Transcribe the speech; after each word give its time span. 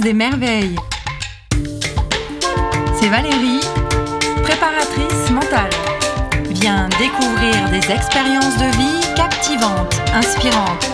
Des 0.00 0.12
merveilles. 0.12 0.76
C'est 2.98 3.08
Valérie, 3.08 3.60
préparatrice 4.42 5.30
mentale. 5.30 5.70
Viens 6.50 6.88
découvrir 6.98 7.70
des 7.70 7.92
expériences 7.92 8.56
de 8.58 8.76
vie 8.76 9.14
captivantes, 9.14 9.94
inspirantes. 10.12 10.90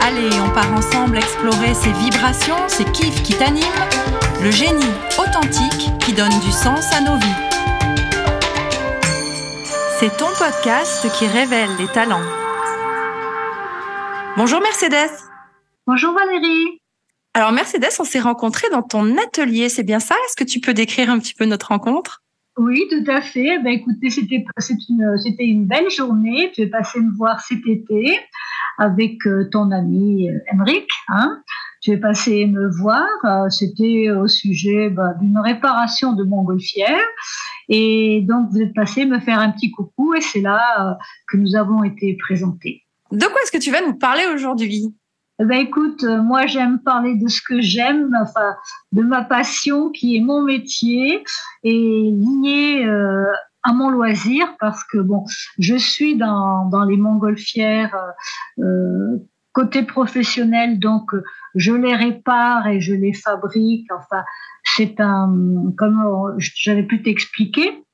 Allez, 0.00 0.30
on 0.40 0.50
part 0.50 0.72
ensemble 0.72 1.18
explorer 1.18 1.74
ces 1.74 1.92
vibrations, 1.92 2.56
ces 2.68 2.84
kiffs 2.84 3.22
qui 3.22 3.34
t'animent, 3.34 3.88
le 4.42 4.50
génie 4.50 4.92
authentique 5.18 5.90
qui 6.00 6.12
donne 6.14 6.40
du 6.40 6.50
sens 6.50 6.92
à 6.92 7.00
nos 7.02 7.16
vies. 7.16 7.42
C'est 10.00 10.16
ton 10.16 10.30
podcast 10.38 11.06
qui 11.18 11.26
révèle 11.26 11.76
les 11.78 11.88
talents. 11.88 12.26
Bonjour 14.36 14.60
Mercedes. 14.60 15.12
Bonjour 15.86 16.14
Valérie. 16.14 16.80
Alors 17.34 17.52
Mercedes, 17.52 17.88
on 17.98 18.04
s'est 18.04 18.20
rencontrés 18.20 18.68
dans 18.70 18.82
ton 18.82 19.16
atelier, 19.18 19.68
c'est 19.68 19.82
bien 19.82 20.00
ça? 20.00 20.14
Est-ce 20.26 20.36
que 20.36 20.48
tu 20.48 20.60
peux 20.60 20.72
décrire 20.72 21.10
un 21.10 21.18
petit 21.18 21.34
peu 21.34 21.44
notre 21.44 21.68
rencontre? 21.68 22.22
Oui, 22.56 22.86
tout 22.88 23.10
à 23.10 23.20
fait. 23.20 23.58
Ben, 23.58 23.72
écoutez, 23.72 24.10
c'était 24.10 24.44
une, 24.88 25.18
c'était 25.18 25.44
une 25.44 25.66
belle 25.66 25.90
journée. 25.90 26.52
Tu 26.54 26.62
es 26.62 26.66
passé 26.68 27.00
me 27.00 27.14
voir 27.16 27.40
cet 27.40 27.66
été 27.66 28.16
avec 28.78 29.26
euh, 29.26 29.48
ton 29.50 29.72
ami 29.72 30.28
Henrik. 30.52 30.88
Hein 31.08 31.42
tu 31.84 31.90
es 31.90 31.98
passé 31.98 32.46
me 32.46 32.70
voir. 32.70 33.06
Euh, 33.24 33.50
c'était 33.50 34.10
au 34.10 34.26
sujet 34.26 34.88
ben, 34.88 35.14
d'une 35.20 35.38
réparation 35.38 36.14
de 36.14 36.24
montgolfière. 36.24 37.04
Et 37.68 38.24
donc, 38.26 38.48
vous 38.50 38.60
êtes 38.62 38.74
passé 38.74 39.04
me 39.04 39.20
faire 39.20 39.38
un 39.38 39.50
petit 39.50 39.70
coucou 39.70 40.14
et 40.14 40.22
c'est 40.22 40.40
là 40.40 40.62
euh, 40.80 40.94
que 41.28 41.36
nous 41.36 41.56
avons 41.56 41.84
été 41.84 42.16
présentés. 42.16 42.84
De 43.12 43.26
quoi 43.26 43.36
est-ce 43.42 43.52
que 43.52 43.62
tu 43.62 43.70
vas 43.70 43.82
nous 43.82 43.94
parler 43.94 44.24
aujourd'hui? 44.34 44.94
Ben 45.38 45.58
écoute, 45.58 46.04
euh, 46.04 46.22
moi 46.22 46.46
j'aime 46.46 46.78
parler 46.78 47.16
de 47.16 47.28
ce 47.28 47.40
que 47.42 47.60
j'aime, 47.60 48.16
enfin 48.20 48.54
de 48.92 49.02
ma 49.02 49.24
passion 49.24 49.90
qui 49.90 50.16
est 50.16 50.20
mon 50.20 50.42
métier 50.42 51.24
et 51.64 52.10
lié 52.12 52.84
euh, 52.86 53.26
à 53.64 53.72
mon 53.72 53.90
loisir 53.90 54.54
parce 54.60 54.84
que 54.84 54.98
bon, 54.98 55.24
je 55.58 55.74
suis 55.74 56.16
dans, 56.16 56.66
dans 56.66 56.84
les 56.84 56.96
montgolfières 56.96 57.96
euh, 58.60 59.18
côté 59.52 59.82
professionnel, 59.82 60.78
donc 60.78 61.10
je 61.54 61.72
les 61.72 61.94
répare 61.94 62.66
et 62.68 62.80
je 62.80 62.94
les 62.94 63.12
fabrique. 63.12 63.90
Enfin, 63.92 64.24
c'est 64.62 65.00
un, 65.00 65.72
comme 65.76 66.36
j'avais 66.38 66.82
pu 66.84 67.02
t'expliquer, 67.02 67.84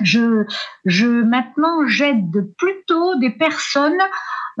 je, 0.00 0.44
je 0.84 1.06
maintenant 1.06 1.86
j'aide 1.86 2.54
plutôt 2.56 3.16
des 3.16 3.30
personnes 3.30 3.98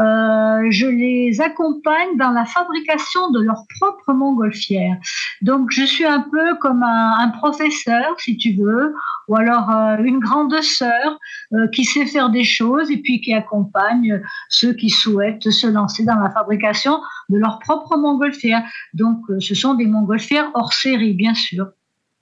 euh, 0.00 0.66
je 0.70 0.86
les 0.86 1.40
accompagne 1.40 2.16
dans 2.16 2.30
la 2.30 2.44
fabrication 2.44 3.30
de 3.30 3.40
leur 3.40 3.64
propre 3.78 4.12
montgolfière. 4.12 4.96
Donc, 5.42 5.70
je 5.70 5.84
suis 5.84 6.04
un 6.04 6.20
peu 6.20 6.56
comme 6.60 6.82
un, 6.82 7.28
professeur, 7.38 8.18
si 8.18 8.36
tu 8.36 8.52
veux, 8.52 8.94
ou 9.28 9.36
alors 9.36 9.70
euh, 9.70 9.96
une 9.98 10.18
grande 10.18 10.60
sœur 10.62 11.18
euh, 11.52 11.68
qui 11.68 11.84
sait 11.84 12.06
faire 12.06 12.30
des 12.30 12.44
choses 12.44 12.90
et 12.90 12.98
puis 12.98 13.20
qui 13.20 13.34
accompagne 13.34 14.22
ceux 14.48 14.72
qui 14.72 14.90
souhaitent 14.90 15.50
se 15.50 15.66
lancer 15.66 16.04
dans 16.04 16.18
la 16.18 16.30
fabrication 16.30 17.00
de 17.28 17.38
leur 17.38 17.58
propre 17.58 17.96
montgolfière. 17.96 18.62
Donc, 18.94 19.24
ce 19.40 19.54
sont 19.54 19.74
des 19.74 19.86
montgolfières 19.86 20.50
hors 20.54 20.72
série, 20.72 21.14
bien 21.14 21.34
sûr. 21.34 21.66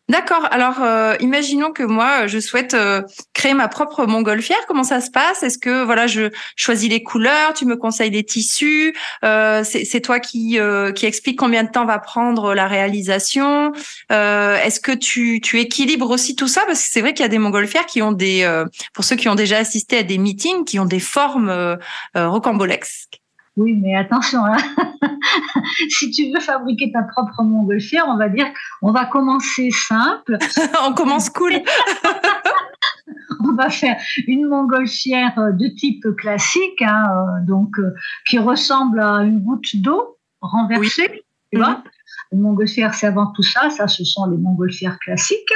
D'accord. 0.09 0.47
Alors, 0.53 0.85
euh, 0.85 1.17
imaginons 1.19 1.73
que 1.73 1.83
moi, 1.83 2.29
je 2.29 2.39
souhaite 2.39 2.75
euh, 2.75 3.03
créer 3.33 3.55
ma 3.55 3.67
propre 3.67 4.07
montgolfière. 4.07 4.65
Comment 4.69 4.85
ça 4.85 5.01
se 5.01 5.11
passe? 5.11 5.43
Est-ce 5.43 5.59
que 5.59 5.83
voilà, 5.83 6.07
je 6.07 6.31
choisis 6.55 6.89
les 6.89 7.03
couleurs? 7.03 7.55
Tu 7.55 7.65
me 7.67 7.75
conseilles 7.77 8.13
des 8.13 8.23
tissus? 8.23 8.97
Euh, 9.25 9.65
C'est 9.65 10.01
toi 10.01 10.21
qui 10.21 10.59
qui 10.95 11.07
explique 11.07 11.39
combien 11.39 11.65
de 11.65 11.71
temps 11.71 11.85
va 11.87 11.99
prendre 11.99 12.55
la 12.55 12.69
réalisation 12.69 13.73
Est-ce 14.11 14.79
que 14.81 14.93
tu 14.93 15.41
tu 15.41 15.59
équilibres 15.59 16.11
aussi 16.11 16.37
tout 16.37 16.49
ça? 16.49 16.63
Parce 16.67 16.83
que 16.83 16.89
c'est 16.89 17.01
vrai 17.01 17.13
qu'il 17.13 17.25
y 17.25 17.27
a 17.27 17.29
des 17.29 17.39
montgolfières 17.39 17.87
qui 17.87 18.01
ont 18.01 18.13
des, 18.13 18.47
pour 18.95 19.05
ceux 19.05 19.17
qui 19.17 19.29
ont 19.29 19.35
déjà 19.35 19.59
assisté 19.59 19.99
à 19.99 20.03
des 20.05 20.19
meetings, 20.19 20.65
qui 20.65 20.79
ont 20.79 20.87
des 20.87 21.01
formes 21.01 21.79
rocambolesques. 22.15 23.21
Oui, 23.57 23.75
mais 23.75 23.97
attention, 23.97 24.45
là. 24.45 24.59
si 25.89 26.11
tu 26.11 26.31
veux 26.31 26.41
fabriquer 26.41 26.93
ta 26.93 27.03
propre 27.03 27.43
montgolfière, 27.43 28.05
on 28.07 28.17
va 28.17 28.29
dire, 28.29 28.47
on 28.83 28.93
va 28.93 29.07
commencer 29.07 29.71
simple. 29.71 30.37
on 30.87 30.93
commence 30.93 31.31
cool. 31.31 31.53
on 33.45 33.53
va 33.55 33.71
faire 33.71 33.97
une 34.27 34.47
montgolfière 34.47 35.53
de 35.55 35.69
type 35.69 36.07
classique, 36.19 36.83
hein, 36.83 37.07
euh, 37.11 37.47
donc 37.47 37.79
euh, 37.79 37.95
qui 38.29 38.39
ressemble 38.39 39.01
à 39.01 39.23
une 39.23 39.41
goutte 39.41 39.77
d'eau 39.77 40.19
renversée, 40.43 41.25
tu 41.51 41.59
vois. 41.59 41.71
Mhm. 41.71 41.83
Une 42.33 42.41
montgolfière, 42.41 42.95
c'est 42.95 43.07
avant 43.07 43.33
tout 43.33 43.43
ça. 43.43 43.71
Ça, 43.71 43.87
ce 43.89 44.05
sont 44.05 44.27
les 44.27 44.37
montgolfières 44.37 44.99
classiques. 44.99 45.53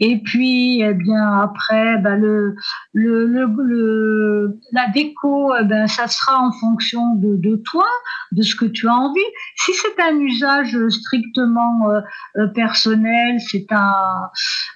Et 0.00 0.20
puis, 0.22 0.82
eh 0.82 0.94
bien, 0.94 1.40
après, 1.40 1.98
ben, 1.98 2.16
le, 2.16 2.54
le, 2.92 3.26
le, 3.26 4.58
la 4.72 4.88
déco, 4.88 5.54
eh 5.60 5.64
ben, 5.64 5.86
ça 5.86 6.08
sera 6.08 6.40
en 6.40 6.52
fonction 6.52 7.14
de, 7.14 7.36
de, 7.36 7.56
toi, 7.56 7.86
de 8.32 8.42
ce 8.42 8.54
que 8.54 8.64
tu 8.64 8.88
as 8.88 8.94
envie. 8.94 9.20
Si 9.56 9.72
c'est 9.74 10.00
un 10.02 10.18
usage 10.18 10.76
strictement 10.88 11.90
euh, 11.90 12.00
euh, 12.36 12.46
personnel, 12.48 13.38
c'est 13.40 13.66
un, 13.70 14.28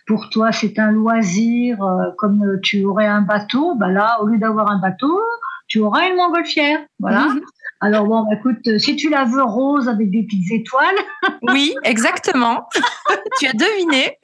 pour 0.06 0.30
toi, 0.30 0.52
c'est 0.52 0.78
un 0.78 0.92
loisir, 0.92 1.82
euh, 1.82 2.10
comme 2.18 2.60
tu 2.62 2.84
aurais 2.84 3.06
un 3.06 3.22
bateau, 3.22 3.74
ben 3.74 3.88
là, 3.88 4.18
au 4.22 4.26
lieu 4.26 4.38
d'avoir 4.38 4.70
un 4.70 4.78
bateau, 4.78 5.20
tu 5.66 5.80
auras 5.80 6.08
une 6.08 6.16
montgolfière. 6.16 6.80
Voilà. 6.98 7.26
Mhm. 7.28 7.40
Alors 7.84 8.06
bon, 8.06 8.22
bah, 8.22 8.36
écoute, 8.38 8.66
euh, 8.66 8.78
si 8.78 8.96
tu 8.96 9.10
la 9.10 9.24
veux 9.24 9.42
rose 9.42 9.90
avec 9.90 10.10
des 10.10 10.22
petites 10.22 10.50
étoiles. 10.50 10.96
oui, 11.52 11.74
exactement. 11.84 12.66
tu 13.38 13.46
as 13.46 13.52
deviné. 13.52 14.16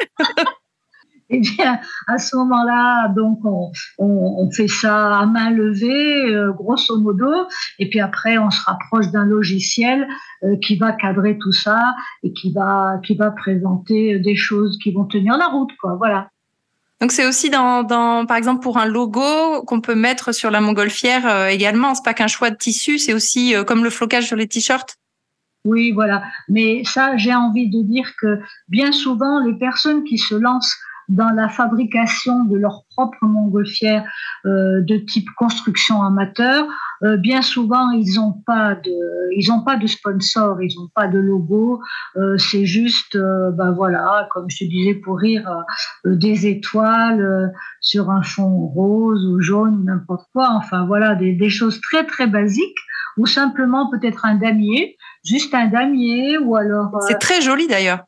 Eh 1.29 1.41
bien, 1.41 1.79
à 2.09 2.17
ce 2.17 2.37
moment-là, 2.37 3.09
donc 3.09 3.41
on, 3.99 4.51
fait 4.51 4.67
ça 4.67 5.19
à 5.19 5.27
main 5.27 5.51
levée, 5.51 6.35
euh, 6.35 6.53
grosso 6.53 6.99
modo, 6.99 7.31
et 7.79 7.91
puis 7.91 8.01
après 8.01 8.39
on 8.39 8.51
se 8.51 8.61
rapproche 8.65 9.11
d'un 9.11 9.27
logiciel 9.27 10.09
euh, 10.43 10.57
qui 10.57 10.77
va 10.77 10.93
cadrer 10.93 11.37
tout 11.37 11.53
ça 11.53 11.95
et 12.23 12.33
qui 12.33 12.53
va 12.55 12.99
qui 13.05 13.15
va 13.15 13.31
présenter 13.31 14.19
des 14.19 14.37
choses 14.37 14.79
qui 14.83 14.91
vont 14.91 15.05
tenir 15.05 15.37
la 15.37 15.49
route, 15.49 15.71
quoi. 15.81 15.97
Voilà. 15.97 16.31
Donc 17.01 17.13
c'est 17.13 17.27
aussi 17.27 17.49
dans, 17.49 17.83
dans, 17.83 18.27
par 18.27 18.37
exemple, 18.37 18.63
pour 18.63 18.77
un 18.77 18.85
logo 18.85 19.63
qu'on 19.65 19.81
peut 19.81 19.95
mettre 19.95 20.33
sur 20.33 20.51
la 20.51 20.61
montgolfière 20.61 21.27
euh, 21.27 21.47
également. 21.47 21.95
C'est 21.95 22.05
pas 22.05 22.13
qu'un 22.13 22.27
choix 22.27 22.51
de 22.51 22.57
tissu, 22.57 22.99
c'est 22.99 23.15
aussi 23.15 23.55
euh, 23.55 23.65
comme 23.65 23.83
le 23.83 23.91
flocage 23.91 24.27
sur 24.27 24.37
les 24.37 24.47
t-shirts. 24.47 24.97
Oui, 25.65 25.93
voilà. 25.93 26.23
Mais 26.49 26.83
ça, 26.85 27.17
j'ai 27.17 27.35
envie 27.35 27.69
de 27.69 27.83
dire 27.83 28.13
que 28.21 28.41
bien 28.69 28.93
souvent, 28.93 29.41
les 29.41 29.55
personnes 29.55 30.05
qui 30.05 30.19
se 30.19 30.35
lancent 30.35 30.77
dans 31.11 31.31
la 31.31 31.49
fabrication 31.49 32.45
de 32.45 32.57
leur 32.57 32.85
propre 32.95 33.19
montgolfière 33.23 34.05
euh, 34.47 34.81
de 34.81 34.97
type 34.97 35.29
construction 35.37 36.03
amateur, 36.03 36.67
euh, 37.03 37.17
bien 37.17 37.43
souvent 37.43 37.91
ils 37.91 38.15
n'ont 38.15 38.33
pas 38.47 38.75
de, 38.77 39.37
ils 39.37 39.51
ont 39.51 39.63
pas 39.63 39.77
de 39.77 39.87
sponsor, 39.87 40.63
ils 40.63 40.75
n'ont 40.77 40.89
pas 40.95 41.09
de 41.09 41.19
logo. 41.19 41.81
Euh, 42.17 42.39
c'est 42.39 42.65
juste, 42.65 43.17
ben 43.17 43.73
voilà, 43.73 44.29
comme 44.31 44.47
je 44.49 44.59
te 44.59 44.65
disais 44.65 44.95
pour 44.95 45.19
rire, 45.19 45.49
des 46.05 46.47
étoiles 46.47 47.53
sur 47.81 48.11
un 48.11 48.23
fond 48.23 48.67
rose 48.67 49.27
ou 49.27 49.41
jaune, 49.41 49.85
n'importe 49.85 50.27
quoi. 50.33 50.51
Enfin 50.53 50.87
voilà, 50.87 51.15
des, 51.17 51.33
des 51.35 51.51
choses 51.51 51.81
très 51.81 52.05
très 52.07 52.27
basiques 52.27 52.79
ou 53.17 53.27
simplement 53.27 53.91
peut-être 53.91 54.25
un 54.25 54.37
damier, 54.37 54.97
juste 55.25 55.53
un 55.55 55.67
damier 55.67 56.39
ou 56.39 56.57
alors. 56.57 56.97
C'est 57.09 57.19
très 57.19 57.41
joli 57.41 57.67
d'ailleurs. 57.67 58.05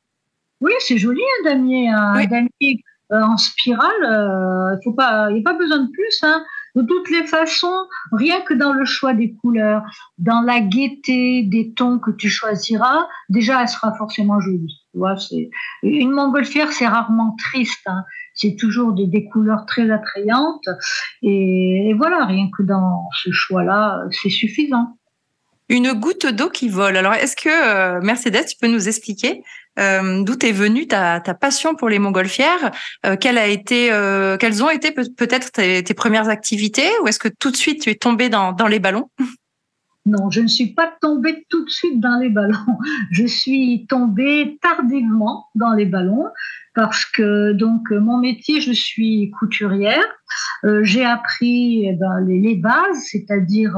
Oui, 0.60 0.72
c'est 0.78 0.96
joli 0.96 1.20
un 1.40 1.50
damier, 1.50 1.88
un 1.88 2.24
damier 2.26 2.82
en 3.12 3.36
spirale, 3.36 3.90
il 4.00 4.88
euh, 4.88 5.32
n'y 5.32 5.40
a 5.40 5.42
pas 5.44 5.52
besoin 5.54 5.78
de 5.78 5.90
plus. 5.90 6.18
Hein. 6.22 6.42
De 6.74 6.82
toutes 6.82 7.10
les 7.10 7.26
façons, 7.26 7.86
rien 8.12 8.40
que 8.40 8.54
dans 8.54 8.72
le 8.72 8.86
choix 8.86 9.12
des 9.12 9.34
couleurs, 9.34 9.82
dans 10.16 10.40
la 10.40 10.60
gaieté 10.60 11.42
des 11.42 11.74
tons 11.74 11.98
que 11.98 12.10
tu 12.10 12.30
choisiras, 12.30 13.06
déjà 13.28 13.60
elle 13.60 13.68
sera 13.68 13.92
forcément 13.94 14.40
jolie. 14.40 14.80
Tu 14.92 14.98
vois, 14.98 15.16
une 15.82 16.12
montgolfière, 16.12 16.72
c'est 16.72 16.86
rarement 16.86 17.36
triste. 17.38 17.82
Hein. 17.86 18.04
C'est 18.34 18.56
toujours 18.56 18.94
des, 18.94 19.28
couleurs 19.30 19.66
très 19.66 19.90
attrayantes. 19.90 20.68
Et, 21.22 21.92
voilà, 21.98 22.24
rien 22.24 22.48
que 22.56 22.62
dans 22.62 23.08
ce 23.22 23.30
choix-là, 23.30 24.04
c'est 24.10 24.30
suffisant. 24.30 24.96
Une 25.68 25.92
goutte 25.92 26.26
d'eau 26.26 26.48
qui 26.48 26.68
vole. 26.68 26.96
Alors, 26.96 27.14
est-ce 27.14 27.36
que 27.36 27.48
euh, 27.48 28.00
Mercedes, 28.02 28.46
tu 28.46 28.56
peux 28.60 28.68
nous 28.68 28.88
expliquer 28.88 29.42
euh, 29.78 30.22
d'où 30.22 30.34
est 30.42 30.52
venue 30.52 30.86
ta, 30.86 31.20
passion 31.40 31.74
pour 31.74 31.88
les 31.88 31.98
montgolfières? 31.98 32.70
Euh, 33.06 33.16
euh, 33.16 34.36
Quelles 34.36 34.64
ont 34.64 34.70
été 34.70 34.92
peut-être 34.92 35.52
tes, 35.52 35.94
premières 35.94 36.28
activités? 36.28 36.88
Ou 37.02 37.08
est-ce 37.08 37.18
que 37.18 37.28
tout 37.28 37.50
de 37.50 37.56
suite 37.56 37.82
tu 37.82 37.90
es 37.90 37.94
tombée 37.94 38.28
dans, 38.28 38.54
les 38.68 38.78
ballons? 38.78 39.08
Non, 40.04 40.30
je 40.30 40.40
ne 40.40 40.48
suis 40.48 40.74
pas 40.74 40.92
tombée 41.00 41.46
tout 41.48 41.64
de 41.64 41.70
suite 41.70 42.00
dans 42.00 42.18
les 42.18 42.28
ballons. 42.28 42.56
Je 43.12 43.24
suis 43.24 43.86
tombée 43.88 44.58
tardivement 44.60 45.46
dans 45.54 45.74
les 45.74 45.84
ballons 45.86 46.26
parce 46.74 47.04
que 47.04 47.52
donc 47.52 47.88
mon 47.90 48.18
métier, 48.18 48.60
je 48.60 48.72
suis 48.72 49.30
couturière. 49.38 50.02
j'ai 50.82 51.04
appris 51.04 51.86
eh 51.86 51.92
ben, 51.92 52.18
les, 52.26 52.56
bases, 52.56 53.04
c'est-à-dire 53.12 53.76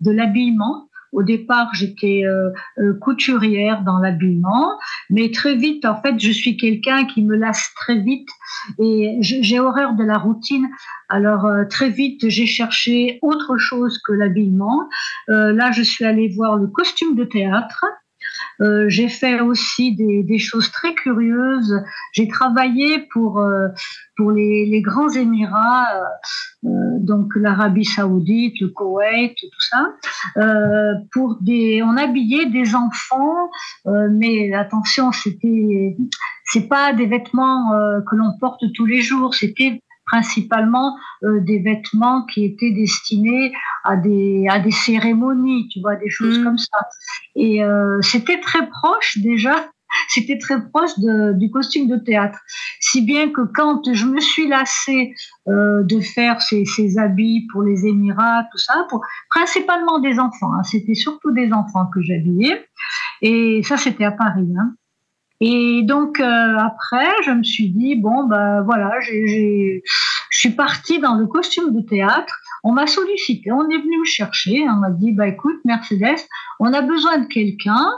de 0.00 0.12
l'habillement, 0.12 0.88
Au 1.16 1.22
départ, 1.22 1.70
j'étais 1.72 2.24
euh, 2.26 2.50
euh, 2.76 2.92
couturière 3.00 3.82
dans 3.84 3.98
l'habillement, 3.98 4.78
mais 5.08 5.30
très 5.30 5.56
vite, 5.56 5.86
en 5.86 5.98
fait, 6.02 6.20
je 6.20 6.30
suis 6.30 6.58
quelqu'un 6.58 7.06
qui 7.06 7.22
me 7.22 7.34
lasse 7.34 7.72
très 7.74 7.98
vite 7.98 8.28
et 8.78 9.16
j'ai 9.20 9.58
horreur 9.58 9.94
de 9.94 10.04
la 10.04 10.18
routine. 10.18 10.68
Alors 11.08 11.46
euh, 11.46 11.64
très 11.64 11.88
vite, 11.88 12.28
j'ai 12.28 12.44
cherché 12.44 13.18
autre 13.22 13.56
chose 13.56 13.98
que 14.06 14.12
l'habillement. 14.12 14.90
là, 15.28 15.72
je 15.72 15.82
suis 15.82 16.04
allée 16.04 16.28
voir 16.28 16.56
le 16.56 16.66
costume 16.66 17.14
de 17.14 17.24
théâtre. 17.24 17.86
Euh, 18.60 18.86
j'ai 18.88 19.08
fait 19.08 19.40
aussi 19.40 19.94
des, 19.94 20.22
des, 20.22 20.38
choses 20.38 20.70
très 20.70 20.94
curieuses. 20.94 21.82
J'ai 22.12 22.28
travaillé 22.28 23.06
pour 23.12 23.40
euh, 23.40 23.68
pour 24.16 24.30
les, 24.30 24.66
les, 24.66 24.80
grands 24.80 25.10
Émirats, 25.10 25.86
euh, 26.64 26.68
donc 27.00 27.32
l'Arabie 27.36 27.84
Saoudite, 27.84 28.58
le 28.60 28.68
Koweït, 28.68 29.34
tout 29.36 29.60
ça. 29.60 29.92
pour 31.12 31.36
des, 31.40 31.82
on 31.82 31.96
habillait 31.96 32.46
des 32.46 32.74
enfants, 32.74 33.50
mais 33.84 34.54
attention, 34.54 35.12
c'était 35.12 35.96
c'est 36.44 36.68
pas 36.68 36.92
des 36.92 37.06
vêtements 37.06 37.70
que 38.08 38.16
l'on 38.16 38.32
porte 38.40 38.62
tous 38.74 38.86
les 38.86 39.02
jours. 39.02 39.34
C'était 39.34 39.82
principalement 40.06 40.96
euh, 41.24 41.40
des 41.40 41.58
vêtements 41.58 42.24
qui 42.26 42.44
étaient 42.44 42.70
destinés 42.70 43.52
à 43.84 43.96
des, 43.96 44.46
à 44.48 44.58
des 44.58 44.70
cérémonies, 44.70 45.68
tu 45.68 45.80
vois, 45.80 45.96
des 45.96 46.10
choses 46.10 46.38
mm. 46.38 46.44
comme 46.44 46.58
ça. 46.58 46.78
Et 47.34 47.62
euh, 47.62 48.00
c'était 48.02 48.40
très 48.40 48.68
proche 48.68 49.18
déjà 49.18 49.68
c'était 50.08 50.38
très 50.38 50.60
proche 50.68 50.98
de, 50.98 51.32
du 51.34 51.50
costume 51.50 51.88
de 51.88 51.96
théâtre. 51.96 52.38
Si 52.80 53.02
bien 53.02 53.30
que 53.30 53.42
quand 53.42 53.92
je 53.92 54.06
me 54.06 54.20
suis 54.20 54.48
lassée 54.48 55.14
euh, 55.48 55.82
de 55.84 56.00
faire 56.00 56.40
ces, 56.42 56.64
ces, 56.64 56.98
habits 56.98 57.46
pour 57.52 57.62
les 57.62 57.86
Émirats, 57.86 58.44
tout 58.50 58.58
ça, 58.58 58.86
pour 58.88 59.04
principalement 59.30 59.98
des 59.98 60.18
enfants, 60.18 60.52
hein, 60.54 60.62
c'était 60.64 60.94
surtout 60.94 61.32
des 61.32 61.52
enfants 61.52 61.86
que 61.92 62.02
j'habillais. 62.02 62.66
Et 63.22 63.62
ça, 63.62 63.76
c'était 63.76 64.04
à 64.04 64.12
Paris. 64.12 64.48
Hein. 64.58 64.74
Et 65.40 65.82
donc 65.82 66.18
euh, 66.20 66.56
après, 66.58 67.10
je 67.24 67.30
me 67.30 67.42
suis 67.42 67.68
dit 67.70 67.94
bon 67.96 68.24
ben 68.24 68.62
voilà, 68.62 68.92
je 69.00 69.80
suis 70.30 70.50
partie 70.50 70.98
dans 70.98 71.14
le 71.14 71.26
costume 71.26 71.74
de 71.74 71.80
théâtre. 71.80 72.34
On 72.64 72.72
m'a 72.72 72.86
sollicité, 72.86 73.52
on 73.52 73.68
est 73.68 73.78
venu 73.78 74.00
me 74.00 74.04
chercher, 74.04 74.66
on 74.68 74.76
m'a 74.76 74.90
dit 74.90 75.12
bah 75.12 75.28
écoute 75.28 75.56
Mercedes, 75.64 76.26
on 76.58 76.72
a 76.72 76.80
besoin 76.80 77.18
de 77.18 77.26
quelqu'un. 77.26 77.90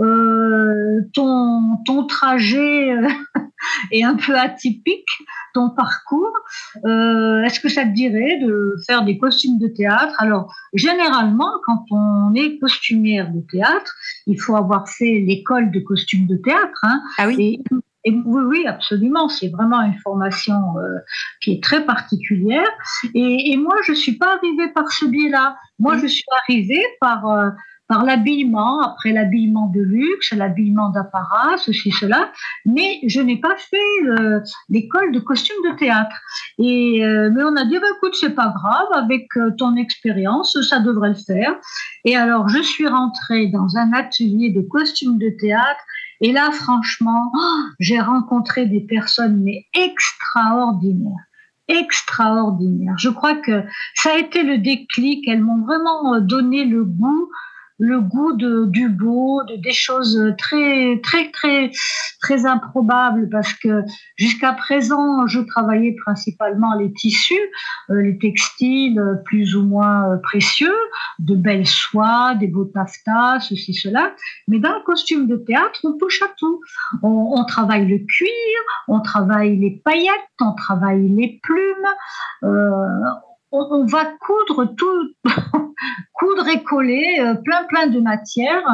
Euh, 0.00 1.00
ton 1.14 1.78
ton 1.84 2.06
trajet 2.06 2.92
euh, 2.92 3.08
est 3.92 4.02
un 4.02 4.14
peu 4.14 4.36
atypique, 4.36 5.08
ton 5.54 5.70
parcours. 5.70 6.32
Euh, 6.84 7.42
est-ce 7.44 7.60
que 7.60 7.68
ça 7.68 7.84
te 7.84 7.90
dirait 7.90 8.38
de 8.40 8.76
faire 8.86 9.04
des 9.04 9.18
costumes 9.18 9.58
de 9.58 9.68
théâtre? 9.68 10.14
Alors, 10.18 10.54
généralement, 10.72 11.52
quand 11.66 11.84
on 11.90 12.34
est 12.34 12.58
costumière 12.58 13.30
de 13.30 13.40
théâtre, 13.40 13.94
il 14.26 14.40
faut 14.40 14.56
avoir 14.56 14.88
fait 14.88 15.20
l'école 15.20 15.70
de 15.70 15.80
costumes 15.80 16.26
de 16.26 16.36
théâtre. 16.36 16.78
Hein, 16.82 17.00
ah 17.18 17.28
oui. 17.28 17.62
Et, 18.04 18.10
oui, 18.10 18.42
oui, 18.46 18.66
absolument. 18.66 19.28
C'est 19.28 19.48
vraiment 19.48 19.80
une 19.82 19.98
formation 19.98 20.76
euh, 20.78 20.98
qui 21.40 21.52
est 21.52 21.62
très 21.62 21.86
particulière. 21.86 22.66
Et, 23.14 23.52
et, 23.52 23.56
moi, 23.56 23.76
je 23.86 23.92
suis 23.92 24.16
pas 24.16 24.34
arrivée 24.36 24.68
par 24.74 24.90
ce 24.90 25.06
biais-là. 25.06 25.56
Moi, 25.78 25.98
je 25.98 26.06
suis 26.08 26.24
arrivée 26.42 26.84
par 27.00 27.28
euh, 27.28 27.50
par 27.88 28.04
l'habillement, 28.04 28.80
après 28.80 29.12
l'habillement 29.12 29.66
de 29.66 29.80
luxe, 29.80 30.32
l'habillement 30.32 30.88
d'apparat, 30.90 31.56
ceci, 31.58 31.90
cela, 31.90 32.30
mais 32.64 33.00
je 33.06 33.20
n'ai 33.20 33.38
pas 33.38 33.56
fait 33.56 33.76
l'école 34.68 35.12
de 35.12 35.20
costume 35.20 35.56
de 35.70 35.76
théâtre. 35.76 36.16
Et 36.58 37.04
euh, 37.04 37.30
mais 37.34 37.42
on 37.44 37.56
a 37.56 37.64
dit, 37.64 37.78
bah, 37.78 37.86
écoute, 37.96 38.14
c'est 38.14 38.34
pas 38.34 38.52
grave, 38.56 38.88
avec 38.94 39.26
euh, 39.36 39.50
ton 39.58 39.76
expérience, 39.76 40.58
ça 40.68 40.80
devrait 40.80 41.10
le 41.10 41.14
faire. 41.14 41.54
Et 42.04 42.16
alors, 42.16 42.48
je 42.48 42.62
suis 42.62 42.86
rentrée 42.86 43.48
dans 43.48 43.76
un 43.76 43.92
atelier 43.92 44.50
de 44.50 44.62
costume 44.62 45.18
de 45.18 45.30
théâtre. 45.40 45.80
Et 46.20 46.32
là, 46.32 46.50
franchement, 46.52 47.32
j'ai 47.80 48.00
rencontré 48.00 48.66
des 48.66 48.80
personnes 48.80 49.42
mais 49.42 49.66
extraordinaires 49.74 51.26
extraordinaires. 51.68 52.98
Je 52.98 53.08
crois 53.08 53.36
que 53.36 53.62
ça 53.94 54.10
a 54.10 54.18
été 54.18 54.42
le 54.42 54.58
déclic. 54.58 55.26
Elles 55.26 55.40
m'ont 55.40 55.64
vraiment 55.64 56.20
donné 56.20 56.64
le 56.64 56.84
goût 56.84 57.30
le 57.82 58.00
goût 58.00 58.32
de, 58.34 58.66
du 58.66 58.88
beau, 58.88 59.42
de, 59.42 59.56
des 59.56 59.72
choses 59.72 60.16
très, 60.38 61.00
très, 61.02 61.32
très, 61.32 61.72
très 62.20 62.46
improbables 62.46 63.28
parce 63.28 63.52
que 63.54 63.82
jusqu'à 64.14 64.52
présent, 64.52 65.26
je 65.26 65.40
travaillais 65.40 65.96
principalement 66.04 66.74
les 66.74 66.92
tissus, 66.92 67.34
euh, 67.90 68.00
les 68.02 68.18
textiles 68.18 69.02
plus 69.24 69.56
ou 69.56 69.64
moins 69.64 70.16
précieux, 70.22 70.76
de 71.18 71.34
belles 71.34 71.66
soies, 71.66 72.36
des 72.36 72.46
beaux 72.46 72.66
taffetas, 72.66 73.40
ceci, 73.40 73.74
cela. 73.74 74.14
Mais 74.46 74.60
dans 74.60 74.74
le 74.74 74.84
costume 74.84 75.26
de 75.26 75.36
théâtre, 75.36 75.80
on 75.82 75.98
touche 75.98 76.22
à 76.22 76.28
tout. 76.38 76.60
On, 77.02 77.34
on 77.36 77.44
travaille 77.44 77.88
le 77.88 77.98
cuir, 77.98 78.30
on 78.86 79.00
travaille 79.00 79.56
les 79.56 79.82
paillettes, 79.84 80.12
on 80.40 80.54
travaille 80.54 81.08
les 81.08 81.40
plumes. 81.42 81.88
Euh, 82.44 82.86
on, 83.52 83.84
va 83.86 84.06
coudre 84.20 84.74
tout, 84.76 85.14
coudre 86.12 86.48
et 86.48 86.62
coller 86.62 87.18
euh, 87.20 87.34
plein 87.34 87.64
plein 87.64 87.86
de 87.86 88.00
matières 88.00 88.64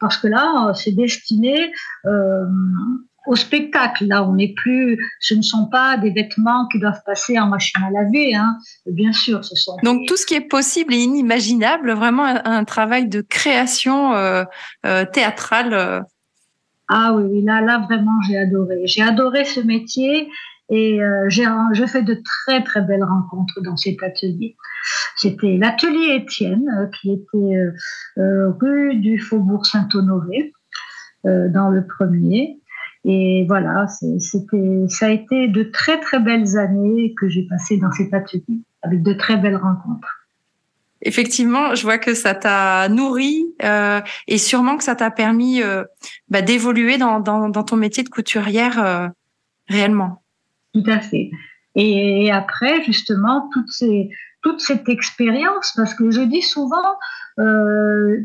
parce 0.00 0.16
que 0.16 0.28
là 0.28 0.72
c'est 0.74 0.92
destiné 0.92 1.72
euh, 2.06 2.44
au 3.26 3.36
spectacle. 3.36 4.06
Là, 4.06 4.26
on 4.26 4.34
n'est 4.34 4.54
plus, 4.54 4.98
ce 5.20 5.34
ne 5.34 5.42
sont 5.42 5.66
pas 5.66 5.98
des 5.98 6.10
vêtements 6.10 6.66
qui 6.68 6.80
doivent 6.80 7.02
passer 7.04 7.38
en 7.38 7.48
machine 7.48 7.82
à 7.84 7.90
laver, 7.90 8.34
hein. 8.34 8.56
Bien 8.86 9.12
sûr, 9.12 9.44
ce 9.44 9.54
sont. 9.54 9.76
Donc 9.82 10.08
tout 10.08 10.16
ce 10.16 10.24
qui 10.24 10.34
est 10.34 10.48
possible 10.48 10.94
et 10.94 10.98
inimaginable, 10.98 11.92
vraiment 11.92 12.24
un, 12.24 12.64
travail 12.64 13.06
de 13.06 13.20
création 13.20 14.14
euh, 14.14 14.44
théâtrale. 15.12 16.04
Ah 16.88 17.12
oui, 17.14 17.24
oui, 17.30 17.44
là, 17.44 17.60
là 17.60 17.84
vraiment, 17.86 18.18
j'ai 18.26 18.38
adoré. 18.38 18.86
J'ai 18.86 19.02
adoré 19.02 19.44
ce 19.44 19.60
métier 19.60 20.30
et 20.70 21.02
euh, 21.02 21.28
j'ai 21.28 21.86
fait 21.86 22.02
de 22.02 22.20
très 22.24 22.62
très 22.62 22.82
belles 22.82 23.04
rencontres 23.04 23.60
dans 23.62 23.76
cet 23.76 24.02
atelier. 24.02 24.56
C'était 25.16 25.56
l'atelier 25.56 26.16
Étienne 26.16 26.68
euh, 26.68 26.86
qui 26.86 27.12
était 27.12 27.56
euh, 27.56 27.72
euh, 28.18 28.52
rue 28.60 28.96
du 28.96 29.18
Faubourg 29.18 29.66
Saint-Honoré 29.66 30.52
dans 31.24 31.68
le 31.68 31.84
premier. 31.84 32.60
Et 33.04 33.44
voilà, 33.48 33.86
c'était, 34.18 34.86
ça 34.88 35.06
a 35.06 35.10
été 35.10 35.48
de 35.48 35.64
très 35.64 36.00
très 36.00 36.20
belles 36.20 36.56
années 36.56 37.12
que 37.20 37.28
j'ai 37.28 37.42
passées 37.42 37.76
dans 37.76 37.90
cet 37.90 38.14
atelier 38.14 38.62
avec 38.82 39.02
de 39.02 39.12
très 39.12 39.36
belles 39.36 39.56
rencontres. 39.56 40.26
Effectivement, 41.02 41.74
je 41.74 41.82
vois 41.82 41.98
que 41.98 42.14
ça 42.14 42.34
t'a 42.34 42.88
nourri 42.88 43.44
et 44.28 44.38
sûrement 44.38 44.76
que 44.76 44.84
ça 44.84 44.94
t'a 44.94 45.10
permis 45.10 45.60
bah, 46.28 46.40
d'évoluer 46.40 46.98
dans, 46.98 47.20
ton 47.20 47.76
métier 47.76 48.04
de 48.04 48.08
couturière 48.08 49.10
réellement. 49.66 50.22
Tout 50.74 50.84
à 50.86 51.00
fait. 51.00 51.30
Et, 51.74 52.30
après, 52.32 52.82
justement, 52.84 53.48
toute, 53.52 53.70
ces, 53.70 54.10
toute 54.42 54.60
cette 54.60 54.88
expérience, 54.88 55.72
parce 55.76 55.94
que 55.94 56.10
je 56.10 56.22
dis 56.22 56.42
souvent, 56.42 56.96
euh, 57.38 58.16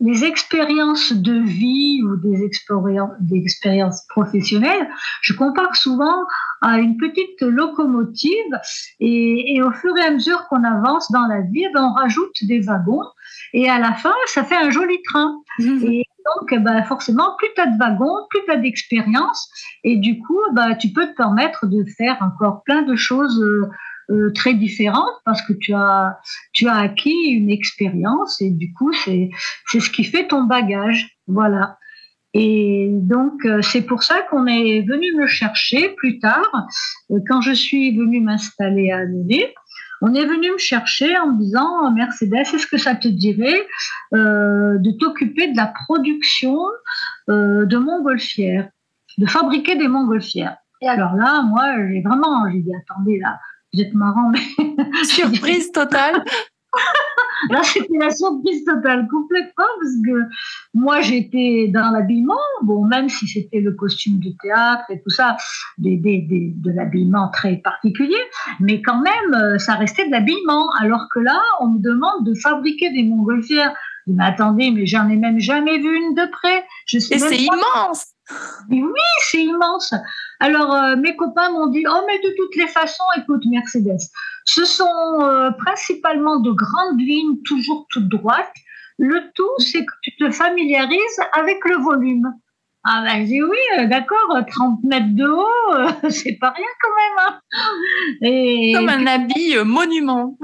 les 0.00 0.24
expériences 0.24 1.12
de 1.12 1.32
vie 1.32 2.02
ou 2.02 2.16
des 2.16 2.44
expériences, 2.44 3.12
des 3.20 3.38
expériences 3.38 4.04
professionnelles, 4.08 4.88
je 5.22 5.32
compare 5.32 5.76
souvent 5.76 6.24
à 6.60 6.80
une 6.80 6.96
petite 6.96 7.40
locomotive 7.40 8.58
et, 8.98 9.54
et 9.54 9.62
au 9.62 9.70
fur 9.70 9.96
et 9.96 10.02
à 10.02 10.10
mesure 10.10 10.46
qu'on 10.48 10.64
avance 10.64 11.10
dans 11.12 11.26
la 11.28 11.42
vie, 11.42 11.66
ben 11.72 11.84
on 11.84 11.92
rajoute 11.92 12.34
des 12.42 12.60
wagons 12.60 13.04
et 13.52 13.68
à 13.68 13.78
la 13.78 13.94
fin, 13.94 14.14
ça 14.26 14.44
fait 14.44 14.56
un 14.56 14.70
joli 14.70 15.00
train. 15.02 15.40
Mmh. 15.58 15.84
Et 15.84 16.04
donc, 16.26 16.62
ben, 16.62 16.82
forcément, 16.84 17.36
plus 17.38 17.48
tu 17.54 17.60
as 17.60 17.66
de 17.66 17.78
wagons, 17.78 18.26
plus 18.30 18.40
tu 18.44 18.50
as 18.50 18.56
d'expérience 18.56 19.50
et 19.84 19.96
du 19.96 20.18
coup, 20.18 20.38
ben, 20.52 20.74
tu 20.76 20.88
peux 20.92 21.06
te 21.06 21.14
permettre 21.14 21.66
de 21.66 21.84
faire 21.96 22.18
encore 22.20 22.62
plein 22.64 22.82
de 22.82 22.96
choses 22.96 23.40
euh, 23.42 23.70
euh, 24.10 24.32
très 24.34 24.54
différentes 24.54 25.14
parce 25.24 25.42
que 25.42 25.52
tu 25.52 25.72
as, 25.74 26.18
tu 26.52 26.68
as 26.68 26.76
acquis 26.76 27.30
une 27.30 27.50
expérience 27.50 28.40
et 28.40 28.50
du 28.50 28.72
coup, 28.72 28.92
c'est, 28.92 29.30
c'est 29.70 29.80
ce 29.80 29.90
qui 29.90 30.04
fait 30.04 30.26
ton 30.26 30.44
bagage. 30.44 31.16
Voilà. 31.26 31.78
Et 32.34 32.88
donc, 32.90 33.44
euh, 33.44 33.60
c'est 33.62 33.82
pour 33.82 34.02
ça 34.02 34.22
qu'on 34.30 34.46
est 34.46 34.80
venu 34.82 35.14
me 35.14 35.26
chercher 35.26 35.90
plus 35.90 36.18
tard, 36.18 36.66
euh, 37.10 37.18
quand 37.28 37.42
je 37.42 37.52
suis 37.52 37.96
venue 37.96 38.20
m'installer 38.20 38.90
à 38.90 38.98
Annulé. 38.98 39.54
On 40.04 40.14
est 40.14 40.26
venu 40.26 40.50
me 40.50 40.58
chercher 40.58 41.16
en 41.16 41.28
me 41.28 41.38
disant 41.38 41.90
Mercedes, 41.92 42.34
est-ce 42.34 42.66
que 42.66 42.76
ça 42.76 42.96
te 42.96 43.06
dirait 43.06 43.66
euh, 44.14 44.76
de 44.78 44.90
t'occuper 44.98 45.52
de 45.52 45.56
la 45.56 45.72
production 45.86 46.58
euh, 47.30 47.64
de 47.66 47.76
montgolfières, 47.76 48.68
de 49.18 49.26
fabriquer 49.26 49.76
des 49.76 49.86
montgolfières? 49.86 50.56
Et 50.80 50.88
alors 50.88 51.14
là, 51.14 51.42
moi, 51.42 51.76
j'ai 51.88 52.02
vraiment, 52.02 52.50
j'ai 52.50 52.58
dit 52.58 52.72
attendez 52.74 53.20
là, 53.20 53.38
vous 53.72 53.80
êtes 53.80 53.94
marrant, 53.94 54.30
mais 54.30 55.04
surprise 55.04 55.70
totale. 55.70 56.24
Là, 57.50 57.62
c'était 57.62 57.98
la 57.98 58.10
surprise 58.10 58.64
totale, 58.64 59.08
complètement, 59.10 59.64
parce 59.80 59.94
que 60.04 60.34
moi, 60.74 61.00
j'étais 61.00 61.68
dans 61.72 61.90
l'habillement, 61.90 62.34
bon, 62.62 62.84
même 62.84 63.08
si 63.08 63.26
c'était 63.26 63.60
le 63.60 63.72
costume 63.72 64.18
du 64.18 64.36
théâtre 64.36 64.84
et 64.90 65.00
tout 65.00 65.10
ça, 65.10 65.36
des, 65.78 65.96
des, 65.96 66.20
des, 66.22 66.52
de 66.56 66.70
l'habillement 66.70 67.28
très 67.32 67.56
particulier, 67.56 68.22
mais 68.60 68.82
quand 68.82 69.00
même, 69.00 69.34
euh, 69.34 69.58
ça 69.58 69.74
restait 69.74 70.06
de 70.06 70.12
l'habillement. 70.12 70.66
Alors 70.80 71.06
que 71.14 71.20
là, 71.20 71.40
on 71.60 71.68
me 71.68 71.78
demande 71.78 72.26
de 72.26 72.34
fabriquer 72.34 72.90
des 72.92 73.02
montgolfières 73.02 73.74
mais 74.06 74.24
attendez, 74.24 74.70
mais 74.70 74.86
j'en 74.86 75.08
ai 75.08 75.16
même 75.16 75.38
jamais 75.38 75.78
vu 75.78 75.96
une 75.96 76.14
de 76.14 76.28
près. 76.30 76.64
Je 76.86 76.98
sais 76.98 77.14
Et 77.14 77.18
c'est 77.18 77.36
immense. 77.36 78.11
Oui, 78.70 79.00
c'est 79.20 79.42
immense. 79.42 79.94
Alors, 80.40 80.72
euh, 80.74 80.96
mes 80.96 81.16
copains 81.16 81.50
m'ont 81.50 81.66
dit, 81.66 81.84
oh, 81.88 82.00
mais 82.06 82.18
de 82.18 82.34
toutes 82.36 82.56
les 82.56 82.66
façons, 82.66 83.04
écoute, 83.16 83.42
Mercedes, 83.46 84.00
ce 84.44 84.64
sont 84.64 85.20
euh, 85.20 85.50
principalement 85.52 86.40
de 86.40 86.50
grandes 86.50 87.00
lignes, 87.00 87.36
toujours 87.44 87.86
toutes 87.90 88.08
droites. 88.08 88.52
Le 88.98 89.20
tout, 89.34 89.50
c'est 89.58 89.84
que 89.84 89.92
tu 90.02 90.16
te 90.16 90.30
familiarises 90.30 91.20
avec 91.32 91.58
le 91.64 91.76
volume. 91.76 92.32
Ah 92.84 93.04
ben 93.06 93.24
j'ai 93.24 93.40
oui, 93.40 93.58
euh, 93.78 93.86
d'accord, 93.86 94.44
30 94.44 94.82
mètres 94.82 95.14
de 95.14 95.24
haut, 95.24 96.10
c'est 96.10 96.36
pas 96.40 96.50
rien 96.50 96.66
quand 96.82 96.88
même. 96.96 97.38
Hein. 98.24 98.74
Comme 98.74 98.88
un 98.88 99.06
habit 99.06 99.56
monument. 99.64 100.36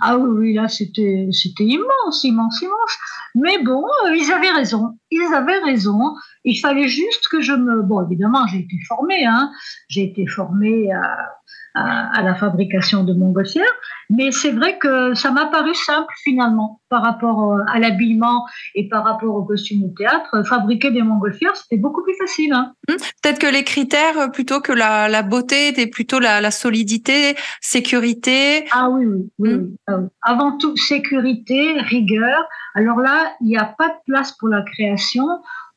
Ah 0.00 0.16
oui, 0.16 0.30
oui, 0.38 0.54
là, 0.54 0.68
c'était, 0.68 1.28
c'était 1.32 1.64
immense, 1.64 2.24
immense, 2.24 2.62
immense. 2.62 2.98
Mais 3.34 3.62
bon, 3.62 3.84
euh, 4.06 4.14
ils 4.14 4.30
avaient 4.32 4.50
raison. 4.50 4.98
Ils 5.10 5.34
avaient 5.34 5.58
raison. 5.58 6.14
Il 6.44 6.56
fallait 6.56 6.88
juste 6.88 7.28
que 7.30 7.40
je 7.40 7.52
me. 7.52 7.82
Bon, 7.82 8.04
évidemment, 8.04 8.46
j'ai 8.46 8.58
été 8.58 8.76
formée. 8.86 9.24
Hein. 9.24 9.50
J'ai 9.88 10.04
été 10.04 10.26
formée 10.26 10.92
à, 10.92 11.32
à, 11.74 12.22
la 12.22 12.34
fabrication 12.34 13.04
de 13.04 13.12
montgolfières. 13.12 13.64
Mais 14.10 14.30
c'est 14.30 14.50
vrai 14.50 14.78
que 14.78 15.14
ça 15.14 15.30
m'a 15.30 15.46
paru 15.46 15.74
simple 15.74 16.12
finalement 16.22 16.80
par 16.88 17.02
rapport 17.02 17.52
euh, 17.52 17.62
à 17.68 17.78
l'habillement 17.78 18.46
et 18.74 18.88
par 18.88 19.04
rapport 19.04 19.34
au 19.34 19.42
costume 19.42 19.88
de 19.88 19.94
théâtre. 19.94 20.42
Fabriquer 20.46 20.90
des 20.90 21.02
montgolfières, 21.02 21.56
c'était 21.56 21.78
beaucoup 21.78 22.02
plus 22.02 22.14
facile. 22.18 22.52
Hein. 22.52 22.74
Hum, 22.88 22.96
peut-être 23.22 23.38
que 23.38 23.46
les 23.46 23.64
critères, 23.64 24.18
euh, 24.18 24.28
plutôt 24.28 24.60
que 24.60 24.72
la, 24.72 25.08
la 25.08 25.22
beauté, 25.22 25.68
étaient 25.68 25.86
plutôt 25.86 26.18
la, 26.18 26.40
la, 26.40 26.50
solidité, 26.50 27.36
sécurité. 27.60 28.66
Ah 28.72 28.90
oui, 28.90 29.06
oui. 29.06 29.22
oui, 29.38 29.54
hum. 29.54 29.76
ah 29.86 29.96
oui. 29.98 30.08
Avant 30.22 30.58
tout, 30.58 30.76
sécurité, 30.76 31.80
rigueur. 31.80 32.44
Alors 32.74 33.00
là, 33.00 33.21
il 33.40 33.48
n'y 33.48 33.56
a 33.56 33.64
pas 33.64 33.88
de 33.88 33.98
place 34.06 34.32
pour 34.32 34.48
la 34.48 34.62
création. 34.62 35.26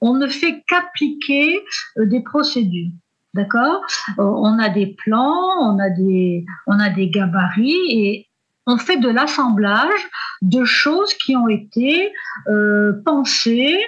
On 0.01 0.13
ne 0.13 0.27
fait 0.27 0.63
qu'appliquer 0.67 1.61
euh, 1.97 2.05
des 2.05 2.21
procédures. 2.21 2.91
D'accord? 3.33 3.81
Euh, 4.19 4.23
On 4.23 4.59
a 4.59 4.69
des 4.69 4.95
plans, 5.03 5.59
on 5.61 5.79
a 5.79 5.89
des, 5.89 6.45
on 6.67 6.79
a 6.79 6.89
des 6.89 7.09
gabarits 7.09 7.85
et 7.89 8.27
on 8.67 8.77
fait 8.77 8.97
de 8.97 9.09
l'assemblage 9.09 10.09
de 10.41 10.65
choses 10.65 11.13
qui 11.13 11.35
ont 11.35 11.47
été 11.47 12.11
euh, 12.47 12.93
pensées. 13.05 13.79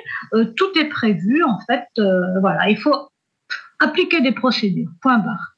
Tout 0.55 0.79
est 0.79 0.89
prévu, 0.89 1.43
en 1.43 1.59
fait. 1.61 1.87
voilà, 2.41 2.69
il 2.69 2.77
faut 2.77 3.09
appliquer 3.79 4.21
des 4.21 4.33
procédures. 4.33 4.89
Point 5.01 5.17
barre. 5.17 5.57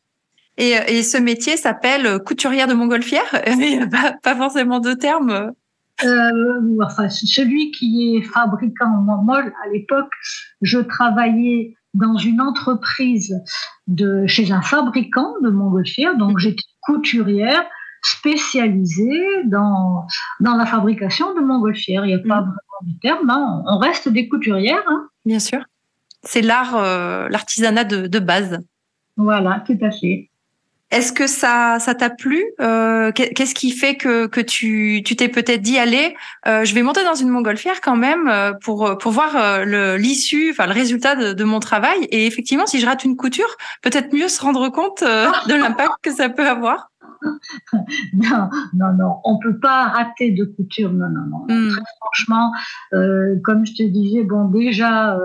Et, 0.60 1.04
ce 1.04 1.18
métier 1.18 1.56
s'appelle 1.56 2.20
couturière 2.20 2.68
de 2.68 2.74
montgolfière? 2.74 3.24
Il 3.48 3.58
n'y 3.58 3.82
a 3.82 3.88
pas, 4.22 4.36
forcément 4.36 4.80
de 4.80 4.94
terme 4.94 5.54
enfin, 6.02 7.10
celui 7.10 7.72
qui 7.72 8.16
est 8.16 8.22
fabricant, 8.22 8.90
moi 8.90 9.40
à 9.40 9.70
l'époque, 9.70 10.12
je 10.62 10.80
travaillais 10.80 11.76
dans 11.94 12.18
une 12.18 12.42
entreprise 12.42 13.42
de, 13.88 14.26
chez 14.28 14.52
un 14.52 14.62
fabricant 14.62 15.34
de 15.42 15.50
montgolfières. 15.50 16.18
Donc, 16.18 16.34
mhm. 16.34 16.40
j'étais 16.40 16.64
couturière 16.82 17.64
spécialisée 18.02 19.44
dans, 19.46 20.06
dans 20.40 20.56
la 20.56 20.66
fabrication 20.66 21.34
de 21.36 21.42
montgolfières. 21.42 22.06
Il 22.06 22.10
n'y 22.10 22.14
a 22.14 22.20
pas 22.20 22.42
mhm. 22.42 22.48
vraiment 22.48 22.94
de 22.94 23.00
terme. 23.02 23.30
Hein. 23.30 23.64
On 23.68 23.78
reste 23.78 24.10
des 24.10 24.28
couturières. 24.28 24.84
Hein. 24.88 25.08
Bien 25.26 25.40
sûr. 25.40 25.64
C'est 26.24 26.42
l'art, 26.42 26.76
euh, 26.76 27.28
l'artisanat 27.30 27.86
de, 27.86 28.08
de 28.08 28.20
base. 28.20 28.60
Voilà, 29.16 29.64
tout 29.66 29.78
à 29.82 29.92
fait. 29.92 30.30
Est-ce 30.92 31.14
que 31.14 31.28
ça 31.28 31.78
ça 31.80 31.94
t'a 31.94 32.10
plu 32.10 32.44
euh, 32.60 33.12
Qu'est-ce 33.12 33.54
qui 33.54 33.72
fait 33.72 33.96
que 33.96 34.26
que 34.26 34.42
tu 34.42 35.04
tu 35.06 35.16
t'es 35.16 35.30
peut-être 35.30 35.62
dit 35.62 35.78
allez, 35.78 36.16
euh, 36.48 36.66
je 36.66 36.74
vais 36.74 36.82
monter 36.82 37.04
dans 37.04 37.14
une 37.14 37.30
montgolfière 37.30 37.80
quand 37.82 37.96
même 37.96 38.28
euh, 38.28 38.54
pour 38.54 38.98
pour 38.98 39.12
voir 39.12 39.64
le 39.66 39.98
l'issue, 39.98 40.50
enfin 40.52 40.66
le 40.66 40.74
résultat 40.74 41.16
de, 41.16 41.34
de, 41.34 41.44
mon 41.44 41.60
travail? 41.60 42.06
Et 42.06 42.26
effectivement, 42.26 42.66
si 42.66 42.80
je 42.80 42.88
rate 42.88 43.04
une 43.04 43.16
couture, 43.16 43.56
peut-être 43.84 44.14
mieux 44.14 44.28
se 44.28 44.42
rendre 44.42 44.70
compte 44.70 45.04
de 45.04 45.54
l'impact 45.54 45.92
que 46.02 46.12
ça 46.12 46.30
peut 46.30 46.48
avoir. 46.48 46.90
Non, 48.14 48.50
non, 48.74 48.94
non, 48.94 49.16
on 49.26 49.40
peut 49.40 49.60
pas 49.60 49.90
rater 49.90 50.32
de 50.32 50.46
couture. 50.46 50.94
Non, 50.94 51.10
non, 51.10 51.26
non. 51.30 51.46
Hmm. 51.50 51.70
Très 51.70 51.82
franchement, 52.00 52.54
comme 53.44 53.66
je 53.66 53.74
te 53.74 53.84
disais, 53.84 54.24
bon 54.24 54.46
déjà, 54.46 55.18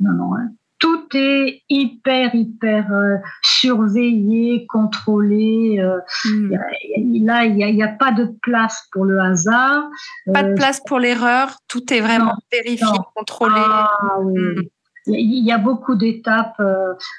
non, 0.00 0.12
non. 0.12 0.34
Hein 0.34 0.50
tout 0.78 1.06
est 1.14 1.62
hyper, 1.68 2.34
hyper 2.34 2.92
euh, 2.92 3.16
surveillé, 3.42 4.66
contrôlé. 4.66 5.78
Euh, 5.80 5.98
hmm. 6.24 7.24
là, 7.24 7.44
il 7.44 7.54
n'y 7.54 7.82
a, 7.82 7.88
pas 7.88 8.12
de 8.12 8.26
place 8.42 8.86
pour 8.92 9.04
le 9.04 9.20
hasard. 9.20 9.84
Pas 10.32 10.42
de 10.42 10.50
euh, 10.50 10.54
place 10.54 10.80
pour 10.86 10.98
l'erreur. 10.98 11.56
Tout 11.68 11.92
est 11.92 12.00
vraiment 12.00 12.34
vérifié, 12.52 12.86
contrôlé. 13.14 13.54
Ah, 13.56 13.90
hmm. 14.20 14.62
Il 15.08 15.44
y 15.44 15.52
a 15.52 15.58
beaucoup 15.58 15.94
d'étapes. 15.94 16.60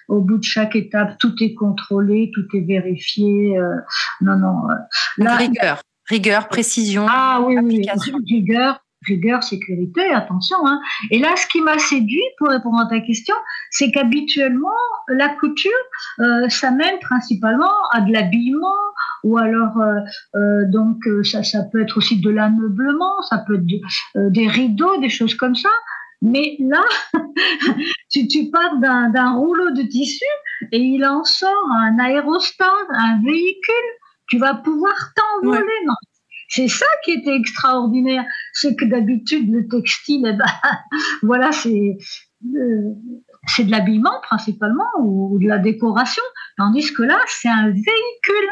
au 0.10 0.20
bout 0.20 0.40
de 0.40 0.44
chaque 0.44 0.76
étape, 0.76 1.18
tout 1.20 1.34
est 1.40 1.54
contrôlé, 1.54 2.32
tout 2.34 2.46
est 2.54 2.66
vérifié. 2.68 3.58
non, 4.20 4.36
non. 4.38 4.68
rigueur, 5.18 5.82
rigueur, 6.06 6.50
précision. 6.50 7.06
Ah 7.10 7.42
oui, 7.46 7.58
oui, 7.64 7.88
rigueur, 8.28 8.82
rigueur, 9.06 9.44
sécurité, 9.44 10.02
attention. 10.12 10.58
Hein. 10.66 10.80
Et 11.12 11.20
là, 11.20 11.36
ce 11.36 11.48
qui 11.48 11.62
m'a 11.62 11.78
séduit, 11.78 12.24
pour 12.38 12.50
répondre 12.50 12.80
à 12.80 12.88
ta 12.88 13.00
question, 13.00 13.36
c'est 13.72 13.92
qu'habituellement, 13.92 14.70
la 15.08 15.30
couture, 15.30 15.72
euh, 16.20 16.50
ça 16.50 16.72
mène 16.72 17.00
principalement 17.02 17.74
à 17.92 18.02
de 18.02 18.12
l'habillement, 18.12 18.76
ou 19.24 19.38
alors, 19.38 19.78
euh, 19.78 20.00
euh, 20.36 20.66
donc, 20.68 20.98
ça, 21.24 21.44
ça 21.44 21.64
peut 21.72 21.82
être 21.82 21.98
aussi 21.98 22.20
de 22.20 22.30
l'ameublement, 22.30 23.22
ça 23.24 23.44
peut 23.46 23.56
être 23.56 24.32
des 24.32 24.48
rideaux, 24.48 24.98
des 25.00 25.10
choses 25.10 25.36
comme 25.36 25.56
ça. 25.56 25.70
Mais 26.22 26.58
là, 26.60 26.84
tu, 28.12 28.28
tu 28.28 28.50
pars 28.50 28.78
d'un 28.80 29.34
rouleau 29.34 29.72
de 29.72 29.84
tissu 29.84 30.26
et 30.72 30.80
il 30.80 31.06
en 31.06 31.24
sort 31.24 31.72
un 31.72 32.00
aérostat, 32.00 32.66
un 32.90 33.22
véhicule. 33.24 33.76
Tu 34.28 34.40
vas 34.40 34.56
pouvoir 34.56 34.94
t'envoler. 35.16 35.62
C'est 36.48 36.70
ça 36.70 36.86
qui 37.04 37.12
était 37.12 37.36
extraordinaire, 37.36 38.26
c'est 38.54 38.76
que 38.76 38.86
d'habitude 38.86 39.52
le 39.52 39.68
textile, 39.68 40.24
eh 40.26 40.34
ben, 40.34 40.46
voilà, 41.24 41.52
c'est 41.52 41.98
euh, 42.56 42.94
c'est 43.48 43.64
de 43.64 43.72
l'habillement 43.72 44.20
principalement 44.22 44.90
ou, 45.00 45.40
de 45.40 45.48
la 45.48 45.58
décoration, 45.58 46.24
tandis 46.58 46.94
que 46.94 47.04
là 47.04 47.20
c'est 47.28 47.50
un 47.50 47.70
véhicule. 47.70 48.50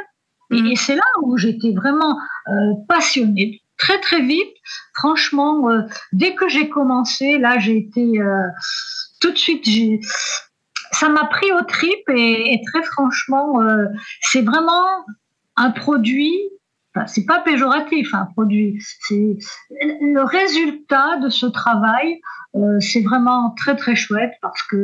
Et, 0.52 0.62
mm. 0.62 0.76
c'est 0.76 0.96
là 0.96 1.04
où 1.22 1.38
j'étais 1.38 1.72
vraiment 1.72 2.18
euh, 2.48 2.74
passionnée, 2.88 3.62
très 3.78 4.00
très 4.00 4.22
vite. 4.22 4.54
Franchement, 4.94 5.70
euh, 5.70 5.82
dès 6.12 6.36
que 6.36 6.50
j'ai 6.50 6.70
commencé, 6.70 7.38
là 7.38 7.60
j'ai 7.60 7.78
été 7.78 8.20
tout 9.22 9.32
de 9.32 9.38
suite, 9.38 9.66
ça 10.92 11.10
m'a 11.10 11.26
pris 11.26 11.52
au 11.52 11.62
trip 11.62 12.10
et, 12.10 12.54
et 12.54 12.62
très 12.72 12.84
franchement, 12.84 13.60
c'est 14.22 14.42
vraiment 14.42 14.86
un 15.56 15.72
produit 15.72 16.50
c'est 17.08 17.26
pas 17.26 17.40
péjoratif 17.40 18.14
un 18.14 18.26
produit. 18.26 18.78
C'est 19.02 19.38
le 19.80 20.24
résultat 20.24 21.18
de 21.18 21.30
ce 21.30 21.46
travail. 21.46 22.20
Euh, 22.56 22.80
c'est 22.80 23.02
vraiment 23.02 23.54
très 23.58 23.76
très 23.76 23.96
chouette 23.96 24.34
parce 24.42 24.62
que 24.64 24.78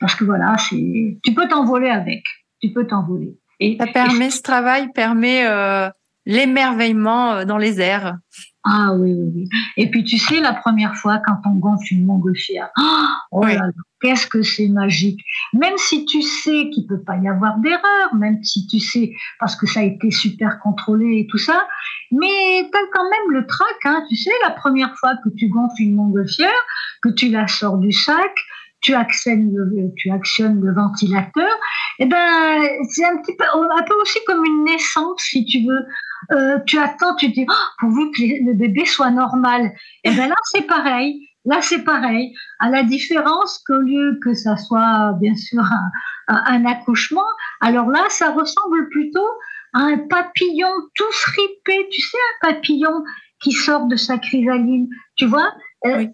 parce 0.00 0.14
que 0.14 0.24
voilà, 0.24 0.56
c'est 0.58 1.18
tu 1.22 1.34
peux 1.34 1.46
t'envoler 1.48 1.90
avec. 1.90 2.22
Tu 2.60 2.72
peux 2.72 2.86
t'envoler. 2.86 3.36
Et 3.60 3.76
ça 3.78 3.86
permet 3.86 4.30
ce 4.30 4.42
travail 4.42 4.90
permet 4.92 5.46
euh, 5.46 5.90
l'émerveillement 6.28 7.32
euh, 7.32 7.44
dans 7.44 7.58
les 7.58 7.80
airs. 7.80 8.18
Ah 8.64 8.92
oui, 8.92 9.14
oui, 9.14 9.32
oui. 9.34 9.48
Et 9.78 9.90
puis 9.90 10.04
tu 10.04 10.18
sais, 10.18 10.40
la 10.40 10.52
première 10.52 10.94
fois 10.94 11.20
quand 11.26 11.38
on 11.46 11.54
gonfle 11.54 11.94
une 11.94 12.04
montgolfière, 12.04 12.68
oh 13.32 13.42
là 13.42 13.54
là, 13.54 13.70
qu'est-ce 14.02 14.26
que 14.26 14.42
c'est 14.42 14.68
magique. 14.68 15.20
Même 15.54 15.76
si 15.78 16.04
tu 16.04 16.20
sais 16.20 16.68
qu'il 16.70 16.86
peut 16.86 17.02
pas 17.02 17.16
y 17.16 17.28
avoir 17.28 17.56
d'erreur, 17.58 18.14
même 18.14 18.44
si 18.44 18.66
tu 18.66 18.78
sais, 18.78 19.12
parce 19.40 19.56
que 19.56 19.66
ça 19.66 19.80
a 19.80 19.84
été 19.84 20.10
super 20.10 20.60
contrôlé 20.60 21.20
et 21.20 21.26
tout 21.30 21.38
ça, 21.38 21.66
mais 22.12 22.68
tu 22.70 22.78
as 22.78 22.88
quand 22.92 23.08
même 23.08 23.30
le 23.40 23.46
trac, 23.46 23.76
hein, 23.84 24.02
tu 24.10 24.16
sais, 24.16 24.30
la 24.42 24.50
première 24.50 24.94
fois 24.98 25.14
que 25.24 25.30
tu 25.30 25.48
gonfles 25.48 25.82
une 25.82 25.94
montgolfière, 25.94 26.50
que 27.02 27.08
tu 27.08 27.30
la 27.30 27.48
sors 27.48 27.78
du 27.78 27.92
sac, 27.92 28.34
tu 28.80 28.94
actionnes 28.94 29.52
le, 29.54 29.92
tu 29.96 30.10
actionnes 30.10 30.60
le 30.60 30.72
ventilateur, 30.74 31.50
et 31.98 32.04
eh 32.04 32.06
ben 32.06 32.62
c'est 32.90 33.04
un 33.04 33.16
petit 33.16 33.34
peu, 33.36 33.44
un 33.44 33.82
peu 33.82 33.94
aussi 34.02 34.18
comme 34.26 34.44
une 34.44 34.64
naissance 34.64 35.20
si 35.22 35.44
tu 35.44 35.66
veux. 35.66 35.84
Euh, 36.32 36.58
tu 36.66 36.78
attends, 36.78 37.14
tu 37.16 37.28
dis, 37.28 37.46
oh, 37.48 37.66
pourvu 37.78 38.10
que 38.12 38.22
le 38.44 38.54
bébé 38.54 38.84
soit 38.84 39.10
normal. 39.10 39.72
Et 40.04 40.10
eh 40.10 40.16
ben 40.16 40.28
là 40.28 40.34
c'est 40.44 40.66
pareil. 40.66 41.28
Là 41.44 41.62
c'est 41.62 41.84
pareil. 41.84 42.34
À 42.58 42.70
la 42.70 42.82
différence 42.82 43.62
qu'au 43.66 43.78
lieu 43.78 44.18
que 44.22 44.34
ça 44.34 44.56
soit 44.56 45.14
bien 45.20 45.34
sûr 45.34 45.62
un, 46.28 46.42
un, 46.46 46.64
accouchement, 46.66 47.28
alors 47.60 47.88
là 47.88 48.04
ça 48.08 48.30
ressemble 48.32 48.88
plutôt 48.90 49.28
à 49.74 49.80
un 49.80 49.98
papillon 49.98 50.70
tout 50.94 51.12
fripé. 51.12 51.88
Tu 51.90 52.00
sais 52.00 52.18
un 52.42 52.52
papillon 52.52 53.04
qui 53.40 53.52
sort 53.52 53.86
de 53.86 53.96
sa 53.96 54.18
chrysaline, 54.18 54.88
tu 55.16 55.26
vois? 55.26 55.52
Euh, 55.86 56.06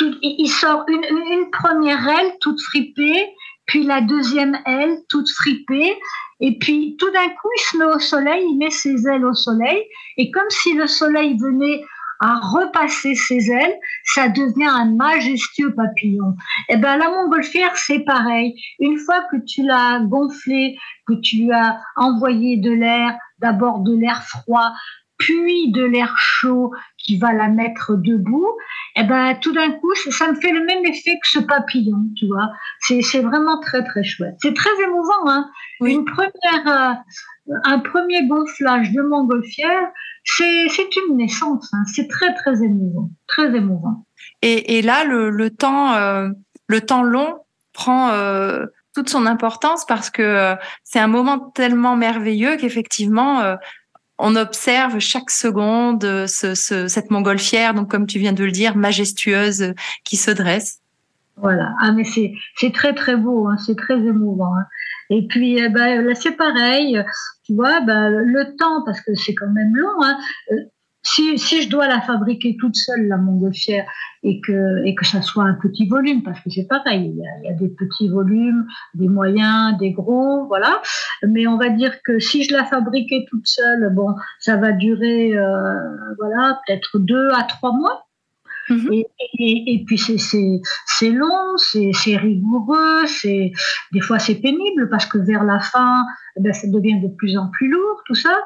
il 0.00 0.48
sort 0.48 0.84
une, 0.88 1.04
une, 1.04 1.50
première 1.50 2.06
aile 2.08 2.32
toute 2.40 2.60
fripée, 2.60 3.28
puis 3.66 3.84
la 3.84 4.00
deuxième 4.00 4.58
aile 4.66 4.98
toute 5.08 5.30
fripée, 5.30 5.96
et 6.40 6.58
puis 6.58 6.96
tout 6.98 7.10
d'un 7.10 7.28
coup 7.28 7.48
il 7.56 7.60
se 7.60 7.76
met 7.78 7.84
au 7.84 7.98
soleil, 7.98 8.44
il 8.48 8.58
met 8.58 8.70
ses 8.70 9.06
ailes 9.08 9.24
au 9.24 9.34
soleil, 9.34 9.82
et 10.16 10.30
comme 10.30 10.50
si 10.50 10.74
le 10.74 10.86
soleil 10.86 11.36
venait 11.38 11.82
à 12.20 12.36
repasser 12.36 13.14
ses 13.14 13.50
ailes, 13.50 13.74
ça 14.04 14.28
devient 14.28 14.68
un 14.68 14.94
majestueux 14.94 15.74
papillon. 15.74 16.34
Et 16.68 16.74
eh 16.74 16.76
ben 16.76 16.96
la 16.96 17.10
montgolfière, 17.10 17.76
c'est 17.76 18.00
pareil. 18.00 18.54
Une 18.78 18.98
fois 18.98 19.22
que 19.30 19.36
tu 19.44 19.62
l'as 19.62 20.00
gonflé, 20.00 20.76
que 21.06 21.14
tu 21.14 21.52
as 21.52 21.80
envoyé 21.96 22.56
de 22.56 22.70
l'air, 22.70 23.14
d'abord 23.40 23.80
de 23.80 23.94
l'air 23.94 24.22
froid, 24.22 24.72
puis 25.18 25.70
de 25.72 25.84
l'air 25.84 26.14
chaud 26.16 26.72
qui 27.04 27.18
va 27.18 27.32
la 27.32 27.48
mettre 27.48 27.94
debout, 27.94 28.48
et 28.96 29.00
eh 29.00 29.04
ben 29.04 29.36
tout 29.40 29.52
d'un 29.52 29.70
coup, 29.72 29.94
ça 30.10 30.30
me 30.30 30.40
fait 30.40 30.50
le 30.50 30.64
même 30.64 30.84
effet 30.86 31.18
que 31.22 31.28
ce 31.28 31.38
papillon, 31.38 32.08
tu 32.16 32.26
vois. 32.26 32.48
C'est 32.80 33.20
vraiment 33.20 33.60
très 33.60 33.84
très 33.84 34.02
chouette. 34.02 34.34
C'est 34.40 34.54
très 34.54 34.70
émouvant, 34.82 35.28
hein. 35.28 35.50
Une 35.82 36.04
première, 36.04 36.66
euh, 36.66 37.54
un 37.64 37.78
premier 37.80 38.26
gonflage 38.26 38.90
de 38.92 39.02
montgolfière, 39.02 39.88
c'est 40.24 40.96
une 41.08 41.18
naissance. 41.18 41.68
Hein. 41.74 41.82
C'est 41.92 42.08
très 42.08 42.34
très 42.34 42.62
émouvant, 42.62 43.10
très 43.26 43.54
émouvant. 43.54 44.06
Et, 44.40 44.78
et 44.78 44.82
là, 44.82 45.04
le, 45.04 45.28
le 45.28 45.50
temps, 45.50 45.94
euh, 45.94 46.30
le 46.68 46.80
temps 46.80 47.02
long 47.02 47.40
prend 47.74 48.10
euh, 48.10 48.64
toute 48.94 49.10
son 49.10 49.26
importance 49.26 49.84
parce 49.84 50.08
que 50.08 50.54
c'est 50.84 51.00
un 51.00 51.08
moment 51.08 51.50
tellement 51.54 51.96
merveilleux 51.96 52.56
qu'effectivement 52.56 53.56
on 54.18 54.36
observe 54.36 54.98
chaque 54.98 55.30
seconde 55.30 56.04
euh, 56.04 56.26
ce, 56.26 56.54
cette 56.54 57.10
montgolfière, 57.10 57.74
donc 57.74 57.90
comme 57.90 58.06
tu 58.06 58.18
viens 58.18 58.32
de 58.32 58.44
le 58.44 58.52
dire, 58.52 58.76
majestueuse, 58.76 59.62
euh, 59.62 59.74
qui 60.04 60.16
se 60.16 60.30
dresse. 60.30 60.80
Voilà. 61.36 61.74
Ah 61.80 61.90
mais 61.92 62.04
c'est 62.04 62.32
c'est 62.56 62.72
très 62.72 62.94
très 62.94 63.16
beau, 63.16 63.48
hein. 63.48 63.56
c'est 63.58 63.76
très 63.76 63.98
émouvant. 63.98 64.54
Hein. 64.56 64.66
Et 65.10 65.26
puis 65.26 65.58
eh 65.58 65.68
ben, 65.68 66.04
là 66.04 66.14
c'est 66.14 66.36
pareil, 66.36 67.02
tu 67.44 67.54
vois, 67.54 67.80
ben, 67.80 68.10
le 68.10 68.56
temps 68.56 68.84
parce 68.84 69.00
que 69.00 69.14
c'est 69.14 69.34
quand 69.34 69.50
même 69.50 69.74
long. 69.74 70.02
Hein, 70.02 70.16
euh, 70.52 70.56
si, 71.04 71.62
je 71.62 71.68
dois 71.68 71.86
la 71.86 72.00
fabriquer 72.00 72.56
toute 72.58 72.76
seule, 72.76 73.06
la 73.08 73.16
montgolfière, 73.16 73.86
et 74.22 74.40
que, 74.40 74.84
et 74.84 74.94
que 74.94 75.06
ça 75.06 75.20
soit 75.22 75.44
un 75.44 75.54
petit 75.54 75.86
volume, 75.86 76.22
parce 76.22 76.40
que 76.40 76.50
c'est 76.50 76.66
pareil, 76.66 77.12
il 77.14 77.18
y, 77.18 77.26
a, 77.26 77.30
il 77.42 77.44
y, 77.44 77.48
a, 77.48 77.52
des 77.52 77.68
petits 77.68 78.08
volumes, 78.08 78.66
des 78.94 79.08
moyens, 79.08 79.76
des 79.78 79.92
gros, 79.92 80.46
voilà. 80.46 80.80
Mais 81.22 81.46
on 81.46 81.58
va 81.58 81.68
dire 81.68 82.02
que 82.02 82.18
si 82.18 82.44
je 82.44 82.52
la 82.52 82.64
fabriquais 82.64 83.26
toute 83.28 83.46
seule, 83.46 83.92
bon, 83.94 84.14
ça 84.40 84.56
va 84.56 84.72
durer, 84.72 85.36
euh, 85.36 85.74
voilà, 86.18 86.60
peut-être 86.66 86.98
deux 86.98 87.30
à 87.30 87.42
trois 87.42 87.72
mois. 87.72 88.06
Mhm. 88.68 88.92
Et, 88.92 89.74
et, 89.74 89.84
puis 89.84 89.98
c'est 89.98 91.10
long, 91.10 91.56
c'est 91.56 92.16
rigoureux, 92.16 93.04
des 93.24 94.00
fois 94.00 94.18
c'est 94.18 94.36
pénible 94.36 94.88
parce 94.88 95.06
que 95.06 95.18
vers 95.18 95.44
la 95.44 95.60
fin, 95.60 96.04
ben, 96.38 96.52
ça 96.52 96.66
devient 96.68 97.00
de 97.00 97.08
plus 97.08 97.36
en 97.36 97.48
plus 97.50 97.68
lourd 97.68 98.02
tout 98.06 98.14
ça. 98.14 98.36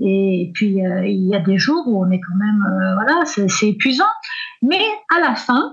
Et 0.00 0.50
puis 0.54 0.84
euh, 0.84 1.06
il 1.06 1.28
y 1.28 1.34
a 1.34 1.40
des 1.40 1.58
jours 1.58 1.86
où 1.86 2.02
on 2.04 2.10
est 2.10 2.20
quand 2.20 2.36
même, 2.36 2.62
euh, 2.64 2.94
voilà, 2.94 3.24
c'est 3.26 3.68
épuisant. 3.68 4.04
Mais 4.62 4.82
à 5.14 5.20
la 5.20 5.34
fin, 5.34 5.72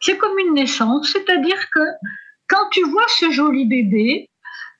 c'est 0.00 0.18
comme 0.18 0.38
une 0.38 0.54
naissance, 0.54 1.10
c'est-à-dire 1.12 1.70
que 1.72 1.80
quand 2.48 2.68
tu 2.70 2.82
vois 2.90 3.06
ce 3.08 3.30
joli 3.30 3.66
bébé, 3.66 4.28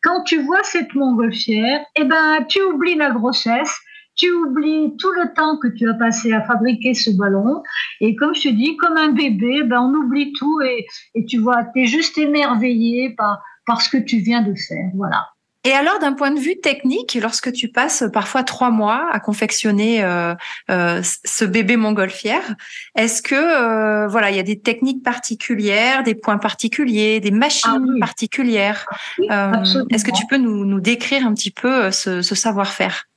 quand 0.03 0.23
tu 0.25 0.43
vois 0.43 0.63
cette 0.65 0.95
montgolfière, 0.95 1.81
eh 1.97 2.05
ben 2.05 2.45
tu 2.49 2.61
oublies 2.63 2.97
la 2.97 3.11
grossesse 3.11 3.79
tu 4.17 4.31
oublies 4.31 4.97
tout 4.99 5.13
le 5.13 5.33
temps 5.35 5.57
que 5.59 5.69
tu 5.69 5.89
as 5.89 5.95
passé 5.95 6.33
à 6.33 6.43
fabriquer 6.43 6.95
ce 6.95 7.11
ballon. 7.11 7.63
Et 8.01 8.17
comme 8.17 8.35
je 8.35 8.43
te 8.43 8.49
dis, 8.49 8.77
comme 8.77 8.97
un 8.97 9.13
bébé, 9.13 9.63
ben, 9.63 9.81
on 9.81 9.95
oublie 9.95 10.33
tout 10.39 10.61
et, 10.63 10.87
et 11.15 11.25
tu 11.25 11.39
vois, 11.39 11.65
tu 11.75 11.83
es 11.83 11.87
juste 11.87 12.19
émerveillé 12.19 13.15
par, 13.17 13.41
par 13.67 13.81
ce 13.81 13.89
que 13.89 13.99
tu 13.99 14.19
viens 14.19 14.43
de 14.43 14.55
faire. 14.55 14.91
Voilà. 14.95 15.29
Et 15.65 15.73
alors, 15.73 15.99
d'un 15.99 16.15
point 16.15 16.31
de 16.31 16.41
vue 16.41 16.59
technique, 16.59 17.19
lorsque 17.21 17.53
tu 17.53 17.69
passes 17.69 18.05
parfois 18.15 18.45
trois 18.45 18.71
mois 18.71 19.11
à 19.13 19.21
confectionner 19.21 20.03
euh, 20.03 20.35
euh, 20.71 21.03
ce 21.03 21.45
bébé 21.45 21.77
montgolfière, 21.77 22.55
est-ce 22.97 23.21
que 23.21 23.35
euh, 23.35 24.09
voilà, 24.09 24.31
il 24.31 24.37
y 24.37 24.41
a 24.41 24.43
des 24.43 24.59
techniques 24.59 25.03
particulières, 25.03 26.03
des 26.03 26.15
points 26.15 26.39
particuliers, 26.39 27.21
des 27.21 27.31
machines 27.31 27.95
ah 27.95 28.01
particulières? 28.01 28.87
Euh, 29.31 29.53
Est-ce 29.91 30.05
que 30.05 30.13
tu 30.13 30.25
peux 30.31 30.39
nous, 30.39 30.65
nous 30.65 30.81
décrire 30.81 31.27
un 31.27 31.35
petit 31.35 31.51
peu 31.51 31.85
euh, 31.85 31.91
ce, 31.91 32.23
ce 32.23 32.35
savoir-faire? 32.35 33.10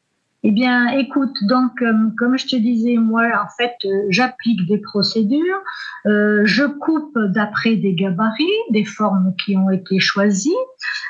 Eh 0.45 0.51
bien, 0.51 0.89
écoute, 0.89 1.35
donc, 1.43 1.81
euh, 1.81 1.93
comme 2.17 2.37
je 2.37 2.45
te 2.45 2.57
disais, 2.57 2.97
moi, 2.97 3.23
en 3.41 3.47
fait, 3.57 3.75
euh, 3.85 4.07
j'applique 4.09 4.67
des 4.67 4.77
procédures, 4.77 5.61
euh, 6.05 6.41
je 6.43 6.65
coupe 6.65 7.17
d'après 7.17 7.77
des 7.77 7.93
gabarits, 7.93 8.43
des 8.69 8.83
formes 8.83 9.33
qui 9.37 9.55
ont 9.55 9.69
été 9.69 9.99
choisies, 9.99 10.51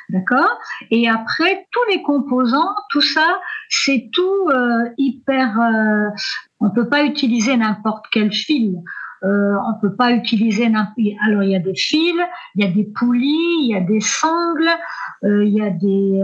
d'accord? 0.10 0.60
Et 0.92 1.10
après, 1.10 1.66
tous 1.72 1.92
les 1.92 2.04
composants, 2.04 2.76
tout 2.92 3.02
ça, 3.02 3.40
c'est 3.70 4.10
tout 4.14 4.50
hyper... 5.00 5.58
on 6.60 6.70
peut 6.70 6.88
pas 6.88 7.04
utiliser 7.04 7.58
n'importe 7.58 8.06
quel 8.12 8.32
fil. 8.32 8.76
Euh, 9.24 9.56
on 9.68 9.80
peut 9.80 9.96
pas 9.96 10.12
utiliser 10.12 10.66
alors 11.26 11.44
il 11.44 11.50
y 11.50 11.56
a 11.56 11.60
des 11.60 11.76
fils, 11.76 12.14
il 12.56 12.66
y 12.66 12.68
a 12.68 12.72
des 12.72 12.84
poulies, 12.84 13.58
il 13.62 13.70
y 13.70 13.76
a 13.76 13.80
des 13.80 14.02
sangles, 14.02 14.70
il 15.24 15.48
y 15.48 15.62
a 15.62 15.70
des, 15.70 16.22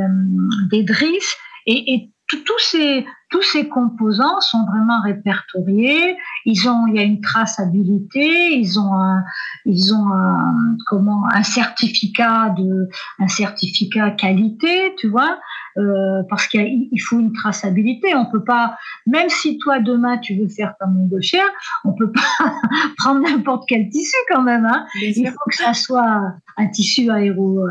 des 0.69 0.83
drisses 0.83 1.37
et, 1.65 1.93
et 1.93 2.11
tous 2.29 2.59
ces 2.59 3.05
tous 3.29 3.43
ces 3.43 3.67
composants 3.67 4.41
sont 4.41 4.65
vraiment 4.65 5.01
répertoriés. 5.01 6.17
Ils 6.45 6.67
ont, 6.67 6.87
il 6.87 6.95
y 6.95 6.99
a 6.99 7.03
une 7.03 7.21
traçabilité. 7.21 8.55
Ils 8.55 8.79
ont 8.79 8.93
un, 8.93 9.23
ils 9.65 9.93
ont 9.93 10.11
un, 10.11 10.77
comment, 10.87 11.25
un 11.31 11.43
certificat 11.43 12.49
de, 12.57 12.89
un 13.19 13.27
certificat 13.27 14.11
qualité, 14.11 14.95
tu 14.97 15.09
vois, 15.09 15.39
euh, 15.77 16.23
parce 16.27 16.47
qu'il 16.47 17.01
faut 17.07 17.19
une 17.19 17.33
traçabilité. 17.33 18.15
On 18.15 18.25
peut 18.25 18.43
pas, 18.43 18.77
même 19.05 19.29
si 19.29 19.59
toi 19.59 19.79
demain 19.79 20.17
tu 20.17 20.35
veux 20.35 20.49
faire 20.49 20.73
ta 20.79 20.87
de 20.89 21.21
chair, 21.21 21.45
on 21.85 21.93
peut 21.93 22.11
pas 22.11 22.53
prendre 22.97 23.21
n'importe 23.21 23.65
quel 23.67 23.89
tissu 23.89 24.17
quand 24.31 24.41
même. 24.41 24.65
Hein. 24.65 24.85
Il 24.95 25.27
faut 25.27 25.49
que 25.49 25.55
ça 25.55 25.75
soit 25.75 26.33
un 26.57 26.67
tissu 26.67 27.11
aéro, 27.11 27.63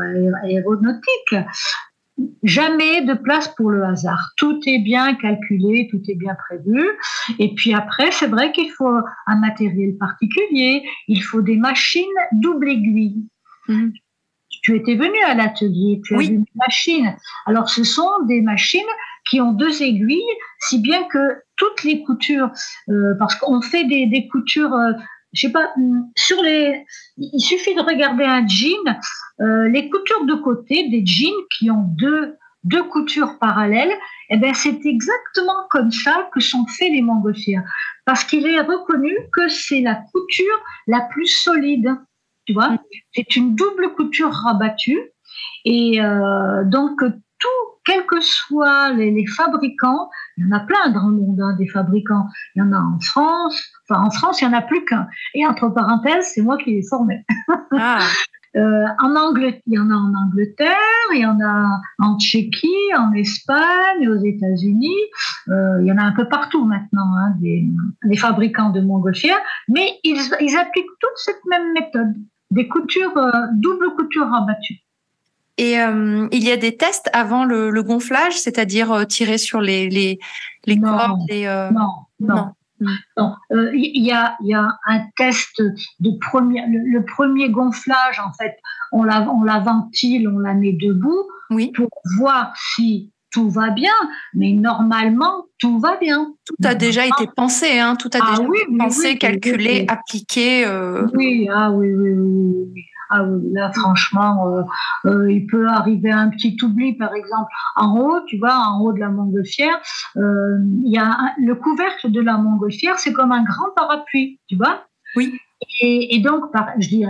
aéronautique 0.43 1.35
jamais 2.43 3.03
de 3.03 3.13
place 3.13 3.47
pour 3.55 3.69
le 3.69 3.83
hasard. 3.83 4.31
Tout 4.37 4.59
est 4.65 4.79
bien 4.79 5.15
calculé, 5.15 5.87
tout 5.91 6.01
est 6.07 6.15
bien 6.15 6.35
prévu. 6.35 6.83
Et 7.37 7.53
puis 7.55 7.73
après, 7.73 8.11
c'est 8.11 8.27
vrai 8.27 8.51
qu'il 8.51 8.71
faut 8.71 8.99
un 9.27 9.35
matériel 9.39 9.97
particulier, 9.97 10.83
il 11.07 11.21
faut 11.21 11.41
des 11.41 11.57
machines 11.57 12.03
double 12.31 12.69
aiguille. 12.69 13.25
Mhm. 13.67 13.93
Tu 14.61 14.75
étais 14.75 14.95
venu 14.95 15.17
à 15.25 15.35
l'atelier, 15.35 16.01
tu 16.03 16.15
as 16.15 16.19
vu 16.19 16.25
une 16.25 16.45
machine. 16.55 17.15
Alors 17.45 17.69
ce 17.69 17.83
sont 17.83 18.23
des 18.27 18.41
machines 18.41 18.81
qui 19.29 19.39
ont 19.39 19.53
deux 19.53 19.81
aiguilles, 19.81 20.21
si 20.59 20.79
bien 20.79 21.03
que 21.05 21.41
toutes 21.55 21.83
les 21.83 22.03
coutures, 22.03 22.51
euh, 22.89 23.13
parce 23.19 23.35
qu'on 23.35 23.61
fait 23.61 23.85
des, 23.85 24.07
des 24.07 24.27
coutures 24.27 24.73
euh, 24.73 24.93
je 25.33 25.41
sais 25.41 25.51
pas, 25.51 25.73
sur 26.15 26.41
les, 26.41 26.85
il 27.17 27.39
suffit 27.39 27.75
de 27.75 27.81
regarder 27.81 28.23
un 28.23 28.47
jean, 28.47 28.77
euh, 29.41 29.69
les 29.69 29.89
coutures 29.89 30.25
de 30.25 30.35
côté 30.35 30.89
des 30.89 31.05
jeans 31.05 31.31
qui 31.57 31.69
ont 31.69 31.83
deux, 31.83 32.35
deux 32.63 32.83
coutures 32.83 33.37
parallèles, 33.39 33.93
eh 34.29 34.37
ben 34.37 34.53
c'est 34.53 34.85
exactement 34.85 35.67
comme 35.69 35.91
ça 35.91 36.29
que 36.33 36.39
sont 36.39 36.65
faits 36.67 36.91
les 36.91 37.01
montgolfières, 37.01 37.63
parce 38.05 38.23
qu'il 38.23 38.47
est 38.47 38.59
reconnu 38.59 39.15
que 39.33 39.47
c'est 39.47 39.81
la 39.81 39.95
couture 40.11 40.63
la 40.87 41.01
plus 41.01 41.27
solide, 41.27 41.95
tu 42.45 42.53
vois. 42.53 42.71
Mm. 42.71 42.79
C'est 43.13 43.35
une 43.35 43.55
double 43.55 43.93
couture 43.93 44.31
rabattue, 44.31 44.99
et 45.65 46.01
euh, 46.01 46.63
donc 46.65 46.99
tout, 46.99 47.47
quels 47.85 48.05
que 48.05 48.19
soient 48.19 48.91
les, 48.93 49.25
fabricants, 49.25 50.09
il 50.39 50.45
y 50.45 50.53
en 50.53 50.55
a 50.55 50.61
plein 50.61 50.89
dans 50.91 51.09
le 51.09 51.17
monde, 51.17 51.39
hein, 51.41 51.55
des 51.57 51.67
fabricants. 51.67 52.27
Il 52.55 52.59
y 52.59 52.61
en 52.61 52.71
a 52.71 52.79
en 52.79 52.99
France, 53.01 53.61
enfin 53.89 54.01
en 54.01 54.09
France, 54.09 54.41
il 54.41 54.47
n'y 54.47 54.55
en 54.55 54.57
a 54.57 54.61
plus 54.61 54.85
qu'un. 54.85 55.07
Et 55.33 55.45
entre 55.45 55.67
parenthèses, 55.69 56.31
c'est 56.33 56.41
moi 56.41 56.57
qui 56.57 56.71
les 56.71 56.87
formé. 56.87 57.25
Ah. 57.71 57.99
euh, 58.55 58.85
en 58.99 59.15
Angleterre, 59.15 59.61
il 59.67 59.75
y 59.75 59.79
en 59.79 59.91
a 59.91 59.93
en 59.93 60.13
Angleterre, 60.13 60.75
il 61.13 61.21
y 61.21 61.25
en 61.25 61.39
a 61.39 61.79
en 61.99 62.17
Tchéquie, 62.17 62.67
en 62.97 63.13
Espagne, 63.13 64.07
aux 64.07 64.17
États-Unis. 64.17 64.97
Euh, 65.49 65.77
il 65.81 65.87
y 65.87 65.91
en 65.91 65.97
a 65.97 66.03
un 66.03 66.13
peu 66.13 66.27
partout 66.27 66.65
maintenant, 66.65 67.15
hein, 67.15 67.35
des, 67.39 67.67
des, 68.03 68.17
fabricants 68.17 68.71
de 68.71 68.81
montgolfières, 68.81 69.39
mais 69.67 69.99
ils, 70.03 70.19
ils, 70.41 70.57
appliquent 70.57 70.97
toute 70.99 71.17
cette 71.17 71.45
même 71.47 71.73
méthode, 71.73 72.15
des 72.49 72.67
coutures, 72.67 73.15
euh, 73.17 73.31
double 73.53 73.95
couture 73.95 74.27
rabattue. 74.27 74.81
Et 75.59 75.77
euh, 75.77 76.25
il 76.31 76.41
y 76.41 76.51
a 76.51 76.57
des 76.57 76.77
tests 76.77 77.09
avant 77.11 77.43
le, 77.43 77.69
le 77.69 77.83
gonflage, 77.83 78.39
c'est-à-dire 78.39 78.93
euh, 78.93 79.03
tirer 79.03 79.37
sur 79.37 79.59
les 79.59 79.89
les, 79.89 80.17
les 80.65 80.77
non, 80.77 80.97
cordes 80.97 81.31
euh... 81.31 81.69
non, 81.71 81.89
non, 82.21 82.53
non. 83.17 83.35
Il 83.73 84.01
y, 84.01 84.13
a, 84.13 84.37
y 84.41 84.53
a 84.53 84.69
un 84.85 85.01
test 85.17 85.61
de 85.99 86.11
premier, 86.21 86.63
le, 86.65 87.03
premier 87.03 87.49
gonflage 87.49 88.21
en 88.25 88.31
fait, 88.31 88.55
on 88.93 89.03
la, 89.03 89.29
on 89.29 89.43
la 89.43 89.59
ventile, 89.59 90.29
on 90.29 90.39
la 90.39 90.53
met 90.53 90.71
debout 90.71 91.27
oui. 91.49 91.73
pour 91.75 91.89
voir 92.17 92.53
si 92.55 93.11
tout 93.29 93.49
va 93.49 93.69
bien, 93.69 93.91
mais 94.33 94.53
normalement, 94.53 95.45
tout 95.57 95.77
va 95.77 95.97
bien. 95.97 96.33
Tout 96.45 96.55
a 96.63 96.73
déjà 96.73 97.05
été 97.05 97.27
pensé, 97.35 97.79
hein, 97.79 97.97
tout 97.97 98.09
a 98.13 98.19
ah 98.21 98.31
déjà 98.31 98.43
été 98.43 98.77
pensé, 98.77 99.17
calculé, 99.17 99.85
appliqué. 99.89 100.65
Euh. 100.65 101.05
Oui, 101.13 101.49
ah 101.53 101.69
oui, 101.71 101.93
oui, 101.93 102.11
oui. 102.11 102.85
Ah 103.09 103.23
oui, 103.23 103.41
là, 103.53 103.71
franchement, 103.73 104.47
euh, 104.47 104.63
euh, 105.05 105.31
il 105.31 105.47
peut 105.47 105.67
arriver 105.67 106.11
un 106.11 106.29
petit 106.29 106.55
oubli, 106.61 106.93
par 106.93 107.13
exemple, 107.13 107.51
en 107.75 107.97
haut, 107.97 108.21
tu 108.27 108.37
vois, 108.37 108.55
en 108.55 108.81
haut 108.81 108.93
de 108.93 108.99
la 108.99 109.09
montgolfière, 109.09 109.79
il 110.15 110.91
y 110.91 110.97
a 110.97 111.33
le 111.39 111.55
couvercle 111.55 112.11
de 112.11 112.21
la 112.21 112.37
montgolfière, 112.37 112.99
c'est 112.99 113.13
comme 113.13 113.31
un 113.31 113.43
grand 113.43 113.71
parapluie, 113.75 114.39
tu 114.47 114.55
vois 114.55 114.85
Oui. 115.15 115.39
Et, 115.81 116.21
donc, 116.23 116.51
par, 116.51 116.69
je 116.77 116.87
dis 116.87 117.05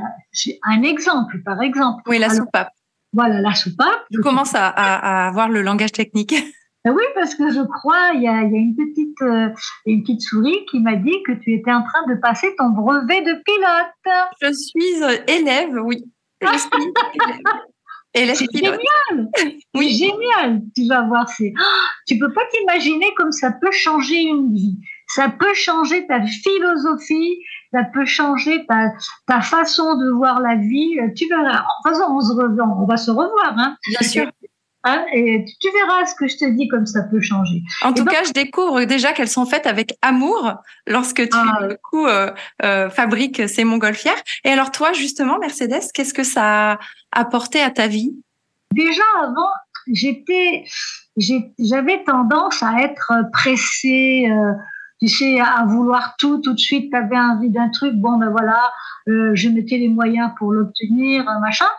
un 0.64 0.82
exemple, 0.84 1.42
par 1.44 1.62
exemple. 1.62 2.02
Oui, 2.08 2.18
la 2.18 2.30
soupape. 2.30 2.72
Voilà, 3.14 3.42
la 3.42 3.54
soupape. 3.54 4.06
Je 4.12 4.22
commence 4.22 4.54
à, 4.56 4.68
avoir 5.28 5.50
le 5.50 5.62
langage 5.62 5.92
technique. 5.92 6.36
Ben 6.86 6.94
oui, 6.94 7.04
parce 7.14 7.36
que 7.36 7.52
je 7.52 7.62
crois, 7.62 8.12
il 8.16 8.22
y 8.22 8.28
a, 8.28 8.42
une, 8.42 8.74
petite, 8.76 9.22
euh, 9.22 9.50
une 9.86 10.02
petite 10.02 10.22
souris 10.22 10.66
qui 10.72 10.80
m'a 10.80 10.96
dit 10.96 11.22
que 11.26 11.34
tu 11.34 11.54
étais 11.54 11.74
en 11.74 11.84
train 11.84 12.06
de 12.08 12.16
passer 12.16 12.56
ton 12.58 12.70
brevet 12.70 13.22
de 13.22 13.34
pilote. 13.44 14.32
Je 14.42 14.54
suis 14.54 15.04
euh, 15.04 15.18
élève, 15.28 15.78
oui. 15.84 16.06
Je 16.42 16.58
suis 16.58 16.70
élève. 18.14 18.36
C'est 18.36 18.48
génial, 18.54 19.30
oui. 19.76 19.90
génial. 19.92 20.62
Tu 20.74 20.88
vas 20.88 21.02
voir, 21.02 21.28
c'est, 21.28 21.54
oh, 21.54 21.86
tu 22.08 22.18
peux 22.18 22.32
pas 22.32 22.44
t'imaginer 22.52 23.14
comme 23.18 23.34
ça 23.34 23.52
peut 23.52 23.72
changer 23.72 24.22
une 24.22 24.54
vie. 24.54 24.80
Ça 25.08 25.28
peut 25.28 25.54
changer 25.56 26.08
ta 26.08 26.24
philosophie, 26.26 27.40
ça 27.74 27.84
peut 27.84 28.06
changer 28.06 28.66
ta, 28.68 28.92
ta 29.28 29.42
façon 29.42 29.98
de 29.98 30.12
voir 30.12 30.40
la 30.40 30.56
vie. 30.56 30.98
Tu 31.16 31.28
verras. 31.28 31.66
Façon, 31.84 32.04
on, 32.10 32.22
se 32.22 32.32
on 32.34 32.86
va 32.86 32.98
se 32.98 33.12
revoir. 33.12 33.54
Hein. 33.58 33.76
Bien 33.88 34.08
sûr. 34.08 34.32
Hein, 34.86 35.06
et 35.14 35.44
tu 35.60 35.68
verras 35.74 36.06
ce 36.06 36.16
que 36.16 36.28
je 36.28 36.38
te 36.38 36.46
dis 36.46 36.70
comme 36.70 36.86
ça 36.86 37.04
peut 37.04 37.20
changer. 37.20 37.64
En 37.82 37.92
tout 37.92 38.06
cas, 38.06 38.24
je 38.24 38.32
découvre 38.32 38.86
déjà 38.86 39.12
qu'elles 39.12 39.30
sont 39.30 39.46
faites 39.46 39.68
avec 39.68 39.98
amour 40.02 40.54
lorsque 40.88 41.28
tu 41.28 41.38
ah. 41.38 41.68
coup, 41.84 42.08
euh, 42.08 42.32
euh, 42.64 42.90
fabriques 42.90 43.50
ces 43.50 43.66
montgolfières. 43.66 44.22
Et 44.46 44.50
alors 44.50 44.72
toi, 44.72 44.94
justement, 44.94 45.38
Mercedes, 45.38 45.92
qu'est-ce 45.94 46.14
que 46.14 46.24
ça 46.24 46.74
a 46.74 46.80
apporté 47.12 47.60
à 47.60 47.72
ta 47.72 47.88
vie? 47.88 48.16
Déjà 48.74 49.04
avant, 49.22 49.52
j'étais, 49.92 50.64
j'avais 51.18 52.04
tendance 52.06 52.64
à 52.64 52.82
être 52.82 53.12
pressée. 53.34 54.30
Euh, 54.32 54.54
tu 55.02 55.08
sais, 55.08 55.40
à 55.40 55.64
vouloir 55.66 56.16
tout 56.18 56.40
tout 56.40 56.54
de 56.54 56.60
suite, 56.60 56.92
tu 56.92 56.98
avais 56.98 57.18
envie 57.18 57.50
d'un 57.50 57.70
truc, 57.70 57.94
bon 57.96 58.18
ben 58.18 58.30
voilà, 58.32 58.72
euh, 59.08 59.32
je 59.34 59.48
mettais 59.48 59.78
les 59.78 59.88
moyens 59.88 60.32
pour 60.38 60.52
l'obtenir, 60.52 61.24
machin. 61.40 61.70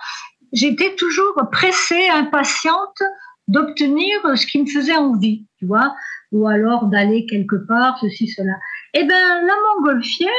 J'étais 0.53 0.95
toujours 0.97 1.35
pressée, 1.51 2.09
impatiente 2.09 3.03
d'obtenir 3.49 4.21
ce 4.37 4.47
qui 4.47 4.63
me 4.63 4.67
faisait 4.67 4.97
envie, 4.97 5.47
tu 5.59 5.67
vois, 5.67 5.95
ou 6.33 6.47
alors 6.47 6.87
d'aller 6.87 7.27
quelque 7.27 7.57
part, 7.57 7.99
ceci, 8.01 8.29
cela. 8.29 8.55
Eh 8.95 9.05
ben, 9.05 9.47
la 9.47 9.55
montgolfière, 9.75 10.31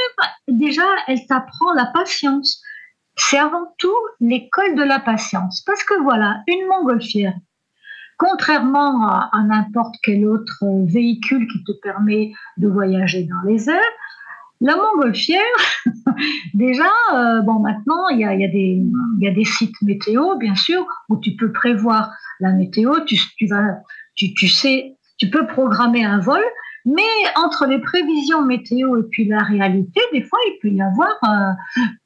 déjà, 0.47 0.84
elle 1.08 1.26
t'apprend 1.26 1.74
la 1.74 1.88
patience. 1.88 2.62
C'est 3.17 3.38
avant 3.38 3.74
tout 3.78 3.95
l'école 4.19 4.76
de 4.76 4.84
la 4.84 5.00
patience. 5.00 5.62
Parce 5.65 5.84
que 5.84 6.02
voilà, 6.02 6.41
une 6.47 6.65
montgolfière, 6.67 7.36
contrairement 8.17 9.08
à, 9.08 9.43
n'importe 9.43 9.95
quel 10.04 10.26
autre 10.26 10.63
véhicule 10.86 11.47
qui 11.52 11.63
te 11.63 11.71
permet 11.82 12.32
de 12.58 12.67
voyager 12.67 13.24
dans 13.24 13.50
les 13.50 13.69
airs, 13.69 13.82
la 14.62 14.76
montgolfière, 14.78 15.41
déjà, 16.54 16.89
euh, 17.13 17.41
bon, 17.41 17.60
maintenant, 17.60 18.08
il 18.10 18.19
y 18.19 18.26
a, 18.26 19.32
des, 19.34 19.45
sites 19.45 19.82
météo, 19.82 20.38
bien 20.38 20.56
sûr, 20.56 20.86
où 21.10 21.17
tu 21.17 21.36
peux 21.36 21.52
prévoir 21.52 22.12
la 22.39 22.52
météo, 22.52 22.93
tu, 23.06 23.17
vas, 23.47 23.80
tu, 24.15 24.47
sais, 24.47 24.95
tu 25.17 25.30
peux 25.30 25.47
programmer 25.47 26.06
un 26.06 26.19
vol, 26.19 26.43
mais 26.86 27.02
entre 27.36 27.65
les 27.65 27.80
prévisions 27.80 28.43
météo 28.43 29.00
et 29.00 29.04
puis 29.10 29.26
la 29.26 29.43
réalité, 29.43 30.02
des 30.13 30.24
fois, 30.24 30.39
il 30.47 30.60
peut 30.62 30.69
y 30.69 30.82
avoir 30.82 31.10
euh, 31.24 31.54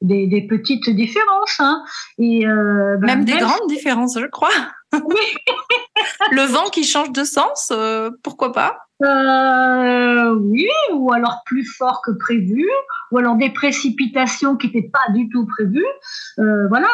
des, 0.00 0.46
petites 0.48 0.88
différences. 0.90 1.56
Hein. 1.58 1.82
Et, 2.18 2.46
euh, 2.46 2.96
ben, 2.98 3.06
même 3.06 3.24
des 3.26 3.36
grandes 3.36 3.68
différences, 3.68 4.18
je 4.18 4.26
crois. 4.26 4.48
le 6.32 6.42
vent 6.42 6.68
qui 6.70 6.84
change 6.84 7.12
de 7.12 7.24
sens, 7.24 7.70
euh, 7.72 8.10
pourquoi 8.22 8.52
pas? 8.52 8.76
Euh, 9.02 10.34
Oui, 10.36 10.68
ou 10.92 11.12
alors 11.12 11.42
plus 11.44 11.64
fort 11.64 12.00
que 12.04 12.12
prévu, 12.12 12.66
ou 13.10 13.18
alors 13.18 13.36
des 13.36 13.50
précipitations 13.50 14.56
qui 14.56 14.68
n'étaient 14.68 14.90
pas 14.90 15.12
du 15.12 15.28
tout 15.28 15.46
prévues. 15.46 15.84
Euh, 16.38 16.66
voilà, 16.68 16.88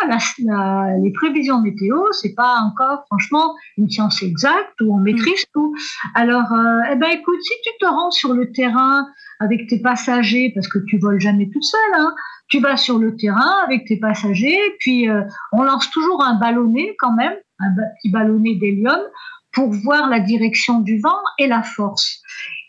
les 1.01 1.13
prévisions 1.13 1.61
météo, 1.61 2.11
c'est 2.13 2.35
pas 2.35 2.57
encore, 2.61 3.05
franchement, 3.07 3.55
une 3.79 3.89
science 3.89 4.23
exacte 4.23 4.81
où 4.81 4.95
on 4.95 4.99
mm. 4.99 5.03
maîtrise 5.05 5.45
tout. 5.53 5.75
Alors, 6.15 6.53
eh 6.91 6.97
ben, 6.97 7.11
écoute, 7.11 7.41
si 7.41 7.55
tu 7.63 7.71
te 7.81 7.87
rends 7.87 8.11
sur 8.11 8.33
le 8.33 8.51
terrain 8.53 9.07
avec 9.39 9.69
tes 9.69 9.81
passagers, 9.81 10.51
parce 10.55 10.69
que 10.69 10.79
tu 10.79 10.99
voles 10.99 11.21
jamais 11.21 11.49
toute 11.51 11.65
seule, 11.65 11.95
hein, 11.95 12.13
tu 12.49 12.61
vas 12.61 12.77
sur 12.77 12.99
le 12.99 13.17
terrain 13.17 13.63
avec 13.65 13.87
tes 13.87 13.99
passagers, 13.99 14.61
puis 14.81 15.09
on 15.53 15.63
lance 15.63 15.91
toujours 15.91 16.23
un 16.23 16.35
ballonnet 16.35 16.97
quand 16.99 17.13
même 17.13 17.35
petit 17.71 18.11
ballonnet 18.11 18.55
d'hélium 18.57 19.01
pour 19.53 19.71
voir 19.71 20.09
la 20.09 20.21
direction 20.21 20.81
du 20.81 20.99
vent 21.01 21.21
et 21.39 21.47
la 21.47 21.63
force. 21.63 22.21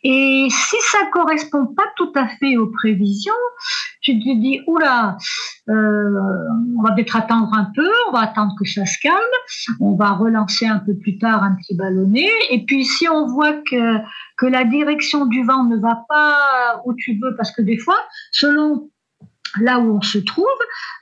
Et 0.04 0.48
si 0.50 0.76
ça 0.92 0.98
correspond 1.14 1.66
pas 1.66 1.86
tout 1.96 2.12
à 2.16 2.28
fait 2.28 2.58
aux 2.58 2.68
prévisions, 2.68 3.32
tu 4.02 4.20
te 4.20 4.38
dis 4.38 4.60
oula, 4.68 5.18
euh, 5.70 6.20
on 6.78 6.82
va 6.82 6.92
peut-être 6.92 7.16
attendre 7.16 7.54
un 7.54 7.72
peu, 7.74 7.90
on 8.10 8.12
va 8.12 8.24
attendre 8.24 8.54
que 8.60 8.68
ça 8.68 8.86
se 8.86 8.98
calme, 9.02 9.16
on 9.80 9.96
va 9.96 10.12
relancer 10.12 10.66
un 10.68 10.80
peu 10.80 10.94
plus 10.98 11.18
tard 11.18 11.42
un 11.42 11.56
petit 11.56 11.76
ballonnet. 11.76 12.30
Et 12.50 12.66
puis 12.66 12.84
si 12.84 13.08
on 13.08 13.28
voit 13.28 13.54
que 13.54 14.00
que 14.38 14.46
la 14.46 14.66
direction 14.66 15.26
du 15.26 15.44
vent 15.44 15.64
ne 15.64 15.78
va 15.78 16.04
pas 16.10 16.82
où 16.86 16.94
tu 16.96 17.18
veux, 17.22 17.36
parce 17.38 17.52
que 17.52 17.62
des 17.62 17.78
fois, 17.78 17.98
selon 18.32 18.90
là 19.60 19.80
où 19.80 19.98
on 19.98 20.02
se 20.02 20.18
trouve, 20.18 20.46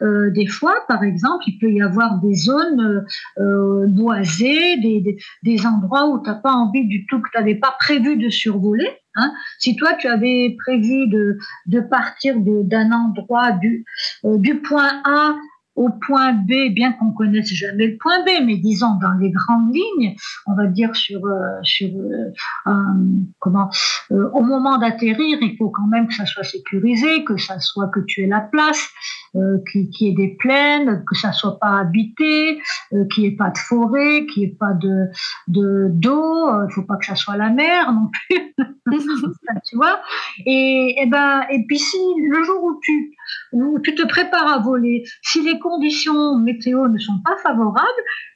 euh, 0.01 0.29
des 0.31 0.47
fois, 0.47 0.75
par 0.87 1.03
exemple, 1.03 1.43
il 1.47 1.57
peut 1.59 1.71
y 1.71 1.81
avoir 1.81 2.19
des 2.19 2.33
zones 2.33 3.05
euh, 3.37 3.87
boisées, 3.87 4.77
des, 4.77 5.17
des, 5.43 5.65
endroits 5.65 6.07
où 6.07 6.21
tu 6.21 6.29
n'as 6.29 6.35
pas 6.35 6.53
envie 6.53 6.85
du 6.87 7.05
tout, 7.07 7.21
que 7.21 7.29
tu 7.31 7.37
n'avais 7.37 7.55
pas 7.55 7.75
prévu 7.79 8.17
de 8.17 8.29
survoler. 8.29 8.89
Hein. 9.15 9.31
Si 9.59 9.75
toi, 9.75 9.93
tu 9.93 10.07
avais 10.07 10.55
prévu 10.63 11.07
de, 11.07 11.37
de 11.67 11.79
partir 11.79 12.35
d'un 12.39 12.91
endroit 12.91 13.51
du, 13.51 13.85
euh, 14.25 14.37
du 14.37 14.59
point 14.61 15.01
A 15.05 15.35
au 15.75 15.89
point 15.89 16.33
B, 16.33 16.73
bien 16.73 16.91
qu'on 16.93 17.11
connaisse 17.11 17.51
jamais 17.53 17.87
le 17.87 17.97
point 17.97 18.23
B, 18.23 18.45
mais 18.45 18.57
disons 18.57 18.95
dans 19.01 19.13
les 19.13 19.31
grandes 19.31 19.73
lignes, 19.73 20.15
on 20.45 20.53
va 20.53 20.67
dire 20.67 20.95
sur 20.95 21.25
euh, 21.25 21.59
sur 21.63 21.89
euh, 21.89 22.73
comment 23.39 23.69
euh, 24.11 24.29
au 24.33 24.41
moment 24.41 24.77
d'atterrir, 24.77 25.37
il 25.41 25.55
faut 25.57 25.69
quand 25.69 25.87
même 25.87 26.07
que 26.07 26.13
ça 26.13 26.25
soit 26.25 26.43
sécurisé, 26.43 27.23
que 27.23 27.37
ça 27.37 27.59
soit 27.59 27.87
que 27.87 28.01
tu 28.01 28.23
aies 28.23 28.27
la 28.27 28.41
place, 28.41 28.89
qu'il 29.71 29.89
qui 29.89 30.09
ait 30.09 30.13
des 30.13 30.35
plaines, 30.39 31.03
que 31.07 31.15
ça 31.15 31.31
soit 31.31 31.57
pas 31.59 31.79
habité, 31.79 32.59
qu'il 33.13 33.23
n'y 33.23 33.29
ait 33.29 33.35
pas 33.35 33.49
de 33.49 33.57
forêt, 33.57 34.25
qu'il 34.25 34.43
n'y 34.43 34.49
ait 34.49 34.55
pas 34.59 34.73
de 34.73 35.07
de 35.47 35.87
d'eau, 35.89 36.49
il 36.67 36.73
faut 36.73 36.83
pas 36.83 36.97
que 36.97 37.05
ça 37.05 37.15
soit 37.15 37.37
la 37.37 37.49
mer 37.49 37.93
non 37.93 38.09
plus, 38.09 38.53
tu 39.69 39.75
vois? 39.75 40.01
Et, 40.45 40.95
et 41.01 41.05
ben 41.05 41.43
et 41.49 41.63
puis 41.65 41.79
si 41.79 41.97
le 42.29 42.43
jour 42.43 42.63
où 42.63 42.79
tu 42.81 43.15
où 43.53 43.79
tu 43.79 43.95
te 43.95 44.05
prépares 44.05 44.47
à 44.47 44.59
voler, 44.59 45.03
si 45.21 45.41
les 45.43 45.59
conditions 45.61 46.37
météo 46.37 46.87
ne 46.87 46.97
sont 46.97 47.19
pas 47.23 47.37
favorables, 47.37 47.87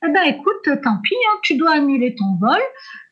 eh 0.06 0.12
ben 0.12 0.24
écoute, 0.28 0.70
tant 0.84 0.98
pis, 1.04 1.16
hein, 1.16 1.38
tu 1.44 1.56
dois 1.58 1.74
annuler 1.74 2.16
ton 2.16 2.38
vol, 2.40 2.62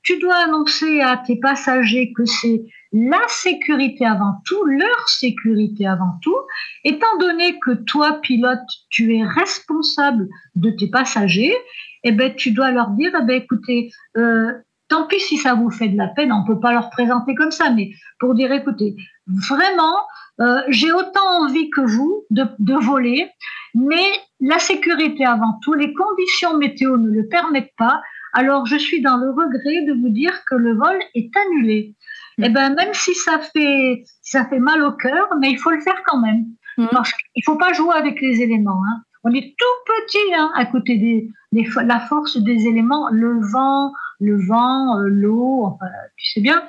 tu 0.03 0.19
dois 0.19 0.35
annoncer 0.35 1.01
à 1.01 1.17
tes 1.17 1.37
passagers 1.37 2.13
que 2.15 2.25
c'est 2.25 2.63
la 2.93 3.21
sécurité 3.27 4.05
avant 4.05 4.35
tout, 4.45 4.63
leur 4.65 5.09
sécurité 5.09 5.87
avant 5.87 6.19
tout, 6.21 6.37
étant 6.83 7.17
donné 7.19 7.57
que 7.59 7.71
toi, 7.71 8.19
pilote, 8.21 8.59
tu 8.89 9.15
es 9.17 9.23
responsable 9.23 10.29
de 10.55 10.69
tes 10.69 10.87
passagers, 10.87 11.55
eh 12.03 12.11
ben, 12.11 12.35
tu 12.35 12.51
dois 12.51 12.71
leur 12.71 12.89
dire, 12.89 13.11
eh 13.19 13.25
ben, 13.25 13.41
écoutez, 13.41 13.89
euh, 14.17 14.51
tant 14.89 15.07
pis 15.07 15.19
si 15.19 15.37
ça 15.37 15.55
vous 15.55 15.71
fait 15.71 15.87
de 15.87 15.97
la 15.97 16.07
peine, 16.07 16.31
on 16.31 16.45
peut 16.45 16.59
pas 16.59 16.71
leur 16.71 16.89
présenter 16.91 17.33
comme 17.33 17.51
ça, 17.51 17.71
mais 17.71 17.91
pour 18.19 18.35
dire, 18.35 18.51
écoutez, 18.51 18.95
vraiment, 19.27 19.95
euh, 20.39 20.61
j'ai 20.69 20.91
autant 20.91 21.43
envie 21.43 21.69
que 21.69 21.81
vous 21.81 22.25
de, 22.29 22.45
voler, 22.85 23.29
mais 23.75 24.05
la 24.39 24.59
sécurité 24.59 25.25
avant 25.25 25.59
tout, 25.63 25.73
les 25.73 25.93
conditions 25.93 26.57
météo 26.57 26.97
ne 26.97 27.09
le 27.09 27.27
permettent 27.27 27.75
pas, 27.77 28.01
alors 28.33 28.65
je 28.65 28.75
suis 28.75 29.01
dans 29.01 29.17
le 29.17 29.29
regret 29.29 29.85
de 29.85 29.93
vous 29.99 30.09
dire 30.09 30.43
que 30.45 30.55
le 30.55 30.75
vol 30.75 30.99
est 31.15 31.31
annulé. 31.35 31.95
Mm. 32.37 32.43
Et 32.43 32.47
eh 32.47 32.49
ben 32.49 32.75
même 32.75 32.93
si 32.93 33.13
ça 33.13 33.39
fait 33.39 34.03
ça 34.21 34.45
fait 34.45 34.59
mal 34.59 34.83
au 34.83 34.91
cœur, 34.91 35.29
mais 35.39 35.51
il 35.51 35.57
faut 35.57 35.71
le 35.71 35.81
faire 35.81 36.01
quand 36.05 36.19
même. 36.19 36.45
Mm. 36.77 36.87
Parce 36.91 37.11
qu'il 37.13 37.43
faut 37.43 37.57
pas 37.57 37.73
jouer 37.73 37.95
avec 37.95 38.19
les 38.21 38.41
éléments. 38.41 38.81
Hein. 38.89 39.01
On 39.23 39.31
est 39.33 39.55
tout 39.57 39.93
petit 40.01 40.33
hein, 40.35 40.51
à 40.55 40.65
côté 40.65 40.97
des, 40.97 41.29
des, 41.53 41.67
la 41.85 41.99
force 41.99 42.37
des 42.37 42.67
éléments, 42.67 43.09
le 43.09 43.39
vent, 43.39 43.93
le 44.19 44.37
vent, 44.45 44.99
euh, 44.99 45.07
l'eau, 45.07 45.63
enfin, 45.63 45.85
tu 46.17 46.31
sais 46.31 46.41
bien. 46.41 46.63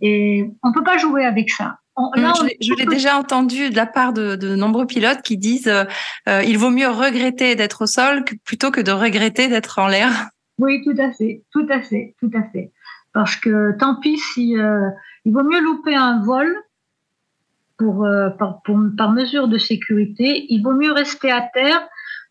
Et 0.00 0.50
on 0.62 0.72
peut 0.72 0.82
pas 0.82 0.98
jouer 0.98 1.24
avec 1.24 1.50
ça. 1.50 1.78
Je 2.16 2.74
l'ai 2.74 2.86
déjà 2.86 3.18
entendu 3.18 3.70
de 3.70 3.76
la 3.76 3.86
part 3.86 4.12
de, 4.12 4.36
de 4.36 4.54
nombreux 4.54 4.86
pilotes 4.86 5.22
qui 5.22 5.36
disent 5.36 5.68
euh, 5.68 5.84
euh, 6.28 6.42
il 6.42 6.58
vaut 6.58 6.70
mieux 6.70 6.88
regretter 6.88 7.54
d'être 7.54 7.82
au 7.82 7.86
sol 7.86 8.24
plutôt 8.44 8.70
que 8.70 8.80
de 8.80 8.92
regretter 8.92 9.48
d'être 9.48 9.78
en 9.78 9.88
l'air. 9.88 10.10
Oui, 10.58 10.82
tout 10.84 10.94
à 10.98 11.12
fait, 11.12 11.42
tout 11.52 11.66
à 11.70 11.80
fait, 11.80 12.14
tout 12.20 12.30
à 12.34 12.42
fait. 12.50 12.72
Parce 13.12 13.36
que 13.36 13.76
tant 13.78 13.96
pis 13.96 14.18
si 14.18 14.54
il 15.24 15.32
vaut 15.32 15.42
mieux 15.42 15.60
louper 15.60 15.94
un 15.94 16.22
vol 16.22 16.54
pour, 17.76 18.06
par, 18.38 18.60
par 18.96 19.10
mesure 19.10 19.48
de 19.48 19.58
sécurité. 19.58 20.46
Il 20.50 20.62
vaut 20.62 20.74
mieux 20.74 20.92
rester 20.92 21.32
à 21.32 21.40
terre 21.40 21.88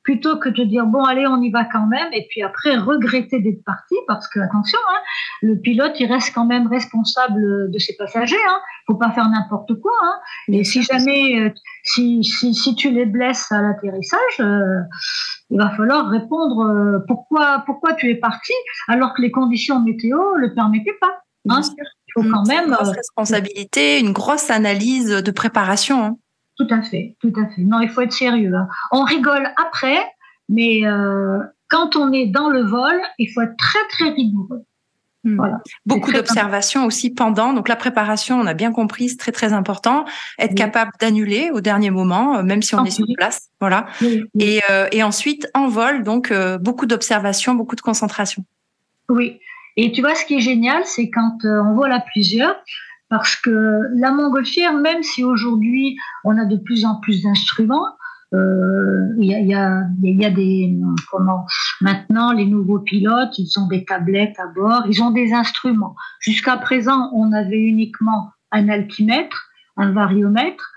plutôt 0.10 0.38
que 0.40 0.50
de 0.50 0.64
dire 0.64 0.88
bon 0.88 1.04
allez 1.04 1.28
on 1.28 1.40
y 1.40 1.52
va 1.52 1.66
quand 1.66 1.86
même 1.86 2.12
et 2.14 2.26
puis 2.32 2.42
après 2.42 2.76
regretter 2.76 3.40
d'être 3.42 3.64
parti 3.64 3.94
parce 4.08 4.28
que 4.28 4.40
attention 4.40 4.80
hein, 4.90 4.98
le 5.44 5.56
pilote 5.60 6.00
il 6.00 6.12
reste 6.12 6.34
quand 6.34 6.48
même 6.48 6.66
responsable 6.66 7.70
de 7.70 7.78
ses 7.78 7.96
passagers 7.96 8.44
hein, 8.50 8.60
faut 8.88 8.96
pas 8.96 9.12
faire 9.12 9.30
n'importe 9.30 9.80
quoi 9.80 9.92
hein. 10.02 10.16
et 10.48 10.64
si 10.64 10.82
jamais 10.82 11.40
euh, 11.40 11.50
si, 11.84 12.24
si, 12.24 12.56
si, 12.56 12.74
tu 12.74 12.90
les 12.90 13.06
blesses 13.06 13.52
à 13.52 13.62
l'atterrissage 13.62 14.40
euh, 14.40 14.82
il 15.52 15.60
va 15.60 15.70
falloir 15.78 16.10
répondre 16.10 16.66
euh, 16.66 17.06
pourquoi 17.08 17.62
pourquoi 17.68 17.94
tu 17.94 18.10
es 18.10 18.16
parti 18.16 18.54
alors 18.88 19.14
que 19.14 19.22
les 19.22 19.30
conditions 19.30 19.80
météo 19.80 20.18
le 20.38 20.56
permettaient 20.56 20.98
pas 21.00 21.22
hein. 21.50 21.62
il 21.78 22.12
faut 22.16 22.28
quand 22.28 22.48
même 22.48 22.70
une 22.70 22.74
grosse 22.74 22.96
responsabilité 22.96 24.00
une 24.00 24.12
grosse 24.12 24.50
analyse 24.50 25.10
de 25.10 25.32
préparation 25.32 26.04
hein. 26.04 26.18
Tout 26.60 26.68
à 26.72 26.82
fait, 26.82 27.16
tout 27.22 27.32
à 27.38 27.48
fait. 27.48 27.62
Non, 27.62 27.80
il 27.80 27.90
faut 27.90 28.02
être 28.02 28.12
sérieux. 28.12 28.54
Hein. 28.54 28.68
On 28.92 29.04
rigole 29.04 29.48
après, 29.56 29.98
mais 30.50 30.86
euh, 30.86 31.40
quand 31.70 31.96
on 31.96 32.12
est 32.12 32.26
dans 32.26 32.50
le 32.50 32.64
vol, 32.64 33.00
il 33.18 33.32
faut 33.32 33.42
être 33.42 33.56
très 33.58 33.80
très 33.92 34.10
rigoureux. 34.10 34.66
Hmm. 35.24 35.38
Voilà. 35.38 35.60
Beaucoup 35.86 36.12
d'observations 36.12 36.86
aussi 36.86 37.12
pendant. 37.12 37.54
Donc 37.54 37.70
la 37.70 37.78
préparation, 37.78 38.38
on 38.42 38.46
a 38.46 38.54
bien 38.54 38.74
compris, 38.74 39.08
c'est 39.08 39.16
très 39.16 39.32
très 39.32 39.54
important. 39.54 40.04
Être 40.38 40.54
capable 40.54 40.92
d'annuler 41.00 41.50
au 41.54 41.62
dernier 41.62 41.92
moment, 41.92 42.36
euh, 42.36 42.44
même 42.44 42.62
si 42.62 42.76
on 42.76 42.84
est 42.84 42.92
sur 42.92 43.06
place. 43.16 43.48
Voilà. 43.62 43.86
Et, 44.38 44.62
euh, 44.70 44.88
et, 44.92 45.02
ensuite 45.02 45.48
en 45.54 45.70
vol, 45.70 46.04
donc 46.04 46.34
beaucoup 46.60 46.88
d'observations, 46.88 47.56
beaucoup 47.56 47.78
de 47.78 47.82
concentration. 47.82 48.44
Oui. 49.08 49.40
Et 49.78 49.94
tu 49.94 50.02
vois, 50.02 50.14
ce 50.14 50.26
qui 50.26 50.36
est 50.36 50.42
génial, 50.42 50.84
c'est 50.84 51.10
quand 51.10 51.38
on 51.46 51.74
vole 51.74 51.94
à 51.94 52.02
plusieurs, 52.02 52.58
parce 53.10 53.36
que 53.36 53.88
la 53.96 54.12
montgolfière, 54.12 54.74
même 54.74 55.04
si 55.04 55.24
aujourd'hui 55.24 55.98
on 56.24 56.38
a 56.38 56.46
de 56.46 56.58
plus 56.58 56.86
en 56.86 56.96
plus 56.96 57.24
d'instruments, 57.24 57.98
euh, 58.34 59.08
il 59.18 59.26
y, 59.26 59.34
a, 59.56 59.86
y, 60.04 60.12
y, 60.12 60.26
a, 60.26 60.30
des 60.30 60.78
comment 61.10 61.48
maintenant 61.82 62.32
les 62.32 62.46
nouveaux 62.46 62.78
pilotes 62.78 63.40
ils 63.40 63.60
ont 63.60 63.66
des 63.66 63.86
tablettes 63.86 64.40
à 64.40 64.46
bord 64.46 64.84
ils 64.88 65.02
ont 65.02 65.10
des 65.10 65.34
instruments. 65.34 65.96
Jusqu'à 66.20 66.58
présent 66.58 67.10
on 67.16 67.32
avait 67.32 67.60
uniquement 67.60 68.30
un 68.52 68.70
altimètre 68.70 69.50
un 69.78 69.94
variomètre 69.94 70.72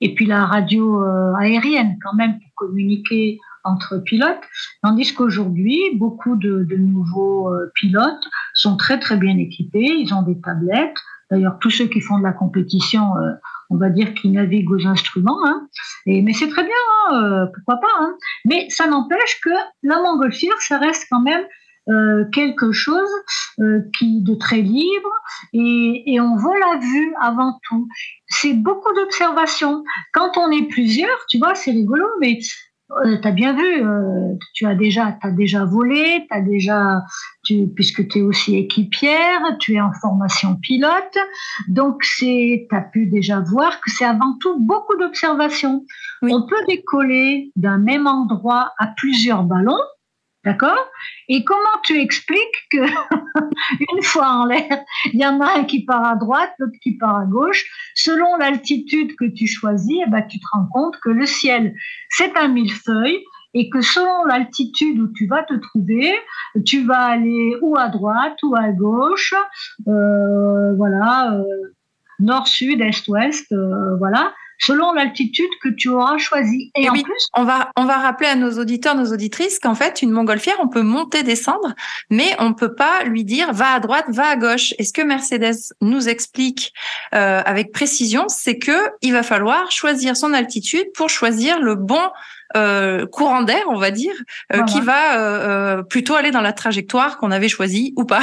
et 0.00 0.14
puis 0.14 0.26
la 0.26 0.46
radio 0.46 1.02
euh, 1.02 1.34
aérienne 1.34 1.98
quand 2.00 2.14
même 2.14 2.38
pour 2.38 2.68
communiquer 2.68 3.40
entre 3.64 3.98
pilotes. 3.98 4.44
Tandis 4.84 5.12
qu'aujourd'hui 5.14 5.80
beaucoup 5.96 6.36
de, 6.36 6.62
de 6.62 6.76
nouveaux 6.76 7.52
euh, 7.52 7.72
pilotes 7.74 8.28
sont 8.54 8.76
très 8.76 9.00
très 9.00 9.16
bien 9.16 9.36
équipés 9.36 9.96
ils 9.98 10.14
ont 10.14 10.22
des 10.22 10.40
tablettes 10.40 10.94
D'ailleurs, 11.30 11.58
tous 11.60 11.70
ceux 11.70 11.86
qui 11.86 12.00
font 12.00 12.18
de 12.18 12.22
la 12.22 12.32
compétition, 12.32 13.16
euh, 13.16 13.32
on 13.70 13.76
va 13.76 13.90
dire 13.90 14.14
qu'ils 14.14 14.32
naviguent 14.32 14.70
aux 14.70 14.86
instruments. 14.86 15.38
Hein. 15.46 15.68
Mais 16.06 16.32
c'est 16.32 16.48
très 16.48 16.64
bien, 16.64 16.72
hein, 17.08 17.22
euh, 17.22 17.46
pourquoi 17.54 17.80
pas. 17.80 17.94
Hein. 18.00 18.14
Mais 18.44 18.68
ça 18.70 18.86
n'empêche 18.86 19.40
que 19.42 19.50
la 19.82 20.00
montgolfière, 20.02 20.60
ça 20.60 20.78
reste 20.78 21.06
quand 21.10 21.22
même 21.22 21.44
euh, 21.90 22.24
quelque 22.32 22.72
chose 22.72 23.08
qui 23.96 24.22
de 24.22 24.34
très 24.34 24.62
libre 24.62 25.10
et, 25.52 26.14
et 26.14 26.20
on 26.20 26.34
voit 26.36 26.58
la 26.58 26.78
vue 26.78 27.14
avant 27.20 27.58
tout. 27.68 27.86
C'est 28.26 28.54
beaucoup 28.54 28.92
d'observations. 28.94 29.84
Quand 30.12 30.36
on 30.36 30.50
est 30.50 30.66
plusieurs, 30.68 31.24
tu 31.28 31.38
vois, 31.38 31.54
c'est 31.54 31.70
rigolo, 31.70 32.06
mais 32.20 32.38
euh, 32.90 33.16
tu 33.20 33.28
as 33.28 33.30
bien 33.30 33.54
vu, 33.54 33.82
euh, 33.82 34.34
tu 34.52 34.66
as 34.66 34.74
déjà, 34.74 35.16
as 35.22 35.30
déjà 35.30 35.64
volé, 35.64 36.26
as 36.30 36.42
déjà, 36.42 37.02
tu, 37.42 37.66
puisque 37.74 38.06
tu 38.08 38.18
es 38.18 38.22
aussi 38.22 38.56
équipière, 38.56 39.40
tu 39.58 39.74
es 39.74 39.80
en 39.80 39.92
formation 40.00 40.56
pilote, 40.56 41.18
donc 41.68 42.02
tu 42.02 42.66
as 42.70 42.80
pu 42.82 43.06
déjà 43.06 43.40
voir 43.40 43.80
que 43.80 43.90
c'est 43.90 44.04
avant 44.04 44.36
tout 44.40 44.60
beaucoup 44.60 44.96
d'observations. 44.96 45.84
On 46.22 46.46
peut 46.46 46.62
décoller 46.68 47.52
d'un 47.56 47.78
même 47.78 48.06
endroit 48.06 48.72
à 48.78 48.88
plusieurs 48.88 49.44
ballons, 49.44 49.80
D'accord? 50.44 50.90
Et 51.28 51.42
comment 51.42 51.80
tu 51.84 51.98
expliques 51.98 52.68
que 52.70 52.78
une 53.94 54.02
fois 54.02 54.28
en 54.28 54.44
l'air, 54.44 54.84
il 55.12 55.20
y 55.20 55.26
en 55.26 55.40
a 55.40 55.58
un 55.58 55.64
qui 55.64 55.84
part 55.84 56.04
à 56.04 56.16
droite, 56.16 56.52
l'autre 56.58 56.76
qui 56.82 56.98
part 56.98 57.16
à 57.16 57.24
gauche? 57.24 57.64
Selon 57.94 58.36
l'altitude 58.36 59.16
que 59.16 59.24
tu 59.24 59.46
choisis, 59.46 59.98
eh 60.06 60.10
ben, 60.10 60.22
tu 60.22 60.38
te 60.38 60.44
rends 60.52 60.68
compte 60.70 60.96
que 61.02 61.08
le 61.08 61.24
ciel, 61.24 61.74
c'est 62.10 62.36
un 62.36 62.48
millefeuille 62.48 63.24
et 63.54 63.70
que 63.70 63.80
selon 63.80 64.24
l'altitude 64.24 64.98
où 64.98 65.08
tu 65.14 65.26
vas 65.26 65.44
te 65.44 65.54
trouver, 65.54 66.12
tu 66.66 66.84
vas 66.84 67.04
aller 67.04 67.56
ou 67.62 67.78
à 67.78 67.88
droite 67.88 68.36
ou 68.42 68.54
à 68.54 68.70
gauche, 68.70 69.32
euh, 69.88 70.74
voilà, 70.76 71.32
euh, 71.32 71.44
nord, 72.18 72.48
sud, 72.48 72.80
est, 72.82 73.08
ouest, 73.08 73.50
euh, 73.52 73.96
voilà 73.96 74.34
selon 74.58 74.92
l'altitude 74.92 75.50
que 75.62 75.68
tu 75.68 75.88
auras 75.88 76.18
choisie. 76.18 76.70
Et, 76.76 76.88
en 76.88 76.92
plus, 76.92 77.28
on 77.36 77.44
va 77.44 77.70
on 77.76 77.84
va 77.84 77.98
rappeler 77.98 78.28
à 78.28 78.36
nos 78.36 78.58
auditeurs, 78.58 78.94
nos 78.94 79.12
auditrices 79.12 79.58
qu'en 79.58 79.74
fait 79.74 80.02
une 80.02 80.10
montgolfière, 80.10 80.56
on 80.60 80.68
peut 80.68 80.82
monter, 80.82 81.22
descendre, 81.22 81.74
mais 82.10 82.36
on 82.38 82.54
peut 82.54 82.74
pas 82.74 83.04
lui 83.04 83.24
dire 83.24 83.52
va 83.52 83.72
à 83.74 83.80
droite, 83.80 84.06
va 84.08 84.28
à 84.28 84.36
gauche. 84.36 84.74
Et 84.78 84.84
ce 84.84 84.92
que 84.92 85.02
Mercedes 85.02 85.74
nous 85.80 86.08
explique 86.08 86.72
euh, 87.14 87.42
avec 87.44 87.72
précision, 87.72 88.24
c'est 88.28 88.58
que 88.58 88.90
il 89.02 89.12
va 89.12 89.22
falloir 89.22 89.70
choisir 89.70 90.16
son 90.16 90.32
altitude 90.32 90.86
pour 90.94 91.08
choisir 91.08 91.60
le 91.60 91.74
bon 91.74 92.10
euh, 92.56 93.06
courant 93.06 93.42
d'air, 93.42 93.64
on 93.68 93.78
va 93.78 93.90
dire, 93.90 94.14
euh, 94.52 94.62
qui 94.62 94.80
va 94.80 95.18
euh, 95.18 95.82
plutôt 95.82 96.14
aller 96.14 96.30
dans 96.30 96.40
la 96.40 96.52
trajectoire 96.52 97.18
qu'on 97.18 97.32
avait 97.32 97.48
choisie 97.48 97.92
ou 97.96 98.04
pas. 98.04 98.22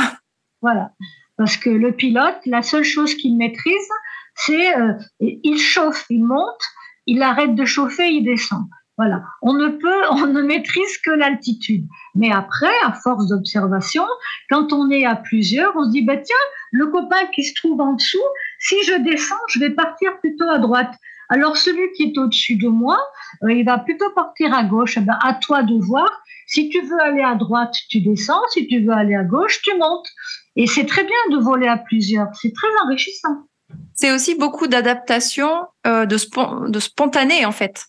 Voilà. 0.62 0.92
Parce 1.38 1.58
que 1.58 1.70
le 1.70 1.92
pilote, 1.92 2.38
la 2.46 2.62
seule 2.62 2.84
chose 2.84 3.16
qu'il 3.16 3.36
maîtrise, 3.36 3.90
c'est 4.36 4.76
euh, 4.76 4.94
il 5.20 5.58
chauffe, 5.58 6.06
il 6.10 6.24
monte, 6.24 6.62
il 7.06 7.22
arrête 7.22 7.56
de 7.56 7.66
chauffer, 7.66 8.10
il 8.10 8.24
descend. 8.24 8.64
Voilà. 8.98 9.24
On 9.42 9.54
ne 9.54 9.70
peut, 9.70 10.02
on 10.12 10.28
ne 10.28 10.42
maîtrise 10.42 10.98
que 11.04 11.12
l'altitude. 11.12 11.88
Mais 12.16 12.32
après, 12.32 12.74
à 12.84 12.94
force 12.94 13.28
d'observation, 13.28 14.06
quand 14.50 14.74
on 14.74 14.90
est 14.90 15.06
à 15.06 15.16
plusieurs, 15.16 15.76
on 15.76 15.86
se 15.86 15.92
dit, 15.92 16.04
bah 16.04 16.18
tiens, 16.18 16.36
le 16.72 16.88
copain 16.88 17.26
qui 17.34 17.44
se 17.44 17.56
trouve 17.56 17.82
en 17.82 17.94
dessous, 17.94 18.20
si 18.60 18.76
je 18.84 19.02
descends, 19.02 19.36
je 19.50 19.60
vais 19.60 19.72
partir 19.72 20.20
plutôt 20.20 20.48
à 20.50 20.60
droite. 20.60 20.94
Alors 21.30 21.56
celui 21.56 21.92
qui 21.94 22.04
est 22.04 22.18
au-dessus 22.18 22.58
de 22.58 22.68
moi, 22.68 23.00
euh, 23.44 23.54
il 23.54 23.66
va 23.66 23.80
plutôt 23.80 24.12
partir 24.12 24.54
à 24.54 24.64
gauche. 24.66 24.98
Eh 24.98 25.02
ben, 25.02 25.18
à 25.24 25.34
toi 25.34 25.64
de 25.64 25.76
voir. 25.80 26.10
Si 26.46 26.68
tu 26.68 26.82
veux 26.82 27.00
aller 27.02 27.24
à 27.24 27.36
droite, 27.36 27.74
tu 27.90 28.02
descends. 28.02 28.42
Si 28.50 28.68
tu 28.68 28.84
veux 28.84 28.92
aller 28.92 29.16
à 29.16 29.24
gauche, 29.24 29.62
tu 29.62 29.76
montes. 29.78 30.08
Et 30.58 30.68
c'est 30.68 30.86
très 30.86 31.06
bien 31.06 31.38
de 31.38 31.38
voler 31.42 31.68
à 31.68 31.78
plusieurs. 31.78 32.28
C'est 32.36 32.54
très 32.54 32.68
enrichissant 32.84 33.48
c'est 33.94 34.12
aussi 34.12 34.36
beaucoup 34.36 34.68
d'adaptation, 34.68 35.68
euh, 35.86 36.06
de, 36.06 36.18
de 36.70 36.80
spontané 36.80 37.46
en 37.46 37.52
fait. 37.52 37.86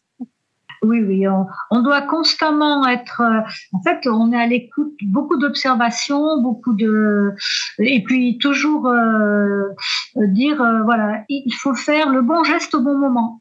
Oui, 0.83 1.01
oui, 1.01 1.25
on, 1.71 1.83
doit 1.83 2.03
constamment 2.03 2.87
être. 2.88 3.21
Euh, 3.21 3.40
en 3.73 3.81
fait, 3.83 4.05
on 4.09 4.33
est 4.33 4.37
à 4.37 4.47
l'écoute, 4.47 4.95
beaucoup 5.05 5.37
d'observations, 5.38 6.42
beaucoup 6.42 6.75
de, 6.75 7.35
et 7.79 8.03
puis 8.03 8.37
toujours 8.38 8.88
euh, 8.88 9.68
dire, 10.16 10.57
voilà, 10.85 11.23
il 11.29 11.55
faut 11.55 11.75
faire 11.75 12.11
le 12.11 12.23
bon 12.23 12.42
geste 12.42 12.75
au 12.75 12.81
bon 12.81 12.99
moment. 12.99 13.40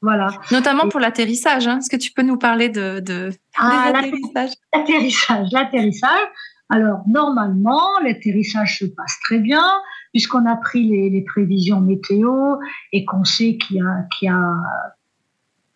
Voilà. 0.00 0.28
Notamment 0.50 0.88
pour 0.88 1.00
l'atterrissage. 1.00 1.66
Hein. 1.66 1.78
Est-ce 1.78 1.90
que 1.90 2.00
tu 2.00 2.12
peux 2.12 2.22
nous 2.22 2.38
parler 2.38 2.68
de, 2.68 3.00
de 3.00 3.32
ah, 3.58 3.90
l'atterrissage 3.92 4.50
L'atterrissage, 4.72 5.48
l'atterrissage. 5.52 6.28
Alors 6.70 7.00
normalement, 7.06 7.98
l'atterrissage 8.02 8.78
se 8.78 8.84
passe 8.86 9.18
très 9.24 9.38
bien 9.38 9.64
puisqu'on 10.12 10.46
a 10.46 10.56
pris 10.56 10.84
les, 10.84 11.22
prévisions 11.22 11.80
météo 11.80 12.56
et 12.92 13.04
qu'on 13.04 13.24
sait 13.24 13.56
qu'il 13.58 13.76
y 13.76 13.80
a, 13.80 14.06
qu'il 14.16 14.26
y 14.26 14.30
a 14.30 14.54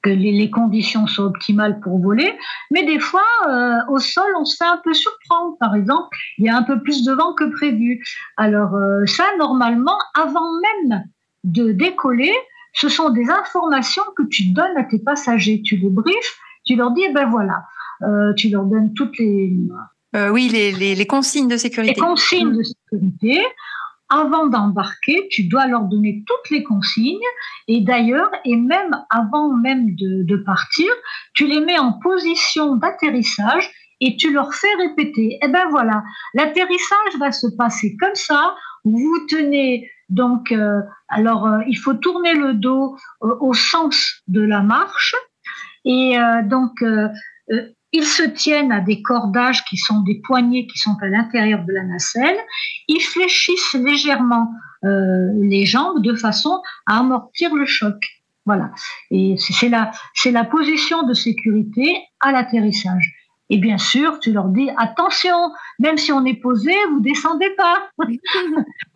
que 0.03 0.11
les, 0.11 0.51
conditions 0.51 1.07
sont 1.07 1.23
optimales 1.23 1.81
pour 1.81 1.99
voler, 2.01 2.35
mais 2.71 2.85
des 2.85 2.99
fois, 2.99 3.23
euh, 3.49 3.79
au 3.89 3.99
sol, 3.99 4.31
on 4.37 4.45
se 4.45 4.57
fait 4.57 4.69
un 4.69 4.81
peu 4.83 4.93
surprendre. 4.93 5.57
Par 5.59 5.75
exemple, 5.77 6.09
il 6.39 6.47
y 6.47 6.49
a 6.49 6.57
un 6.57 6.65
peu 6.65 6.81
plus 6.83 7.05
de 7.05 7.13
vent 7.13 7.35
que 7.35 7.45
prévu. 7.45 8.05
Alors 8.37 8.75
euh, 8.75 9.07
ça, 9.07 9.25
normalement, 9.39 9.99
avant 10.15 10.49
même 10.61 11.05
de 11.45 11.73
décoller, 11.73 12.33
ce 12.75 12.89
sont 12.89 13.11
des 13.11 13.31
informations 13.31 14.03
que 14.17 14.25
tu 14.25 14.53
donnes 14.53 14.77
à 14.77 14.85
tes 14.85 14.99
passagers. 14.99 15.63
Tu 15.65 15.77
les 15.77 15.91
briefes, 15.91 16.39
tu 16.65 16.75
leur 16.75 16.91
dis, 16.91 17.03
eh 17.09 17.13
ben 17.13 17.29
voilà, 17.29 17.65
euh, 18.03 18.33
tu 18.35 18.49
leur 18.49 18.65
donnes 18.65 18.93
toutes 18.95 19.17
les... 19.19 19.57
oui, 20.31 20.49
les, 20.49 20.73
les, 20.73 20.95
les, 20.95 21.07
consignes 21.07 21.49
de 21.49 21.57
sécurité. 21.57 21.95
Les 21.95 22.01
consignes 22.01 22.57
de 22.57 22.63
sécurité 22.63 23.41
avant 24.13 24.47
d'embarquer, 24.47 25.27
tu 25.31 25.45
dois 25.45 25.67
leur 25.67 25.85
donner 25.85 26.23
toutes 26.27 26.51
les 26.51 26.63
consignes 26.63 27.17
et 27.67 27.81
d'ailleurs, 27.81 28.31
et 28.45 28.57
même 28.57 28.95
avant 29.11 29.55
même 29.57 29.95
de, 29.97 30.37
partir, 30.37 30.93
tu 31.35 31.47
les 31.47 31.61
mets 31.61 31.79
en 31.79 31.95
position 31.95 32.77
d'atterrissage 32.77 33.71
et 34.01 34.17
tu 34.17 34.33
leur 34.33 34.53
fais 34.55 34.75
répéter. 34.79 35.39
Eh 35.43 35.49
ben 35.49 35.67
voilà, 35.71 36.03
l'atterrissage 36.35 37.19
va 37.19 37.33
se 37.33 37.47
passer 37.57 37.97
comme 37.99 38.15
ça. 38.15 38.55
Vous 38.85 39.27
tenez 39.31 39.89
donc, 40.13 40.53
euh, 40.53 40.81
alors 41.09 41.47
euh, 41.47 41.61
il 41.67 41.79
faut 41.79 41.95
tourner 41.95 42.35
le 42.35 42.53
dos 42.53 42.97
euh, 43.23 43.35
au 43.41 43.55
sens 43.55 44.23
de 44.29 44.43
la 44.43 44.61
marche 44.61 45.15
et 45.87 46.17
donc 46.45 46.85
ils 47.93 48.07
se 48.07 48.23
tiennent 48.23 48.73
à 48.73 48.81
des 48.81 49.03
cordages 49.03 49.65
qui 49.65 49.77
sont 49.77 50.01
des 50.01 50.21
poignées 50.25 50.67
qui 50.67 50.79
sont 50.79 50.97
à 51.03 51.07
l'intérieur 51.07 51.65
de 51.65 51.73
la 51.73 51.85
nacelle. 51.85 52.39
Ils 52.89 53.03
fléchissent 53.03 53.75
légèrement 53.75 54.51
euh, 54.85 55.29
les 55.41 55.67
jambes 55.67 56.03
de 56.03 56.15
façon 56.15 56.63
à 56.87 56.99
amortir 56.99 57.55
le 57.55 57.67
choc. 57.67 57.97
Voilà. 58.47 58.71
Et 59.11 59.37
c'est 59.39 59.69
la, 59.69 59.93
c'est 60.15 60.33
la 60.33 60.45
position 60.45 61.05
de 61.05 61.15
sécurité 61.15 61.97
à 62.21 62.33
l'atterrissage. 62.33 63.15
Et 63.51 63.59
bien 63.59 63.77
sûr, 63.77 64.19
tu 64.19 64.33
leur 64.33 64.49
dis 64.49 64.71
attention, 64.79 65.37
même 65.79 65.99
si 65.99 66.11
on 66.11 66.25
est 66.25 66.41
posé, 66.41 66.75
vous 66.91 67.01
descendez 67.01 67.51
pas. 67.57 67.91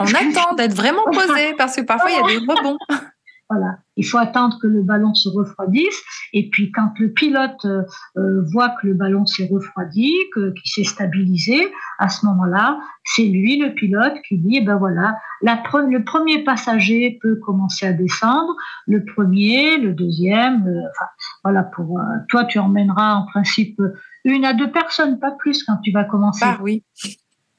on 0.00 0.06
attend 0.06 0.54
d'être 0.54 0.74
vraiment 0.74 1.04
posé 1.04 1.54
parce 1.58 1.76
que 1.76 1.82
parfois 1.82 2.10
il 2.10 2.16
y 2.16 2.18
a 2.18 2.40
des 2.40 2.46
rebonds. 2.46 2.78
Voilà. 3.48 3.78
Il 3.96 4.04
faut 4.04 4.18
attendre 4.18 4.58
que 4.60 4.66
le 4.66 4.82
ballon 4.82 5.14
se 5.14 5.28
refroidisse. 5.28 6.02
Et 6.32 6.50
puis, 6.50 6.72
quand 6.72 6.92
le 6.98 7.12
pilote 7.12 7.64
euh, 7.64 7.82
euh, 8.16 8.42
voit 8.52 8.70
que 8.70 8.88
le 8.88 8.94
ballon 8.94 9.24
s'est 9.24 9.48
refroidi, 9.50 10.12
qu'il 10.34 10.52
s'est 10.64 10.84
stabilisé, 10.84 11.72
à 11.98 12.08
ce 12.08 12.26
moment-là, 12.26 12.78
c'est 13.04 13.24
lui, 13.24 13.58
le 13.58 13.72
pilote, 13.74 14.14
qui 14.28 14.38
dit, 14.38 14.58
eh 14.58 14.60
ben 14.62 14.76
voilà, 14.76 15.16
la 15.42 15.62
le 15.88 16.04
premier 16.04 16.42
passager 16.44 17.18
peut 17.22 17.36
commencer 17.36 17.86
à 17.86 17.92
descendre, 17.92 18.54
le 18.86 19.04
premier, 19.04 19.78
le 19.78 19.94
deuxième, 19.94 20.66
euh, 20.66 20.80
enfin, 20.90 21.06
voilà, 21.44 21.62
pour 21.62 22.00
toi, 22.28 22.44
tu 22.44 22.58
emmèneras 22.58 23.14
en 23.14 23.26
principe 23.26 23.80
une 24.24 24.44
à 24.44 24.54
deux 24.54 24.70
personnes, 24.70 25.20
pas 25.20 25.30
plus, 25.30 25.62
quand 25.62 25.76
tu 25.78 25.92
vas 25.92 26.04
commencer. 26.04 26.44
Ah 26.44 26.58
oui. 26.60 26.84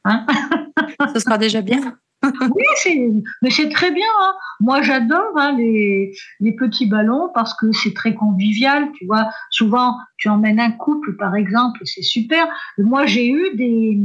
Hein? 0.03 0.25
Ce 1.13 1.19
sera 1.19 1.37
déjà 1.37 1.61
bien 1.61 1.97
oui, 2.55 3.23
mais 3.41 3.49
c'est 3.49 3.69
très 3.69 3.91
bien. 3.91 4.07
Hein. 4.21 4.33
Moi, 4.59 4.81
j'adore 4.81 5.31
hein, 5.35 5.55
les, 5.57 6.13
les, 6.39 6.51
petits 6.53 6.87
ballons 6.87 7.29
parce 7.33 7.53
que 7.53 7.71
c'est 7.71 7.93
très 7.93 8.13
convivial. 8.13 8.89
Tu 8.93 9.05
vois, 9.05 9.29
souvent, 9.51 9.97
tu 10.17 10.29
emmènes 10.29 10.59
un 10.59 10.71
couple, 10.71 11.15
par 11.15 11.35
exemple, 11.35 11.79
c'est 11.83 12.01
super. 12.01 12.47
Moi, 12.77 13.05
j'ai 13.05 13.29
eu 13.29 13.55
des, 13.55 13.99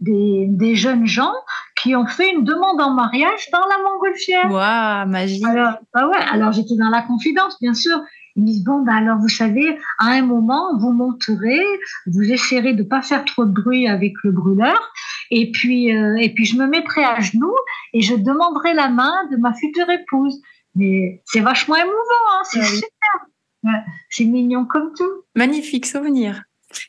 des, 0.00 0.46
des, 0.48 0.74
jeunes 0.74 1.06
gens 1.06 1.34
qui 1.76 1.94
ont 1.94 2.06
fait 2.06 2.32
une 2.32 2.44
demande 2.44 2.80
en 2.80 2.94
mariage 2.94 3.48
dans 3.52 3.60
la 3.60 3.90
montgolfière. 3.90 4.50
Waouh, 4.50 5.08
magie. 5.08 5.44
Alors, 5.44 5.78
bah 5.94 6.08
ouais, 6.08 6.24
alors 6.30 6.52
j'étais 6.52 6.76
dans 6.76 6.90
la 6.90 7.02
confidence, 7.02 7.56
bien 7.60 7.74
sûr. 7.74 8.00
Ils 8.36 8.42
me 8.42 8.46
disent 8.46 8.64
bon 8.64 8.82
bah 8.82 8.94
alors 8.94 9.18
vous 9.18 9.28
savez 9.28 9.78
à 9.98 10.08
un 10.08 10.22
moment 10.22 10.76
vous 10.78 10.92
monterez, 10.92 11.62
vous 12.06 12.22
essaierez 12.22 12.74
de 12.74 12.82
pas 12.82 13.02
faire 13.02 13.24
trop 13.24 13.44
de 13.44 13.52
bruit 13.52 13.88
avec 13.88 14.14
le 14.24 14.32
brûleur 14.32 14.92
et 15.30 15.50
puis 15.50 15.94
euh, 15.94 16.16
et 16.16 16.32
puis 16.32 16.44
je 16.44 16.56
me 16.56 16.66
mettrai 16.66 17.04
à 17.04 17.20
genoux 17.20 17.54
et 17.92 18.00
je 18.00 18.14
demanderai 18.14 18.74
la 18.74 18.88
main 18.88 19.26
de 19.30 19.36
ma 19.36 19.52
future 19.54 19.88
épouse. 19.90 20.40
Mais 20.74 21.22
c'est 21.26 21.40
vachement 21.40 21.76
émouvant, 21.76 21.92
hein, 22.32 22.42
c'est 22.44 22.64
super. 22.64 23.72
c'est 24.08 24.24
mignon 24.24 24.64
comme 24.64 24.92
tout. 24.96 25.24
Magnifique 25.34 25.84
souvenir. 25.84 26.44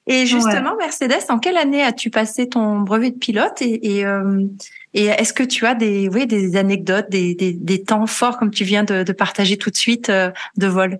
Et 0.08 0.26
justement, 0.26 0.76
Mercedes, 0.78 1.30
en 1.30 1.40
quelle 1.40 1.58
année 1.58 1.84
as-tu 1.84 2.10
passé 2.10 2.48
ton 2.48 2.80
brevet 2.80 3.12
de 3.12 3.18
pilote 3.18 3.62
et, 3.62 3.98
et, 3.98 4.06
euh, 4.06 4.46
et 4.94 5.06
est-ce 5.06 5.34
que 5.34 5.44
tu 5.44 5.66
as 5.66 5.76
des, 5.76 6.08
oui, 6.08 6.26
des 6.26 6.56
anecdotes, 6.56 7.10
des, 7.10 7.36
des, 7.36 7.54
des, 7.54 7.84
temps 7.84 8.08
forts 8.08 8.38
comme 8.38 8.52
tu 8.52 8.64
viens 8.64 8.84
de, 8.84 9.04
de 9.04 9.12
partager 9.12 9.58
tout 9.58 9.70
de 9.70 9.76
suite 9.76 10.10
euh, 10.10 10.32
de 10.58 10.68
vol? 10.68 11.00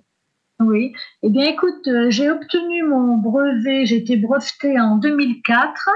Oui. 0.60 0.92
Eh 1.22 1.30
bien, 1.30 1.46
écoute, 1.46 1.86
euh, 1.88 2.10
j'ai 2.10 2.30
obtenu 2.30 2.84
mon 2.84 3.16
brevet, 3.16 3.86
j'ai 3.86 3.96
été 3.96 4.16
brevetée 4.16 4.78
en 4.78 4.96
2004. 4.96 5.88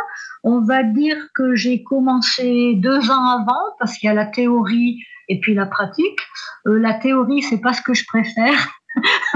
On 0.42 0.60
va 0.60 0.82
dire 0.82 1.16
que 1.34 1.54
j'ai 1.54 1.82
commencé 1.84 2.74
deux 2.76 3.10
ans 3.10 3.28
avant 3.30 3.76
parce 3.78 3.96
qu'il 3.96 4.08
y 4.08 4.10
a 4.10 4.14
la 4.14 4.26
théorie 4.26 4.98
et 5.28 5.38
puis 5.40 5.54
la 5.54 5.66
pratique. 5.66 6.18
Euh, 6.66 6.78
la 6.78 6.94
théorie, 6.94 7.42
c'est 7.42 7.60
pas 7.60 7.72
ce 7.72 7.82
que 7.82 7.94
je 7.94 8.04
préfère. 8.06 8.68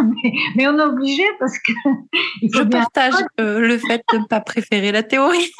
mais, 0.56 0.66
on 0.66 0.78
est 0.78 0.82
obligé 0.82 1.24
parce 1.38 1.56
que. 1.58 1.72
je 2.42 2.62
partage 2.62 3.14
euh, 3.40 3.60
le 3.60 3.78
fait 3.78 4.02
de 4.12 4.18
ne 4.18 4.24
pas 4.24 4.40
préférer 4.40 4.90
la 4.90 5.04
théorie. 5.04 5.52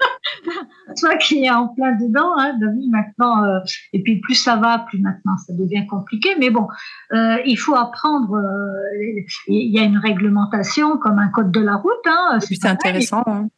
Toi 1.00 1.16
qui 1.16 1.44
es 1.44 1.50
en 1.50 1.68
plein 1.68 1.92
dedans, 1.92 2.36
hein, 2.38 2.54
David, 2.60 2.90
maintenant, 2.90 3.44
euh, 3.44 3.60
et 3.92 4.02
puis 4.02 4.20
plus 4.20 4.34
ça 4.34 4.56
va, 4.56 4.80
plus 4.80 5.00
maintenant 5.00 5.36
ça 5.38 5.52
devient 5.52 5.86
compliqué. 5.86 6.30
Mais 6.38 6.50
bon, 6.50 6.68
euh, 7.12 7.36
il 7.46 7.56
faut 7.56 7.74
apprendre. 7.74 8.36
Euh, 8.36 9.22
il 9.48 9.70
y 9.70 9.78
a 9.78 9.84
une 9.84 9.98
réglementation 9.98 10.98
comme 10.98 11.18
un 11.18 11.28
code 11.28 11.50
de 11.50 11.60
la 11.60 11.76
route. 11.76 11.92
Hein, 12.06 12.38
c'est 12.40 12.66
intéressant. 12.66 13.22
Hein. 13.26 13.48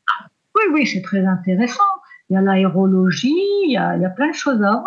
Oui, 0.54 0.62
oui, 0.72 0.86
c'est 0.86 1.02
très 1.02 1.24
intéressant. 1.24 1.82
Il 2.30 2.34
y 2.34 2.36
a 2.36 2.40
l'aérologie, 2.40 3.34
il, 3.66 3.72
y 3.72 3.76
a 3.76 4.10
plein 4.10 4.30
de 4.30 4.34
choses 4.34 4.62
à, 4.62 4.82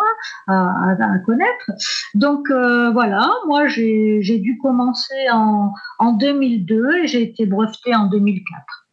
à, 0.48 0.90
à 0.90 1.18
connaître. 1.20 1.70
Donc 2.14 2.50
voilà, 2.50 3.30
moi 3.46 3.68
j'ai 3.68 4.38
dû 4.40 4.58
commencer 4.58 5.30
en, 5.32 5.72
en 6.00 6.12
2002 6.14 7.04
et 7.04 7.06
j'ai 7.06 7.22
été 7.22 7.46
brevetée 7.46 7.94
en 7.94 8.06
2004 8.06 8.85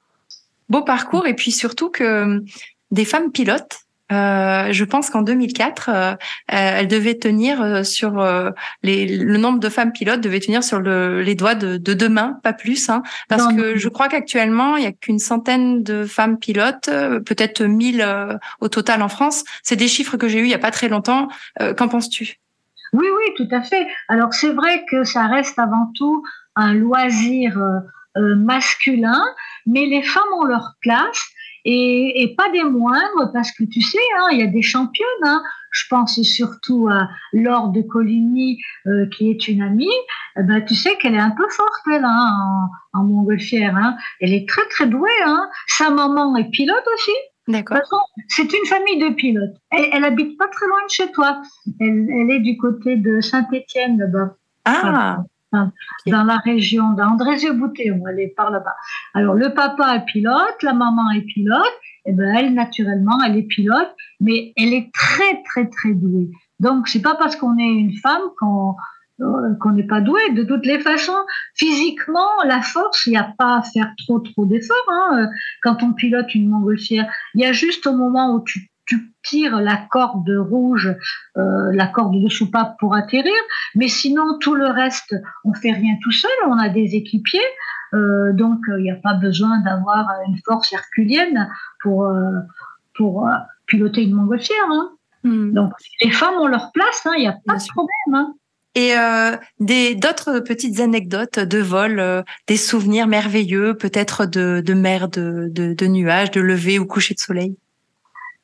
beau 0.69 0.81
parcours 0.81 1.27
et 1.27 1.33
puis 1.33 1.51
surtout 1.51 1.89
que 1.89 2.03
euh, 2.03 2.39
des 2.91 3.05
femmes 3.05 3.31
pilotes. 3.31 3.79
Euh, 4.11 4.71
je 4.71 4.83
pense 4.83 5.09
qu'en 5.09 5.23
2004, 5.23 5.89
euh, 5.89 6.15
elles 6.47 6.87
devaient 6.87 7.17
tenir 7.17 7.83
sur 7.83 8.23
les, 8.83 9.17
le 9.17 9.37
nombre 9.37 9.59
de 9.59 9.69
femmes 9.69 9.91
pilotes 9.91 10.21
devait 10.21 10.41
tenir 10.41 10.63
sur 10.63 10.79
le, 10.79 11.21
les 11.21 11.33
doigts 11.33 11.55
de, 11.55 11.77
de 11.77 11.93
deux 11.95 12.09
mains, 12.09 12.37
pas 12.43 12.53
plus, 12.53 12.89
hein, 12.89 13.01
parce 13.27 13.47
que 13.55 13.75
je 13.75 13.89
crois 13.89 14.09
qu'actuellement 14.09 14.77
il 14.77 14.83
y 14.83 14.85
a 14.85 14.91
qu'une 14.91 15.17
centaine 15.17 15.81
de 15.81 16.05
femmes 16.05 16.37
pilotes, 16.37 16.91
peut-être 17.25 17.63
1000 17.63 18.05
au 18.59 18.67
total 18.67 19.01
en 19.01 19.09
France. 19.09 19.45
C'est 19.63 19.77
des 19.77 19.87
chiffres 19.87 20.17
que 20.17 20.27
j'ai 20.27 20.39
eu 20.39 20.43
il 20.43 20.51
y 20.51 20.53
a 20.53 20.59
pas 20.59 20.71
très 20.71 20.89
longtemps. 20.89 21.29
Qu'en 21.77 21.87
penses-tu? 21.87 22.35
Oui, 22.91 23.07
oui, 23.07 23.33
tout 23.35 23.55
à 23.55 23.63
fait. 23.63 23.87
Alors 24.09 24.33
c'est 24.33 24.53
vrai 24.53 24.85
que 24.91 25.05
ça 25.05 25.25
reste 25.25 25.57
avant 25.57 25.91
tout 25.95 26.23
un 26.55 26.75
loisir 26.75 27.57
euh, 28.17 28.35
masculin, 28.35 29.23
mais 29.65 29.85
les 29.85 30.03
femmes 30.03 30.33
ont 30.39 30.45
leur 30.45 30.73
place 30.81 31.19
et, 31.65 32.23
et, 32.23 32.35
pas 32.35 32.49
des 32.51 32.63
moindres 32.63 33.31
parce 33.31 33.51
que 33.51 33.63
tu 33.63 33.81
sais, 33.81 33.97
hein, 34.17 34.27
il 34.31 34.39
y 34.39 34.43
a 34.43 34.47
des 34.47 34.61
championnes. 34.61 35.05
Hein. 35.23 35.41
Je 35.71 35.85
pense 35.89 36.21
surtout 36.21 36.87
à 36.89 37.07
Laure 37.31 37.69
de 37.69 37.81
Coligny 37.81 38.59
euh, 38.85 39.07
qui 39.07 39.31
est 39.31 39.47
une 39.47 39.61
amie. 39.61 39.87
Eh 40.37 40.43
ben, 40.43 40.63
tu 40.63 40.75
sais 40.75 40.97
qu'elle 40.97 41.15
est 41.15 41.19
un 41.19 41.31
peu 41.31 41.47
forte 41.49 41.81
elle 41.91 42.03
hein, 42.03 42.69
en, 42.93 42.99
en 42.99 43.03
montgolfière. 43.03 43.95
Elle 44.19 44.33
est 44.33 44.47
très 44.47 44.67
très 44.69 44.87
douée. 44.87 45.09
Sa 45.67 45.89
maman 45.89 46.35
est 46.35 46.49
pilote 46.49 46.85
aussi. 46.93 47.11
D'accord. 47.47 48.07
C'est 48.27 48.53
une 48.53 48.65
famille 48.67 48.99
de 48.99 49.13
pilotes. 49.15 49.55
Elle, 49.71 49.89
elle 49.93 50.05
habite 50.05 50.37
pas 50.37 50.47
très 50.47 50.67
loin 50.67 50.83
de 50.85 50.91
chez 50.91 51.11
toi. 51.11 51.41
Elle, 51.79 52.07
elle 52.09 52.31
est 52.31 52.39
du 52.39 52.57
côté 52.57 52.97
de 52.97 53.21
Saint-Étienne 53.21 53.97
là-bas. 53.97 54.35
Ah 54.65 55.23
dans 56.07 56.23
la 56.23 56.37
région 56.37 56.93
d'Andrézieux-Bouté, 56.93 57.91
on 57.91 58.07
est 58.17 58.33
par 58.35 58.51
là-bas. 58.51 58.75
Alors 59.13 59.35
le 59.35 59.53
papa 59.53 59.95
est 59.95 60.05
pilote, 60.05 60.61
la 60.61 60.73
maman 60.73 61.11
est 61.11 61.21
pilote, 61.21 61.73
et 62.05 62.13
ben 62.13 62.35
elle 62.35 62.53
naturellement 62.53 63.19
elle 63.25 63.37
est 63.37 63.47
pilote, 63.47 63.95
mais 64.19 64.53
elle 64.57 64.73
est 64.73 64.91
très 64.93 65.41
très 65.43 65.69
très 65.69 65.93
douée. 65.93 66.29
Donc 66.59 66.87
c'est 66.87 67.01
pas 67.01 67.15
parce 67.15 67.35
qu'on 67.35 67.57
est 67.57 67.73
une 67.73 67.95
femme 67.97 68.21
qu'on 68.39 68.75
euh, 69.21 69.53
qu'on 69.61 69.71
n'est 69.73 69.85
pas 69.85 70.01
doué. 70.01 70.21
De 70.31 70.43
toutes 70.43 70.65
les 70.65 70.79
façons, 70.79 71.13
physiquement, 71.53 72.29
la 72.45 72.61
force, 72.61 73.05
il 73.05 73.11
n'y 73.11 73.17
a 73.17 73.31
pas 73.37 73.57
à 73.57 73.61
faire 73.61 73.91
trop 74.05 74.19
trop 74.19 74.45
d'efforts. 74.45 74.89
Hein. 74.89 75.29
Quand 75.61 75.83
on 75.83 75.93
pilote 75.93 76.33
une 76.33 76.49
montgolfière, 76.49 77.05
il 77.35 77.41
y 77.41 77.45
a 77.45 77.53
juste 77.53 77.85
au 77.85 77.95
moment 77.95 78.33
où 78.33 78.43
tu 78.43 78.72
tu 78.93 79.13
tires 79.23 79.61
la 79.61 79.77
corde 79.89 80.29
rouge, 80.29 80.95
euh, 81.37 81.71
la 81.73 81.87
corde 81.87 82.21
de 82.21 82.29
soupape 82.29 82.75
pour 82.79 82.95
atterrir, 82.95 83.33
mais 83.75 83.87
sinon 83.87 84.37
tout 84.39 84.55
le 84.55 84.67
reste, 84.67 85.15
on 85.43 85.53
fait 85.53 85.71
rien 85.71 85.95
tout 86.03 86.11
seul, 86.11 86.31
on 86.47 86.57
a 86.57 86.69
des 86.69 86.95
équipiers, 86.95 87.39
euh, 87.93 88.33
donc 88.33 88.59
il 88.67 88.83
n'y 88.83 88.91
a 88.91 88.95
pas 88.95 89.13
besoin 89.13 89.61
d'avoir 89.61 90.07
une 90.27 90.37
force 90.45 90.71
herculienne 90.73 91.49
pour, 91.81 92.05
euh, 92.05 92.39
pour 92.95 93.27
piloter 93.65 94.03
une 94.03 94.13
montgolfière. 94.13 94.69
Hein. 94.69 94.89
Hmm. 95.23 95.53
Donc 95.53 95.71
les 96.01 96.11
femmes 96.11 96.35
ont 96.35 96.47
leur 96.47 96.71
place, 96.73 97.01
il 97.05 97.09
hein, 97.09 97.15
n'y 97.17 97.27
a 97.27 97.37
pas 97.45 97.55
de 97.55 97.67
problème. 97.69 98.13
Hein. 98.13 98.33
Et 98.75 98.93
des 99.59 99.93
d'autres 99.93 100.39
petites 100.39 100.79
anecdotes 100.79 101.37
de 101.37 101.59
vol, 101.59 102.23
des 102.47 102.57
souvenirs 102.57 103.05
merveilleux, 103.05 103.75
peut-être 103.75 104.25
de, 104.25 104.63
de 104.65 104.73
mer, 104.73 105.09
de, 105.09 105.47
de, 105.51 105.75
de 105.75 105.85
nuages, 105.85 106.31
de 106.31 106.41
lever 106.41 106.79
ou 106.79 106.87
coucher 106.87 107.13
de 107.13 107.19
soleil? 107.19 107.55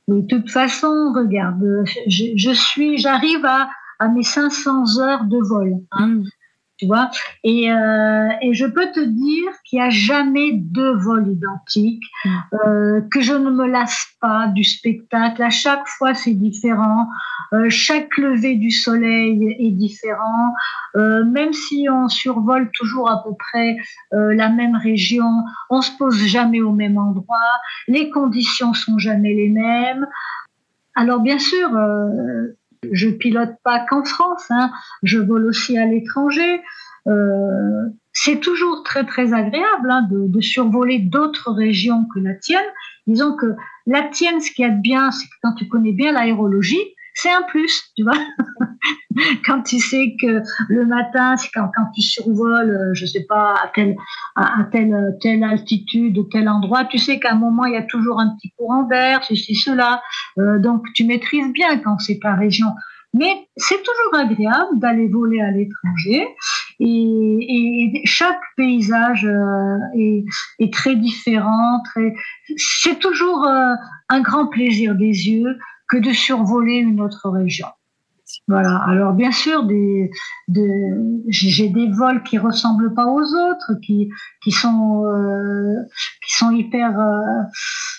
De 0.10 0.22
toute 0.22 0.50
façon, 0.50 1.14
regarde, 1.16 1.64
je, 2.08 2.52
suis, 2.52 2.98
j'arrive 2.98 3.46
à, 3.46 3.70
à, 4.00 4.08
mes 4.08 4.24
500 4.24 5.00
heures 5.00 5.26
de 5.26 5.38
vol. 5.38 5.74
Hein, 5.92 6.08
mm. 6.08 6.24
Tu 6.80 6.88
vois 6.88 7.10
et, 7.44 7.70
euh, 7.70 8.30
et 8.42 8.54
je 8.54 8.66
peux 8.66 8.90
te 8.94 9.02
dire 9.02 9.52
qu'il 9.66 9.80
n'y 9.80 9.86
a 9.86 9.90
jamais 9.90 10.54
deux 10.54 10.96
vols 10.96 11.28
identiques, 11.28 12.04
mm. 12.24 12.30
euh, 12.54 13.02
que 13.12 13.20
je 13.20 13.34
ne 13.34 13.50
me 13.50 13.68
lasse 13.68 14.08
pas 14.22 14.48
du 14.48 14.64
spectacle. 14.64 15.44
À 15.44 15.50
chaque 15.50 15.86
fois, 15.88 16.14
c'est 16.14 16.34
différent. 16.34 17.10
Euh, 17.52 17.70
chaque 17.70 18.18
lever 18.18 18.56
du 18.56 18.72
soleil 18.72 19.58
est 19.60 19.72
différent. 19.72 20.54
Euh, 20.96 21.26
même 21.26 21.52
si 21.52 21.88
on 21.92 22.08
survole 22.08 22.70
toujours 22.74 23.10
à 23.10 23.24
peu 23.24 23.32
près 23.38 23.76
euh, 24.14 24.34
la 24.34 24.48
même 24.48 24.76
région, 24.78 25.30
on 25.70 25.82
se 25.82 25.92
pose 25.98 26.16
jamais 26.16 26.62
au 26.62 26.72
même 26.72 26.98
endroit. 26.98 27.38
Les 27.90 28.10
conditions 28.10 28.74
sont 28.74 28.98
jamais 28.98 29.34
les 29.34 29.50
mêmes. 29.50 30.08
Alors 30.96 31.20
bien 31.20 31.40
sûr, 31.40 31.70
je 32.92 33.10
pilote 33.10 33.56
pas 33.64 33.86
qu'en 33.90 34.04
France. 34.04 34.46
Hein. 34.50 34.72
Je 35.04 35.20
vole 35.20 35.46
aussi 35.46 35.78
à 35.78 35.86
l'étranger. 35.86 36.62
c'est 38.14 38.40
toujours 38.40 38.84
très 38.84 39.06
très 39.06 39.34
agréable 39.34 39.90
hein, 39.90 40.08
de, 40.12 40.28
de, 40.28 40.42
survoler 40.42 41.00
d'autres 41.00 41.52
régions 41.52 42.06
que 42.14 42.20
la 42.20 42.36
tienne. 42.36 42.66
Disons 43.08 43.36
que 43.36 43.56
la 43.88 44.04
tienne, 44.04 44.40
ce 44.42 44.52
qui 44.52 44.64
est 44.64 44.70
bien, 44.70 45.12
c'est 45.12 45.26
que 45.26 45.34
quand 45.42 45.54
tu 45.54 45.68
connais 45.68 45.94
bien 45.94 46.12
l'aérologie, 46.12 46.96
c'est 47.22 47.32
un 47.32 47.44
plus, 47.44 47.84
tu 47.96 48.04
vois. 48.04 48.14
quand 49.46 49.64
tu 49.64 49.80
sais 49.80 50.16
que 50.22 50.42
le 50.70 50.86
matin, 50.86 51.36
quand, 51.54 51.70
tu 51.94 52.02
survoles, 52.02 52.70
euh, 52.70 52.94
je 52.94 53.06
sais 53.06 53.26
pas, 53.28 53.56
à 53.56 53.72
telle, 53.74 53.96
à, 54.36 54.64
telle, 54.72 55.18
telle 55.22 55.44
altitude, 55.44 56.18
tel 56.32 56.48
endroit, 56.48 56.86
tu 56.86 56.98
sais 56.98 57.20
qu'à 57.20 57.34
un 57.34 57.36
moment, 57.36 57.66
il 57.66 57.74
y 57.74 57.78
a 57.78 57.84
toujours 57.84 58.20
un 58.20 58.36
petit 58.36 58.52
courant 58.58 58.84
d'air, 58.84 59.24
ceci, 59.24 59.56
cela. 59.56 60.02
Euh, 60.38 60.60
donc, 60.60 60.86
tu 60.94 61.04
maîtrises 61.04 61.52
bien 61.52 61.78
quand 61.80 62.00
c'est 62.00 62.20
ta 62.20 62.36
région. 62.36 62.68
Mais 63.14 63.48
c'est 63.58 63.82
toujours 63.82 64.16
agréable 64.16 64.80
d'aller 64.80 65.08
voler 65.08 65.42
à 65.42 65.50
l'étranger 65.50 66.28
et, 66.80 68.02
chaque 68.06 68.40
paysage 68.56 69.26
euh, 69.26 70.24
est, 70.60 70.74
très 70.74 70.96
différent. 70.96 71.82
C'est 72.56 73.00
toujours 73.00 73.46
euh, 73.46 73.74
un 74.10 74.22
grand 74.22 74.48
plaisir 74.48 74.96
des 74.96 75.30
yeux 75.30 75.58
que 75.90 75.98
de 75.98 76.14
survoler 76.14 76.76
une 76.76 77.02
autre 77.02 77.30
région. 77.30 77.68
Voilà. 78.48 78.78
Alors 78.88 79.14
bien 79.14 79.32
sûr, 79.32 79.64
des, 79.64 80.12
de, 80.48 80.68
j'ai 81.28 81.70
des 81.70 81.90
vols 81.92 82.22
qui 82.24 82.38
ressemblent 82.38 82.94
pas 82.94 83.08
aux 83.08 83.24
autres, 83.24 83.74
qui 83.84 84.10
qui 84.44 84.52
sont 84.52 85.04
euh, 85.06 85.76
qui 86.26 86.36
sont 86.36 86.52
hyper 86.52 87.00
euh, 87.00 87.22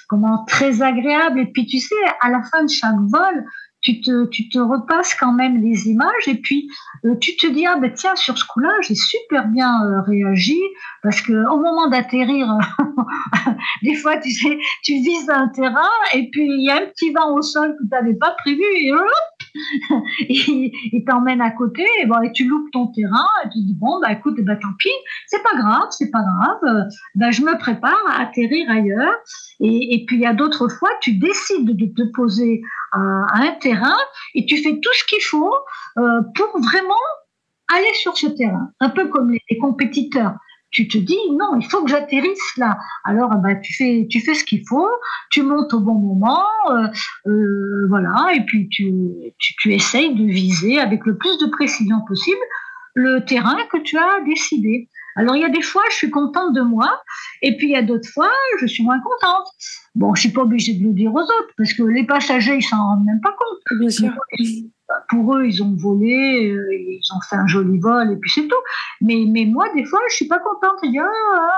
comment 0.09 0.45
très 0.45 0.82
agréables. 0.82 1.41
Et 1.41 1.47
puis 1.47 1.66
tu 1.66 1.78
sais, 1.78 1.95
à 2.20 2.30
la 2.30 2.43
fin 2.43 2.62
de 2.64 2.70
chaque 2.70 2.99
vol, 3.09 3.45
tu 3.83 4.01
te, 4.01 4.26
tu 4.26 4.49
te 4.49 4.59
repasses 4.59 5.14
quand 5.14 5.33
même 5.33 5.62
les 5.62 5.89
images 5.89 6.28
et 6.28 6.35
puis 6.35 6.68
euh, 7.05 7.16
tu 7.16 7.37
te 7.37 7.47
dis 7.47 7.66
ah 7.66 7.76
ben 7.76 7.93
tiens 7.93 8.16
sur 8.16 8.37
ce 8.37 8.45
coup-là 8.45 8.72
j'ai 8.83 8.95
super 8.95 9.49
bien 9.49 9.85
euh, 9.85 10.03
réagi 10.03 10.61
parce 11.03 11.20
que 11.22 11.33
au 11.51 11.57
moment 11.57 11.89
d'atterrir 11.89 12.59
des 13.83 13.95
fois 13.95 14.18
tu 14.18 14.31
sais 14.31 14.59
tu 14.83 14.93
vises 14.95 15.31
un 15.31 15.49
terrain 15.49 15.89
et 16.14 16.28
puis 16.31 16.47
il 16.47 16.64
y 16.64 16.70
a 16.70 16.76
un 16.76 16.87
petit 16.87 17.12
vent 17.12 17.35
au 17.35 17.43
sol 17.43 17.74
que 17.78 17.83
tu 17.85 17.89
n'avais 17.91 18.14
pas 18.14 18.33
prévu 18.33 18.62
et 18.76 18.93
hop 18.93 19.39
il 20.28 21.05
t'emmène 21.07 21.40
à 21.40 21.51
côté 21.51 21.84
et, 22.01 22.07
bon, 22.07 22.20
et 22.22 22.32
tu 22.32 22.46
loupes 22.48 22.70
ton 22.72 22.88
terrain 22.88 23.26
et 23.44 23.48
tu 23.48 23.59
dis 23.59 23.74
bon 23.74 24.01
bah 24.01 24.12
écoute 24.12 24.36
bah 24.40 24.57
tant 24.57 24.72
pis 24.78 24.88
c'est 25.26 25.42
pas 25.42 25.57
grave 25.57 25.88
c'est 25.90 26.11
pas 26.11 26.22
grave 26.22 26.86
ben, 27.14 27.30
je 27.30 27.42
me 27.42 27.59
prépare 27.59 28.03
à 28.09 28.22
atterrir 28.22 28.70
ailleurs. 28.70 29.14
Et, 29.61 29.94
et 29.94 30.05
puis 30.07 30.16
il 30.16 30.22
y 30.22 30.26
a 30.26 30.34
d'autres 30.34 30.68
fois 30.68 30.90
tu 31.01 31.12
décides 31.14 31.76
de 31.76 31.86
te 31.86 32.11
poser 32.12 32.62
à, 32.92 32.98
un 33.32 33.53
terrain 33.61 33.96
et 34.34 34.46
tu 34.46 34.57
fais 34.59 34.78
tout 34.80 34.92
ce 34.92 35.05
qu'il 35.05 35.22
faut 35.22 35.55
euh, 35.98 36.22
pour 36.34 36.61
vraiment 36.61 36.94
aller 37.72 37.92
sur 37.94 38.16
ce 38.16 38.26
terrain. 38.26 38.70
Un 38.80 38.90
peu 38.90 39.09
comme 39.09 39.30
les, 39.30 39.59
compétiteurs 39.59 40.34
tu 40.70 40.88
te 40.88 40.98
dis 40.98 41.18
non, 41.32 41.58
il 41.58 41.66
faut 41.66 41.82
que 41.84 41.90
j'atterrisse 41.90 42.56
là. 42.56 42.78
Alors 43.04 43.34
bah, 43.36 43.54
tu 43.56 43.74
fais 43.74 44.06
tu 44.10 44.20
fais 44.20 44.34
ce 44.34 44.44
qu'il 44.44 44.62
faut, 44.68 44.88
tu 45.30 45.42
montes 45.42 45.74
au 45.74 45.80
bon 45.80 45.94
moment, 45.94 46.44
euh, 46.70 46.86
euh, 47.26 47.86
voilà, 47.88 48.32
et 48.34 48.44
puis 48.44 48.68
tu, 48.68 48.92
tu, 49.38 49.54
tu 49.60 49.72
essayes 49.72 50.14
de 50.14 50.24
viser 50.24 50.78
avec 50.78 51.04
le 51.06 51.16
plus 51.16 51.38
de 51.38 51.46
précision 51.46 52.00
possible 52.06 52.40
le 52.94 53.24
terrain 53.24 53.56
que 53.72 53.78
tu 53.78 53.96
as 53.96 54.20
décidé. 54.26 54.88
Alors 55.16 55.36
il 55.36 55.42
y 55.42 55.44
a 55.44 55.48
des 55.48 55.62
fois, 55.62 55.82
je 55.90 55.96
suis 55.96 56.10
contente 56.10 56.54
de 56.54 56.60
moi, 56.60 57.00
et 57.42 57.56
puis 57.56 57.68
il 57.68 57.72
y 57.72 57.76
a 57.76 57.82
d'autres 57.82 58.08
fois, 58.08 58.30
je 58.60 58.66
suis 58.66 58.84
moins 58.84 59.00
contente. 59.00 59.48
Bon, 59.94 60.14
je 60.14 60.20
suis 60.20 60.30
pas 60.30 60.42
obligée 60.42 60.74
de 60.74 60.84
le 60.84 60.92
dire 60.92 61.12
aux 61.12 61.22
autres, 61.22 61.52
parce 61.56 61.72
que 61.72 61.82
les 61.82 62.06
passagers, 62.06 62.56
ils 62.56 62.62
s'en 62.62 62.76
rendent 62.76 63.04
même 63.04 63.20
pas 63.20 63.32
compte. 63.32 63.78
Bien 63.80 63.90
sûr. 63.90 64.12
Pour 65.09 65.36
eux, 65.36 65.47
ils 65.47 65.62
ont 65.62 65.74
volé, 65.76 66.51
euh, 66.51 66.72
ils 66.72 67.01
ont 67.14 67.20
fait 67.28 67.36
un 67.36 67.47
joli 67.47 67.78
vol, 67.78 68.12
et 68.12 68.16
puis 68.16 68.30
c'est 68.30 68.49
tout. 68.49 68.62
Mais, 69.01 69.24
mais 69.28 69.45
moi, 69.45 69.66
des 69.74 69.84
fois, 69.84 70.01
je 70.11 70.16
suis 70.16 70.26
pas 70.26 70.38
contente. 70.38 70.78
Je, 70.82 70.99
ah, 71.01 71.07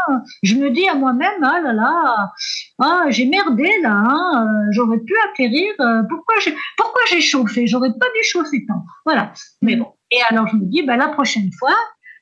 ah. 0.08 0.22
me 0.42 0.70
dis 0.70 0.88
à 0.88 0.94
moi-même, 0.94 1.42
ah 1.42 1.60
là 1.60 1.72
là, 1.72 2.32
ah, 2.80 3.04
j'ai 3.08 3.26
merdé 3.26 3.68
là, 3.82 3.92
hein, 3.94 4.46
euh, 4.46 4.72
j'aurais 4.72 5.00
pu 5.00 5.14
atterrir. 5.30 5.72
Euh, 5.80 6.02
pourquoi 6.08 6.34
j'ai, 6.40 6.56
pourquoi 6.76 7.02
j'ai 7.10 7.20
chauffé? 7.20 7.66
J'aurais 7.66 7.92
pas 7.98 8.06
dû 8.14 8.22
chauffer 8.24 8.64
tant. 8.66 8.84
Voilà. 9.04 9.32
Mais 9.60 9.76
bon. 9.76 9.92
Et 10.10 10.18
alors, 10.28 10.46
je 10.48 10.56
me 10.56 10.64
dis, 10.66 10.82
ben, 10.82 10.96
la 10.96 11.08
prochaine 11.08 11.50
fois, 11.58 11.74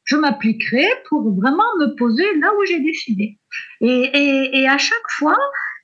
je 0.05 0.17
m'appliquerai 0.17 0.87
pour 1.09 1.23
vraiment 1.35 1.65
me 1.79 1.95
poser 1.97 2.27
là 2.39 2.53
où 2.59 2.65
j'ai 2.65 2.81
décidé. 2.81 3.39
Et, 3.81 4.61
et, 4.61 4.69
à 4.69 4.79
chaque 4.79 5.11
fois, 5.19 5.37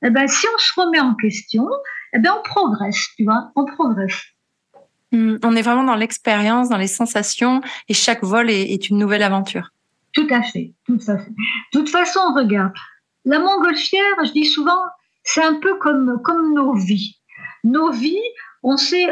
eh 0.03 0.11
ben, 0.11 0.27
si 0.29 0.47
on 0.55 0.59
se 0.59 0.81
remet 0.81 1.01
en 1.01 1.15
question, 1.15 1.67
eh 2.13 2.19
ben, 2.19 2.33
on 2.39 2.43
progresse, 2.43 3.09
tu 3.17 3.25
vois, 3.25 3.51
on 3.57 3.65
progresse. 3.65 4.21
Hmm, 5.13 5.37
on 5.45 5.55
est 5.55 5.63
vraiment 5.63 5.85
dans 5.85 5.95
l'expérience, 5.95 6.69
dans 6.69 6.77
les 6.77 6.89
sensations, 6.89 7.61
et 7.89 7.95
chaque 7.95 8.25
vol 8.25 8.51
est, 8.51 8.91
une 8.91 8.99
nouvelle 8.99 9.23
aventure. 9.23 9.71
Tout 10.13 10.27
à 10.31 10.43
fait, 10.43 10.73
tout 10.87 10.99
à. 11.09 11.15
De 11.15 11.25
toute 11.73 11.89
façon, 11.89 12.21
regarde, 12.35 12.73
la 13.25 13.39
montgolfière, 13.39 14.25
je 14.25 14.33
dis 14.33 14.47
souvent, 14.47 14.83
c'est 15.23 15.43
un 15.43 15.55
peu 15.55 15.77
comme, 15.79 16.21
nos 16.55 16.75
vies. 16.75 17.19
Nos 17.65 17.91
vies, 17.91 18.23
on 18.63 18.77
sait, 18.77 19.07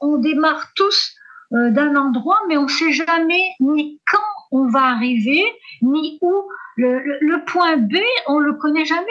on, 0.00 0.18
démarre 0.18 0.68
tous 0.76 1.14
euh, 1.52 1.70
d'un 1.70 1.96
endroit, 1.96 2.40
mais 2.48 2.56
on 2.56 2.64
ne 2.64 2.68
sait 2.68 2.92
jamais 2.92 3.42
ni 3.60 4.00
quand 4.10 4.18
on 4.52 4.68
va 4.68 4.82
arriver, 4.84 5.44
ni 5.82 6.18
où. 6.20 6.32
Le, 6.76 7.44
point 7.44 7.76
B, 7.76 7.96
on 8.26 8.38
le 8.38 8.54
connaît 8.54 8.86
jamais. 8.86 9.06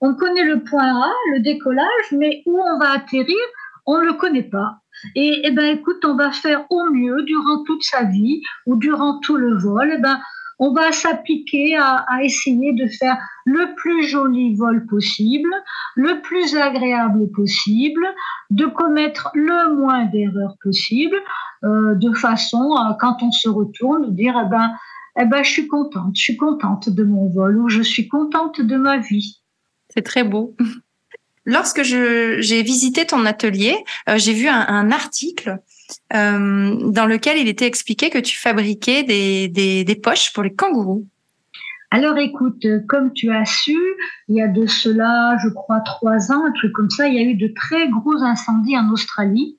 On 0.00 0.14
connaît 0.14 0.44
le 0.44 0.64
point 0.64 1.02
A, 1.02 1.12
le 1.32 1.40
décollage, 1.40 2.12
mais 2.12 2.42
où 2.46 2.60
on 2.60 2.78
va 2.78 2.92
atterrir, 2.92 3.38
on 3.86 3.98
ne 3.98 4.06
le 4.06 4.14
connaît 4.14 4.42
pas. 4.42 4.81
Et, 5.14 5.42
eh 5.44 5.50
ben, 5.50 5.76
écoute, 5.76 6.04
on 6.04 6.16
va 6.16 6.32
faire 6.32 6.64
au 6.70 6.84
mieux 6.90 7.22
durant 7.22 7.62
toute 7.64 7.82
sa 7.82 8.04
vie 8.04 8.42
ou 8.66 8.76
durant 8.76 9.18
tout 9.20 9.36
le 9.36 9.56
vol. 9.56 9.92
Eh 9.96 10.00
ben, 10.00 10.20
on 10.58 10.72
va 10.72 10.92
s'appliquer 10.92 11.76
à, 11.76 12.04
essayer 12.22 12.72
de 12.72 12.86
faire 12.86 13.16
le 13.44 13.74
plus 13.74 14.06
joli 14.06 14.54
vol 14.54 14.86
possible, 14.86 15.50
le 15.96 16.20
plus 16.22 16.54
agréable 16.54 17.30
possible, 17.32 18.06
de 18.50 18.66
commettre 18.66 19.30
le 19.34 19.74
moins 19.74 20.04
d'erreurs 20.04 20.56
possible, 20.62 21.16
euh, 21.64 21.94
de 21.96 22.12
façon 22.12 22.74
à, 22.76 22.96
quand 23.00 23.22
on 23.22 23.32
se 23.32 23.48
retourne, 23.48 24.14
dire, 24.14 24.40
eh 24.40 24.48
ben, 24.48 24.72
eh 25.20 25.24
ben, 25.24 25.42
je 25.42 25.50
suis 25.50 25.66
contente, 25.66 26.16
je 26.16 26.22
suis 26.22 26.36
contente 26.36 26.88
de 26.88 27.02
mon 27.02 27.28
vol 27.28 27.58
ou 27.58 27.68
je 27.68 27.82
suis 27.82 28.06
contente 28.08 28.60
de 28.60 28.76
ma 28.76 28.98
vie. 28.98 29.42
C'est 29.88 30.02
très 30.02 30.24
beau. 30.24 30.54
Lorsque 31.44 31.82
j'ai 31.82 32.62
visité 32.62 33.04
ton 33.06 33.26
atelier, 33.26 33.76
euh, 34.08 34.16
j'ai 34.16 34.32
vu 34.32 34.46
un, 34.48 34.90
article 34.90 35.58
euh, 36.14 36.76
dans 36.90 37.06
lequel 37.06 37.38
il 37.38 37.48
était 37.48 37.66
expliqué 37.66 38.10
que 38.10 38.18
tu 38.18 38.38
fabriquais 38.38 39.02
des, 39.02 40.00
poches 40.02 40.32
pour 40.32 40.44
les 40.44 40.54
kangourous. 40.54 41.06
Alors 41.90 42.16
écoute, 42.16 42.64
comme 42.88 43.12
tu 43.12 43.30
as 43.30 43.44
su, 43.44 43.76
il 44.28 44.36
y 44.36 44.40
a 44.40 44.48
de 44.48 44.66
cela, 44.66 45.36
je 45.42 45.48
crois, 45.48 45.80
trois 45.80 46.32
ans, 46.32 46.46
un 46.46 46.52
truc 46.52 46.72
comme 46.72 46.88
ça, 46.90 47.06
il 47.06 47.14
y 47.14 47.18
a 47.18 47.22
eu 47.22 47.34
de 47.34 47.52
très 47.54 47.88
gros 47.88 48.22
incendies 48.22 48.78
en 48.78 48.88
Australie 48.90 49.58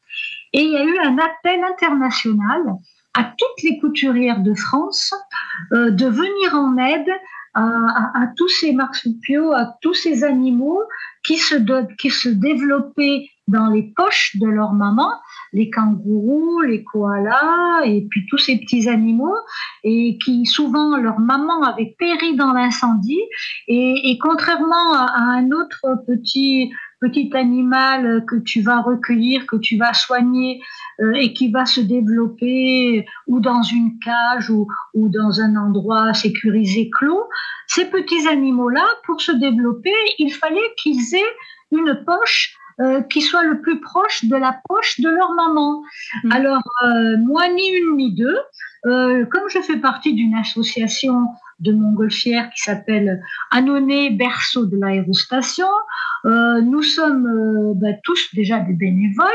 et 0.53 0.61
il 0.61 0.71
y 0.71 0.77
a 0.77 0.84
eu 0.84 0.97
un 0.99 1.17
appel 1.17 1.59
international 1.63 2.61
à 3.13 3.23
toutes 3.23 3.63
les 3.63 3.79
couturières 3.79 4.39
de 4.39 4.53
France 4.55 5.13
euh, 5.73 5.91
de 5.91 6.07
venir 6.07 6.55
en 6.55 6.77
aide 6.77 7.09
à, 7.55 8.31
tous 8.36 8.49
ces 8.49 8.73
marsupiaux, 8.73 9.51
à 9.51 9.77
tous 9.81 9.93
ces 9.93 10.23
animaux 10.23 10.81
qui 11.24 11.38
se, 11.38 11.55
qui 11.95 12.09
se 12.09 12.30
développaient 12.30 13.30
dans 13.47 13.67
les 13.67 13.93
poches 13.95 14.38
de 14.38 14.47
leur 14.47 14.74
maman, 14.74 15.11
les 15.51 15.69
kangourous, 15.69 16.61
les 16.61 16.84
koalas 16.84 17.84
et 17.86 18.07
puis 18.09 18.26
tous 18.30 18.38
ces 18.38 18.57
petits 18.57 18.88
animaux 18.88 19.36
et 19.84 20.17
qui 20.24 20.45
souvent 20.45 20.95
leur 20.97 21.19
maman 21.19 21.61
avait 21.63 21.93
péri 21.99 22.36
dans 22.36 22.53
l'incendie. 22.53 23.21
Et, 23.67 24.11
et, 24.11 24.17
contrairement 24.17 24.93
à, 24.93 25.11
un 25.17 25.51
autre 25.51 26.03
petit 26.07 26.71
petit 27.04 27.30
animal 27.36 28.24
que 28.26 28.38
tu 28.38 28.62
vas 28.62 28.82
recueillir, 28.82 29.45
que 29.45 29.58
tu 29.58 29.78
vas 29.78 29.93
soigner 29.93 30.62
euh, 31.01 31.14
et 31.16 31.34
qui 31.34 31.51
va 31.51 31.66
se 31.66 31.82
développer 31.82 33.06
ou 33.28 33.41
dans 33.41 33.62
une 33.62 33.99
cage 33.99 34.49
ou, 34.49 34.68
ou 34.93 35.10
dans 35.10 35.41
un 35.41 35.56
endroit 35.58 36.14
sécurisé 36.14 36.89
clos, 36.89 37.26
ces 37.68 37.86
petits 37.86 38.28
animaux-là, 38.28 38.86
pour 39.06 39.20
se 39.22 39.32
développer, 39.34 39.99
il 40.20 40.32
fallait 40.32 40.74
qu'ils 40.78 41.16
aient 41.16 41.36
une 41.72 42.04
poche 42.06 42.56
euh, 42.80 43.01
qui 43.01 43.21
soit 43.21 43.43
le 43.43 43.61
plus 43.61 43.80
proche 43.80 44.26
de 44.26 44.36
la 44.36 44.59
poche 44.67 44.99
de 44.99 45.09
leur 45.09 45.32
maman. 45.34 45.84
Mmh. 46.24 46.32
Alors, 46.32 46.63
euh, 46.84 47.17
moi, 47.19 47.47
ni 47.49 47.69
une 47.69 47.97
ni 47.97 48.15
deux, 48.15 48.38
euh, 48.86 49.26
comme 49.26 49.47
je 49.49 49.59
fais 49.59 49.78
partie 49.78 50.13
d'une 50.13 50.36
association 50.36 51.28
de 51.59 51.71
montgolfières 51.71 52.49
qui 52.49 52.63
s'appelle 52.63 53.21
Annonay 53.51 54.09
Berceau 54.09 54.65
de 54.65 54.76
l'aérostation, 54.76 55.67
nous 56.26 56.82
sommes 56.82 57.74
bah, 57.76 57.93
tous 58.03 58.34
déjà 58.34 58.59
des 58.59 58.74
bénévoles 58.74 59.28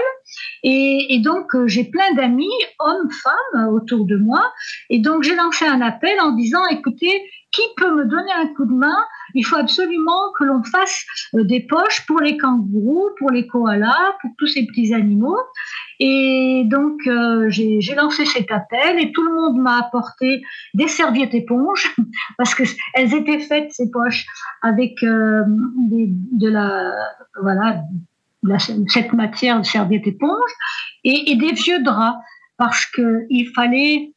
et, 0.62 1.14
et 1.14 1.20
donc 1.20 1.54
j'ai 1.66 1.84
plein 1.84 2.14
d'amis, 2.14 2.50
hommes, 2.78 3.10
femmes, 3.10 3.68
autour 3.68 4.06
de 4.06 4.16
moi. 4.16 4.52
Et 4.90 4.98
donc 4.98 5.22
j'ai 5.22 5.36
lancé 5.36 5.66
un 5.66 5.80
appel 5.80 6.18
en 6.20 6.32
disant, 6.32 6.64
écoutez, 6.70 7.22
qui 7.52 7.62
peut 7.76 7.94
me 7.94 8.04
donner 8.04 8.32
un 8.32 8.46
coup 8.48 8.66
de 8.66 8.74
main 8.74 8.96
il 9.34 9.44
faut 9.44 9.56
absolument 9.56 10.32
que 10.38 10.44
l'on 10.44 10.62
fasse 10.62 11.04
euh, 11.34 11.44
des 11.44 11.60
poches 11.60 12.06
pour 12.06 12.20
les 12.20 12.36
kangourous, 12.36 13.10
pour 13.18 13.30
les 13.30 13.46
koalas, 13.46 14.14
pour 14.20 14.30
tous 14.38 14.46
ces 14.46 14.66
petits 14.66 14.94
animaux. 14.94 15.38
Et 16.00 16.62
donc, 16.66 17.00
euh, 17.06 17.46
j'ai 17.50 17.94
lancé 17.96 18.24
cet 18.24 18.50
appel 18.50 18.98
et 18.98 19.12
tout 19.12 19.22
le 19.22 19.34
monde 19.34 19.58
m'a 19.58 19.78
apporté 19.78 20.42
des 20.74 20.88
serviettes 20.88 21.34
éponges 21.34 21.94
parce 22.38 22.54
que 22.54 22.62
elles 22.94 23.14
étaient 23.14 23.40
faites 23.40 23.72
ces 23.72 23.90
poches 23.90 24.26
avec 24.62 25.02
euh, 25.02 25.42
de 25.46 26.48
la 26.48 26.92
voilà 27.40 27.82
cette 28.86 29.12
matière 29.12 29.58
de 29.60 29.66
serviette 29.66 30.06
éponge 30.06 30.50
et, 31.02 31.32
et 31.32 31.36
des 31.36 31.52
vieux 31.52 31.82
draps 31.82 32.18
parce 32.56 32.86
que 32.86 33.26
il 33.30 33.50
fallait 33.54 34.12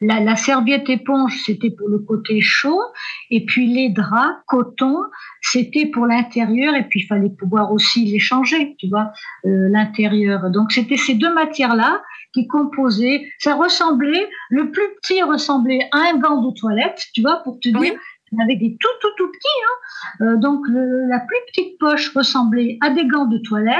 la, 0.00 0.36
serviette 0.36 0.88
éponge, 0.88 1.42
c'était 1.44 1.70
pour 1.70 1.88
le 1.88 1.98
côté 1.98 2.40
chaud, 2.40 2.82
et 3.30 3.44
puis 3.44 3.66
les 3.66 3.88
draps, 3.88 4.36
coton, 4.46 4.96
c'était 5.40 5.86
pour 5.86 6.06
l'intérieur, 6.06 6.74
et 6.74 6.84
puis 6.84 7.00
il 7.00 7.06
fallait 7.06 7.30
pouvoir 7.30 7.72
aussi 7.72 8.04
les 8.04 8.18
changer, 8.18 8.76
tu 8.78 8.88
vois, 8.88 9.12
euh, 9.46 9.68
l'intérieur. 9.70 10.50
Donc 10.50 10.72
c'était 10.72 10.96
ces 10.96 11.14
deux 11.14 11.32
matières-là 11.32 12.02
qui 12.32 12.46
composaient. 12.46 13.22
Ça 13.38 13.54
ressemblait, 13.54 14.28
le 14.50 14.70
plus 14.70 14.88
petit 15.00 15.22
ressemblait 15.22 15.88
à 15.92 15.98
un 16.12 16.18
gant 16.18 16.42
de 16.42 16.52
toilette, 16.58 17.00
tu 17.14 17.22
vois, 17.22 17.42
pour 17.44 17.60
te 17.60 17.68
dire 17.68 17.94
avec 18.40 18.58
des 18.58 18.76
tout 18.78 18.88
tout 19.00 19.10
tout 19.16 19.30
petits. 19.30 19.48
Hein. 19.62 20.24
Euh, 20.24 20.36
donc 20.36 20.60
la 20.68 21.20
plus 21.20 21.36
petite 21.48 21.78
poche 21.78 22.14
ressemblait 22.14 22.78
à 22.80 22.90
des 22.90 23.06
gants 23.06 23.26
de 23.26 23.38
toilette 23.38 23.76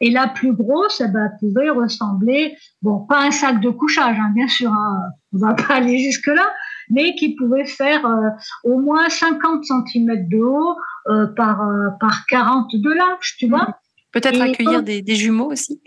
et 0.00 0.10
la 0.10 0.28
plus 0.28 0.52
grosse 0.52 1.00
eh 1.04 1.08
ben, 1.08 1.30
pouvait 1.40 1.70
ressembler, 1.70 2.56
bon, 2.82 3.06
pas 3.06 3.22
un 3.22 3.30
sac 3.30 3.60
de 3.60 3.70
couchage, 3.70 4.16
hein, 4.18 4.32
bien 4.34 4.48
sûr, 4.48 4.72
hein, 4.72 5.02
on 5.32 5.38
va 5.38 5.54
pas 5.68 5.74
aller 5.74 5.98
jusque 5.98 6.28
là, 6.28 6.48
mais 6.90 7.14
qui 7.14 7.34
pouvait 7.34 7.66
faire 7.66 8.06
euh, 8.06 8.30
au 8.64 8.78
moins 8.78 9.08
50 9.08 9.64
cm 9.64 10.28
de 10.28 10.38
haut 10.38 10.76
euh, 11.08 11.26
par 11.36 11.60
par 12.00 12.26
40 12.26 12.70
de 12.74 12.90
large, 12.90 13.36
tu 13.38 13.48
vois. 13.48 13.78
Peut-être 14.12 14.40
accueillir 14.40 14.82
des, 14.82 15.02
des 15.02 15.14
jumeaux 15.14 15.52
aussi. 15.52 15.80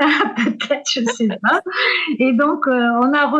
Peut-être, 0.36 0.90
je 0.90 1.00
ne 1.00 1.06
sais 1.06 1.28
pas. 1.42 1.60
Et 2.18 2.32
donc, 2.32 2.66
euh, 2.66 2.72
on, 3.02 3.12
a 3.12 3.32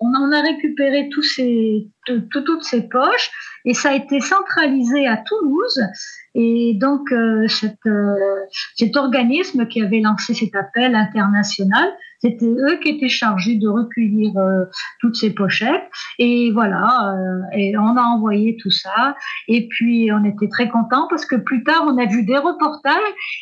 on, 0.00 0.32
a 0.32 0.40
récupéré 0.42 1.08
tous 1.10 1.22
ces, 1.22 1.88
toutes 2.30 2.64
ces 2.64 2.88
poches 2.88 3.30
et 3.64 3.74
ça 3.74 3.90
a 3.90 3.94
été 3.94 4.20
centralisé 4.20 5.06
à 5.06 5.16
Toulouse. 5.16 5.80
Et 6.34 6.74
donc, 6.74 7.10
euh, 7.12 7.46
euh, 7.86 8.14
cet 8.76 8.96
organisme 8.96 9.66
qui 9.66 9.82
avait 9.82 10.00
lancé 10.00 10.34
cet 10.34 10.54
appel 10.54 10.94
international 10.94 11.88
c'était 12.20 12.46
eux 12.46 12.78
qui 12.82 12.90
étaient 12.90 13.08
chargés 13.08 13.54
de 13.56 13.68
recueillir 13.68 14.36
euh, 14.36 14.64
toutes 15.00 15.16
ces 15.16 15.32
pochettes. 15.32 15.88
Et 16.18 16.50
voilà, 16.52 17.14
euh, 17.14 17.56
et 17.56 17.76
on 17.76 17.96
a 17.96 18.02
envoyé 18.02 18.56
tout 18.60 18.70
ça. 18.70 19.14
Et 19.46 19.68
puis, 19.68 20.10
on 20.12 20.24
était 20.24 20.48
très 20.48 20.68
contents 20.68 21.06
parce 21.08 21.24
que 21.26 21.36
plus 21.36 21.62
tard, 21.62 21.84
on 21.86 21.96
a 21.98 22.06
vu 22.06 22.24
des 22.24 22.38
reportages. 22.38 22.96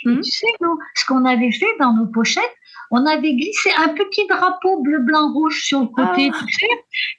Et 0.04 0.10
mmh. 0.10 0.20
tu 0.20 0.30
sais, 0.30 0.46
nous, 0.60 0.78
ce 0.94 1.06
qu'on 1.06 1.24
avait 1.24 1.52
fait 1.52 1.74
dans 1.80 1.94
nos 1.94 2.06
pochettes, 2.06 2.42
on 2.90 3.04
avait 3.06 3.34
glissé 3.34 3.70
un 3.78 3.88
petit 3.88 4.26
drapeau 4.28 4.80
bleu, 4.82 4.98
blanc, 5.00 5.32
rouge 5.32 5.62
sur 5.64 5.80
le 5.80 5.86
côté, 5.86 6.30
ah. 6.32 6.38
tu 6.38 6.52
sais, 6.52 6.70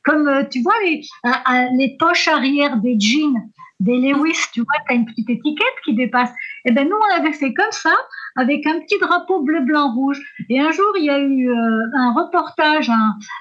comme 0.05 0.27
euh, 0.27 0.43
tu 0.49 0.61
vois 0.61 0.79
les, 0.83 1.01
les 1.77 1.97
poches 1.99 2.27
arrière 2.27 2.77
des 2.77 2.97
jeans 2.99 3.49
des 3.79 3.97
Lewis, 3.97 4.37
tu 4.53 4.61
vois, 4.61 4.79
tu 4.87 4.93
as 4.93 4.95
une 4.95 5.05
petite 5.05 5.29
étiquette 5.29 5.75
qui 5.85 5.93
dépasse. 5.93 6.31
Et 6.65 6.69
eh 6.69 6.71
ben 6.71 6.87
nous, 6.87 6.95
on 6.95 7.15
avait 7.15 7.33
fait 7.33 7.53
comme 7.53 7.71
ça, 7.71 7.95
avec 8.35 8.65
un 8.65 8.79
petit 8.79 8.97
drapeau 8.99 9.41
bleu, 9.41 9.61
blanc, 9.61 9.93
rouge. 9.93 10.19
Et 10.49 10.59
un 10.59 10.71
jour, 10.71 10.91
il 10.97 11.05
y 11.05 11.09
a 11.09 11.19
eu 11.19 11.49
euh, 11.49 11.85
un 11.95 12.13
reportage 12.13 12.89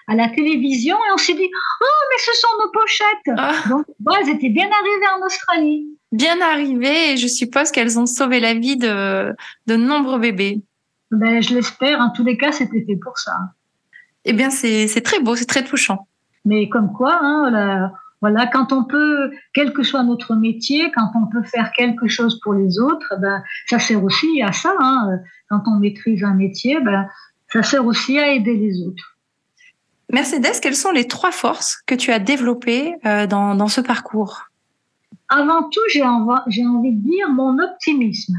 à 0.07 0.14
la 0.14 0.29
télévision 0.29 0.97
et 0.97 1.12
on 1.12 1.17
s'est 1.17 1.35
dit, 1.35 1.49
oh, 1.51 1.85
mais 2.11 2.19
ce 2.19 2.41
sont 2.41 2.49
nos 2.62 2.71
pochettes. 2.71 3.37
Ah. 3.37 3.69
Donc, 3.69 3.85
elles 4.21 4.29
étaient 4.31 4.51
bien 4.51 4.67
arrivées 4.67 5.21
en 5.21 5.27
Australie. 5.27 5.99
Bien 6.12 6.41
arrivées 6.41 7.12
et 7.12 7.17
je 7.17 7.27
suppose 7.27 7.71
qu'elles 7.71 7.99
ont 7.99 8.07
sauvé 8.07 8.41
la 8.41 8.55
vie 8.55 8.77
de, 8.77 9.35
de 9.67 9.77
nombreux 9.77 10.19
bébés. 10.19 10.62
Ben, 11.11 11.43
je 11.43 11.55
l'espère. 11.55 12.01
En 12.01 12.11
tous 12.11 12.25
les 12.25 12.37
cas, 12.37 12.53
c'était 12.53 12.85
fait 12.85 12.97
pour 12.97 13.19
ça. 13.19 13.33
Eh 14.25 14.33
bien, 14.33 14.51
c'est 14.51 15.03
très 15.03 15.21
beau, 15.21 15.37
c'est 15.37 15.47
très 15.47 15.64
touchant. 15.64 16.07
Mais 16.45 16.69
comme 16.69 16.93
quoi, 16.93 17.19
hein, 17.21 17.51
la, 17.51 17.93
voilà, 18.23 18.47
quand 18.47 18.73
on 18.73 18.85
peut, 18.85 19.31
quel 19.53 19.73
que 19.73 19.83
soit 19.83 20.03
notre 20.03 20.35
métier, 20.35 20.91
quand 20.93 21.11
on 21.14 21.27
peut 21.27 21.43
faire 21.43 21.71
quelque 21.73 22.09
chose 22.09 22.41
pour 22.41 22.55
les 22.55 22.79
autres, 22.79 23.14
ben, 23.21 23.43
ça 23.69 23.79
sert 23.79 24.03
aussi 24.03 24.43
à 24.43 24.53
ça. 24.53 24.75
Hein. 24.81 25.19
Quand 25.49 25.62
on 25.67 25.79
maîtrise 25.79 26.25
un 26.25 26.35
métier, 26.35 26.81
ben, 26.81 27.07
ça 27.53 27.62
sert 27.62 27.85
aussi 27.85 28.19
à 28.19 28.33
aider 28.33 28.57
les 28.57 28.81
autres. 28.83 29.17
Mercedes, 30.12 30.61
quelles 30.62 30.77
sont 30.77 30.93
les 30.93 31.09
trois 31.09 31.33
forces 31.33 31.83
que 31.87 31.95
tu 31.95 32.12
as 32.12 32.19
développées 32.19 32.95
euh, 33.05 33.27
dans, 33.27 33.55
dans, 33.55 33.69
ce 33.69 33.81
parcours? 33.81 34.45
Avant 35.29 35.69
tout, 35.69 35.81
j'ai 35.89 36.03
envie, 36.03 36.93
de 36.93 37.01
dire 37.01 37.29
mon 37.29 37.59
optimisme. 37.59 38.37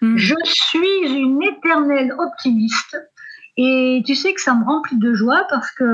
Hmm. 0.00 0.16
Je 0.16 0.36
suis 0.44 1.08
une 1.08 1.42
éternelle 1.42 2.14
optimiste. 2.18 2.96
Et 3.62 4.02
tu 4.06 4.14
sais 4.14 4.32
que 4.32 4.40
ça 4.40 4.54
me 4.54 4.64
remplit 4.64 4.96
de 4.96 5.12
joie 5.12 5.44
parce 5.50 5.70
que 5.72 5.84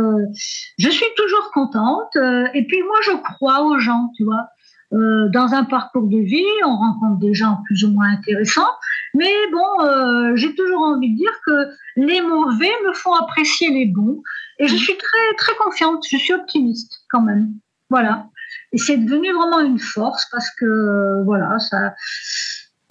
je 0.78 0.88
suis 0.88 1.06
toujours 1.16 1.50
contente. 1.52 2.14
Euh, 2.14 2.46
et 2.54 2.64
puis 2.64 2.80
moi, 2.84 2.96
je 3.02 3.10
crois 3.20 3.64
aux 3.64 3.76
gens, 3.80 4.12
tu 4.16 4.22
vois. 4.22 4.46
Euh, 4.92 5.28
dans 5.30 5.52
un 5.52 5.64
parcours 5.64 6.06
de 6.06 6.18
vie, 6.18 6.44
on 6.64 6.76
rencontre 6.76 7.18
des 7.18 7.34
gens 7.34 7.58
plus 7.64 7.82
ou 7.82 7.90
moins 7.90 8.08
intéressants. 8.10 8.70
Mais 9.14 9.32
bon, 9.50 9.84
euh, 9.84 10.36
j'ai 10.36 10.54
toujours 10.54 10.80
envie 10.80 11.10
de 11.10 11.16
dire 11.16 11.32
que 11.44 11.66
les 11.96 12.20
mauvais 12.20 12.70
me 12.86 12.92
font 12.92 13.14
apprécier 13.14 13.70
les 13.70 13.86
bons. 13.86 14.22
Et 14.60 14.68
je 14.68 14.76
suis 14.76 14.96
très, 14.96 15.34
très 15.36 15.56
confiante. 15.56 16.06
Je 16.08 16.18
suis 16.18 16.34
optimiste 16.34 17.00
quand 17.10 17.22
même. 17.22 17.48
Voilà. 17.90 18.28
Et 18.70 18.78
c'est 18.78 18.98
devenu 18.98 19.32
vraiment 19.32 19.58
une 19.58 19.80
force 19.80 20.24
parce 20.30 20.50
que, 20.50 21.24
voilà, 21.24 21.58
ça. 21.58 21.94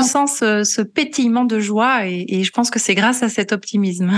On 0.02 0.04
sent 0.04 0.28
ce, 0.28 0.64
ce 0.66 0.82
pétillement 0.82 1.46
de 1.46 1.62
joie 1.62 2.08
et, 2.08 2.26
et 2.28 2.44
je 2.44 2.52
pense 2.52 2.70
que 2.70 2.80
c'est 2.80 2.96
grâce 2.96 3.24
à 3.24 3.30
cet 3.30 3.54
optimisme. 3.54 4.12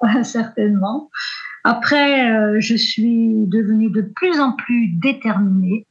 certainement. 0.22 1.10
Après, 1.64 2.30
euh, 2.30 2.56
je 2.60 2.76
suis 2.76 3.46
devenue 3.46 3.90
de 3.90 4.02
plus 4.02 4.40
en 4.40 4.52
plus 4.52 4.88
déterminée. 4.88 5.86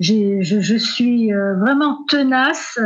Je, 0.00 0.42
je, 0.42 0.76
suis 0.76 1.32
euh, 1.32 1.54
vraiment 1.54 2.04
tenace 2.08 2.80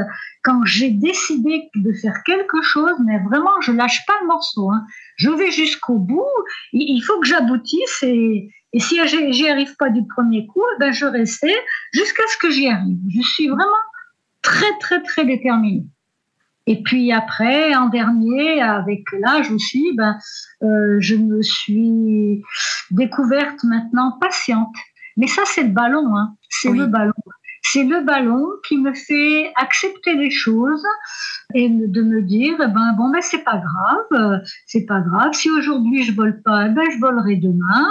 quand 0.45 0.63
j'ai 0.67 0.91
décidé 0.91 1.71
de 1.75 1.93
faire 1.95 2.23
quelque 2.25 2.61
chose, 2.61 2.93
mais 3.05 3.19
vraiment, 3.25 3.61
je 3.63 3.73
lâche 3.73 4.05
pas 4.07 4.13
le 4.21 4.27
morceau. 4.27 4.71
Hein. 4.71 4.85
Je 5.17 5.31
vais 5.31 5.51
jusqu'au 5.51 5.99
bout. 5.99 6.27
Il 6.73 7.01
faut 7.01 7.19
que 7.19 7.27
j'aboutisse 7.27 8.03
et, 8.03 8.51
et 8.75 8.81
si 8.81 9.01
j'y 9.33 9.49
arrive 9.49 9.75
pas 9.77 9.89
du 9.89 10.07
premier 10.07 10.47
coup, 10.47 10.63
ben 10.79 10.93
je 10.93 11.07
restais 11.07 11.57
jusqu'à 11.93 12.23
ce 12.29 12.37
que 12.37 12.51
j'y 12.51 12.69
arrive. 12.69 12.99
Je 13.09 13.23
suis 13.23 13.49
vraiment 13.49 13.65
très, 14.43 14.79
très, 14.79 15.03
très 15.03 15.25
déterminée. 15.25 15.87
Et 16.69 16.83
puis 16.83 17.13
après, 17.13 17.75
en 17.75 17.89
dernier, 17.89 18.61
avec 18.61 19.01
l'âge 19.19 19.51
aussi, 19.51 19.91
ben, 19.97 20.19
euh, 20.63 20.99
je 21.01 21.15
me 21.15 21.41
suis 21.41 22.43
découverte 22.91 23.65
maintenant 23.65 24.19
patiente. 24.21 24.77
Mais 25.17 25.29
ça, 25.29 25.43
c'est 25.47 25.63
le 25.63 25.71
ballon, 25.71 26.15
hein. 26.15 26.35
c'est 26.51 26.71
le 26.71 26.87
ballon. 26.87 27.15
C'est 27.63 27.85
le 27.85 28.05
ballon 28.05 28.47
qui 28.67 28.77
me 28.77 28.93
fait 28.93 29.51
accepter 29.57 30.15
les 30.15 30.31
choses 30.31 30.85
et 31.55 31.71
de 31.71 32.03
me 32.03 32.23
dire, 32.23 32.55
eh 32.63 32.67
ben 32.67 32.95
bon, 32.97 33.11
ben 33.11 33.21
c'est 33.21 33.45
pas 33.45 33.61
grave, 33.61 34.41
c'est 34.67 34.85
pas 34.85 35.01
grave. 35.01 35.33
Si 35.33 35.51
aujourd'hui 35.51 36.03
je 36.03 36.13
vole 36.15 36.41
pas, 36.43 36.69
ben 36.69 36.85
je 36.93 36.99
volerai 36.99 37.37
demain. 37.37 37.91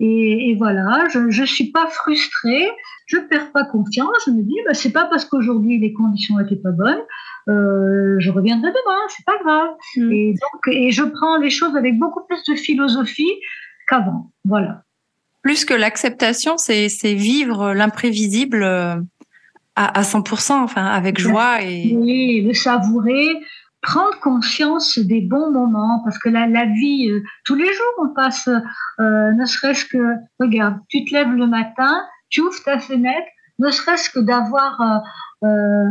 Et, 0.00 0.56
voilà, 0.58 1.06
je, 1.12 1.30
je 1.30 1.44
suis 1.44 1.70
pas 1.70 1.86
frustrée, 1.88 2.68
je 3.06 3.18
perds 3.18 3.52
pas 3.52 3.64
confiance. 3.64 4.16
Je 4.26 4.32
me 4.32 4.42
dis, 4.42 4.56
ben 4.66 4.74
c'est 4.74 4.92
pas 4.92 5.04
parce 5.04 5.24
qu'aujourd'hui 5.24 5.78
les 5.78 5.92
conditions 5.92 6.40
étaient 6.40 6.56
pas 6.56 6.72
bonnes 6.72 7.02
euh, 7.48 8.16
je 8.18 8.30
reviendrai 8.30 8.70
demain, 8.70 8.98
c'est 9.08 9.24
pas 9.24 9.38
grave. 9.42 9.70
Mm. 9.96 10.12
Et 10.12 10.34
donc, 10.34 10.74
et 10.74 10.90
je 10.90 11.02
prends 11.02 11.38
les 11.38 11.50
choses 11.50 11.76
avec 11.76 11.98
beaucoup 11.98 12.24
plus 12.26 12.42
de 12.44 12.54
philosophie 12.54 13.32
qu'avant. 13.88 14.32
Voilà. 14.44 14.82
Plus 15.42 15.64
que 15.64 15.74
l'acceptation, 15.74 16.56
c'est 16.56 17.14
vivre 17.14 17.72
l'imprévisible 17.72 18.62
euh, 18.62 18.94
à, 19.74 19.98
à 19.98 20.02
100%, 20.02 20.52
enfin, 20.52 20.86
avec 20.86 21.18
joie 21.18 21.62
et. 21.62 21.96
Oui, 21.96 22.42
le 22.42 22.54
savourer, 22.54 23.28
prendre 23.82 24.18
conscience 24.20 24.98
des 24.98 25.20
bons 25.20 25.50
moments, 25.50 26.00
parce 26.04 26.18
que 26.18 26.28
la, 26.28 26.46
la 26.46 26.66
vie, 26.66 27.10
euh, 27.10 27.22
tous 27.44 27.56
les 27.56 27.66
jours, 27.66 27.94
on 27.98 28.08
passe, 28.14 28.48
euh, 28.48 29.32
ne 29.32 29.44
serait-ce 29.44 29.84
que, 29.84 30.14
regarde, 30.38 30.76
tu 30.88 31.04
te 31.04 31.12
lèves 31.12 31.32
le 31.32 31.48
matin, 31.48 32.06
tu 32.30 32.40
ouvres 32.40 32.62
ta 32.64 32.78
fenêtre, 32.78 33.26
ne 33.58 33.70
serait-ce 33.70 34.08
que 34.10 34.20
d'avoir 34.20 35.02
euh, 35.42 35.84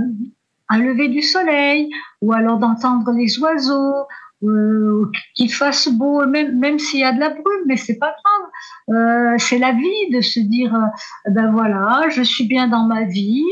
un 0.71 0.79
lever 0.79 1.09
du 1.09 1.21
soleil, 1.21 1.89
ou 2.21 2.33
alors 2.33 2.57
d'entendre 2.57 3.11
les 3.11 3.37
oiseaux, 3.39 4.07
euh, 4.43 5.11
qu'il 5.35 5.51
fasse 5.51 5.87
beau, 5.89 6.25
même, 6.25 6.57
même 6.57 6.79
s'il 6.79 7.01
y 7.01 7.03
a 7.03 7.11
de 7.11 7.19
la 7.19 7.29
brume, 7.29 7.65
mais 7.67 7.77
c'est 7.77 7.99
pas 7.99 8.15
grave. 8.23 8.95
Euh, 8.95 9.35
c'est 9.37 9.59
la 9.59 9.73
vie 9.73 10.09
de 10.11 10.21
se 10.21 10.39
dire, 10.39 10.73
euh, 10.73 11.31
ben 11.31 11.51
voilà, 11.51 12.09
je 12.09 12.23
suis 12.23 12.47
bien 12.47 12.67
dans 12.67 12.85
ma 12.85 13.03
vie, 13.03 13.45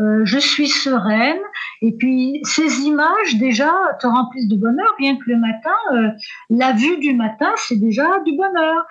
euh, 0.00 0.22
je 0.24 0.38
suis 0.38 0.68
sereine. 0.68 1.38
Et 1.82 1.92
puis 1.92 2.40
ces 2.44 2.80
images 2.80 3.36
déjà 3.38 3.72
te 4.00 4.06
remplissent 4.06 4.48
de 4.48 4.56
bonheur, 4.56 4.92
rien 4.98 5.16
que 5.16 5.30
le 5.30 5.36
matin, 5.36 6.16
la 6.50 6.72
vue 6.72 6.98
du 6.98 7.14
matin, 7.14 7.52
c'est 7.56 7.78
déjà 7.78 8.20
du 8.20 8.36
bonheur. 8.36 8.86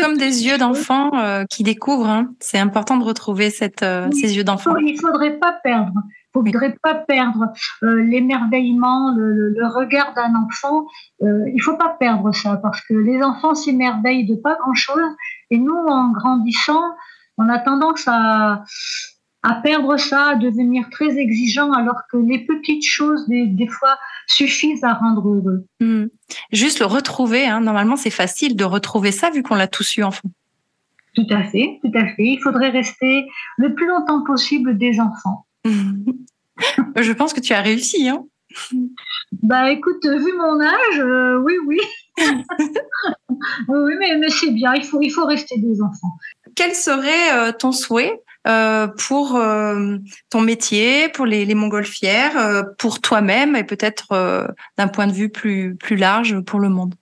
Comme 0.00 0.16
des 0.16 0.46
yeux 0.46 0.58
d'enfant 0.58 1.10
qui 1.50 1.62
découvrent. 1.62 2.08
Hein. 2.08 2.30
C'est 2.40 2.58
important 2.58 2.96
de 2.96 3.04
retrouver 3.04 3.50
cette, 3.50 3.84
ces 4.12 4.36
yeux 4.36 4.44
d'enfant. 4.44 4.76
Il 4.76 4.94
ne 4.94 4.98
faudrait 4.98 5.38
pas 5.38 5.52
perdre. 5.62 5.92
Il 6.36 6.42
ne 6.42 6.50
faudrait 6.50 6.76
pas 6.82 6.94
perdre 6.94 7.52
l'émerveillement, 7.82 9.14
le, 9.16 9.50
le, 9.50 9.66
regard 9.68 10.14
d'un 10.14 10.34
enfant. 10.34 10.86
il 11.20 11.54
ne 11.54 11.62
faut 11.62 11.76
pas 11.76 11.96
perdre 12.00 12.32
ça 12.32 12.56
parce 12.56 12.80
que 12.80 12.94
les 12.94 13.22
enfants 13.22 13.54
s'émerveillent 13.54 14.26
de 14.26 14.34
pas 14.34 14.56
grand-chose. 14.56 15.14
Et 15.50 15.58
nous, 15.58 15.76
en 15.76 16.10
grandissant, 16.10 16.82
on 17.38 17.48
a 17.48 17.58
tendance 17.58 18.04
à, 18.06 18.64
à 19.44 19.56
perdre 19.56 19.98
ça, 19.98 20.30
à 20.30 20.34
devenir 20.36 20.88
très 20.90 21.18
exigeant, 21.18 21.70
alors 21.72 22.00
que 22.10 22.16
les 22.16 22.38
petites 22.38 22.84
choses, 22.84 23.28
des, 23.28 23.68
fois, 23.68 23.98
suffisent 24.26 24.82
à 24.84 24.94
rendre 24.94 25.28
heureux. 25.28 25.66
Hmm. 25.80 26.06
Juste 26.50 26.80
le 26.80 26.86
retrouver, 26.86 27.44
hein. 27.44 27.60
normalement, 27.60 27.96
c'est 27.96 28.10
facile 28.10 28.56
de 28.56 28.64
retrouver 28.64 29.12
ça 29.12 29.28
vu 29.28 29.42
qu'on 29.42 29.54
l'a 29.54 29.68
tous 29.68 29.98
eu 29.98 30.02
enfant. 30.02 30.30
Tout 31.14 31.26
à 31.30 31.44
fait, 31.44 31.78
tout 31.82 31.92
à 31.94 32.06
fait. 32.06 32.24
Il 32.24 32.40
faudrait 32.42 32.70
rester 32.70 33.26
le 33.58 33.74
plus 33.74 33.86
longtemps 33.86 34.24
possible 34.24 34.78
des 34.78 34.98
enfants. 34.98 35.46
Je 35.64 37.12
pense 37.12 37.34
que 37.34 37.40
tu 37.40 37.52
as 37.52 37.60
réussi. 37.60 38.08
Hein 38.08 38.24
bah 39.42 39.70
écoute, 39.72 40.06
vu 40.06 40.32
mon 40.38 40.60
âge, 40.60 41.00
euh, 41.00 41.38
oui, 41.44 41.54
oui. 41.66 41.78
oui, 43.68 43.94
mais, 43.98 44.16
mais 44.16 44.30
c'est 44.30 44.52
bien, 44.52 44.74
il 44.74 44.84
faut, 44.84 45.02
il 45.02 45.10
faut 45.10 45.26
rester 45.26 45.58
des 45.58 45.82
enfants. 45.82 46.16
Quel 46.54 46.74
serait 46.74 47.32
euh, 47.34 47.52
ton 47.52 47.72
souhait 47.72 48.22
euh, 48.46 48.88
pour 48.88 49.36
euh, 49.36 49.96
ton 50.28 50.42
métier, 50.42 51.08
pour 51.08 51.24
les, 51.24 51.46
les 51.46 51.54
montgolfières, 51.54 52.36
euh, 52.36 52.62
pour 52.78 53.00
toi-même 53.00 53.56
et 53.56 53.64
peut-être 53.64 54.54
d'un 54.76 54.88
point 54.88 55.06
de 55.06 55.12
vue 55.12 55.30
plus, 55.30 55.76
plus 55.76 55.96
large 55.96 56.40
pour 56.40 56.60
le 56.60 56.68
monde 56.68 56.94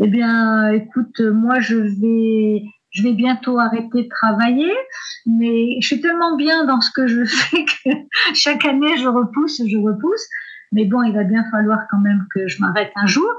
Eh 0.00 0.08
bien, 0.08 0.68
écoute, 0.70 1.20
moi, 1.20 1.60
je 1.60 1.76
vais, 1.76 2.64
je 2.90 3.02
vais 3.04 3.12
bientôt 3.12 3.58
arrêter 3.58 4.02
de 4.02 4.08
travailler, 4.08 4.72
mais 5.26 5.80
je 5.80 5.86
suis 5.86 6.00
tellement 6.00 6.36
bien 6.36 6.64
dans 6.64 6.80
ce 6.80 6.90
que 6.90 7.06
je 7.06 7.24
fais 7.24 7.64
que 7.64 7.90
chaque 8.34 8.64
année, 8.64 8.96
je 8.98 9.06
repousse, 9.06 9.62
je 9.64 9.76
repousse. 9.76 10.26
Mais 10.72 10.86
bon, 10.86 11.04
il 11.04 11.14
va 11.14 11.22
bien 11.22 11.44
falloir 11.52 11.78
quand 11.88 12.00
même 12.00 12.26
que 12.34 12.48
je 12.48 12.60
m'arrête 12.60 12.90
un 12.96 13.06
jour. 13.06 13.30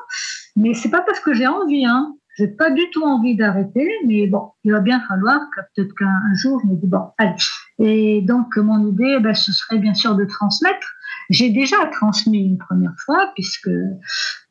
Mais 0.56 0.74
c'est 0.74 0.90
pas 0.90 1.02
parce 1.02 1.20
que 1.20 1.34
j'ai 1.34 1.48
envie, 1.48 1.86
hein. 1.86 2.16
J'ai 2.38 2.48
pas 2.48 2.70
du 2.70 2.82
tout 2.92 3.04
envie 3.04 3.36
d'arrêter, 3.36 3.90
mais 4.06 4.28
bon, 4.28 4.50
il 4.66 4.74
va 4.74 4.82
bien 4.82 5.02
falloir 5.08 5.40
que 5.56 5.62
peut-être 5.74 5.96
qu'un 5.96 6.34
jour, 6.36 6.60
je 6.64 6.68
me 6.68 6.76
dis 6.76 6.88
bon, 6.88 7.08
allez. 7.18 7.36
Et 7.80 8.22
donc, 8.22 8.58
mon 8.58 8.88
idée, 8.88 9.20
ben, 9.22 9.34
ce 9.34 9.54
serait 9.54 9.78
bien 9.78 9.94
sûr 9.94 10.16
de 10.16 10.26
transmettre. 10.26 10.88
J'ai 11.30 11.50
déjà 11.50 11.78
transmis 11.92 12.46
une 12.46 12.58
première 12.58 12.94
fois, 13.06 13.32
puisque, 13.36 13.70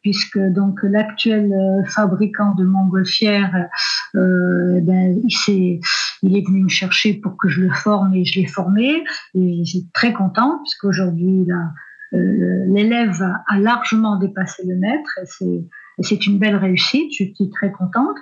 puisque 0.03 0.39
donc 0.39 0.81
l'actuel 0.83 1.53
euh, 1.53 1.85
fabricant 1.85 2.55
de 2.55 2.65
montgolfières, 2.65 3.69
euh, 4.15 4.81
ben, 4.81 5.21
il, 5.23 5.81
est, 6.33 6.47
venu 6.47 6.65
me 6.65 6.69
chercher 6.69 7.15
pour 7.15 7.37
que 7.37 7.49
je 7.49 7.61
le 7.61 7.71
forme 7.71 8.15
et 8.15 8.25
je 8.25 8.41
l'ai 8.41 8.47
formé. 8.47 9.05
Et 9.35 9.65
j'ai 9.65 9.81
très 9.93 10.15
content, 10.15 10.61
puisqu'aujourd'hui, 10.63 11.47
euh, 12.15 12.65
l'élève 12.67 13.23
a 13.47 13.59
largement 13.59 14.17
dépassé 14.17 14.63
le 14.67 14.77
maître. 14.77 15.11
C'est 15.99 16.15
c'est 16.15 16.27
une 16.27 16.39
belle 16.39 16.57
réussite, 16.57 17.13
je 17.13 17.25
suis 17.25 17.51
très 17.51 17.73
contente. 17.73 18.17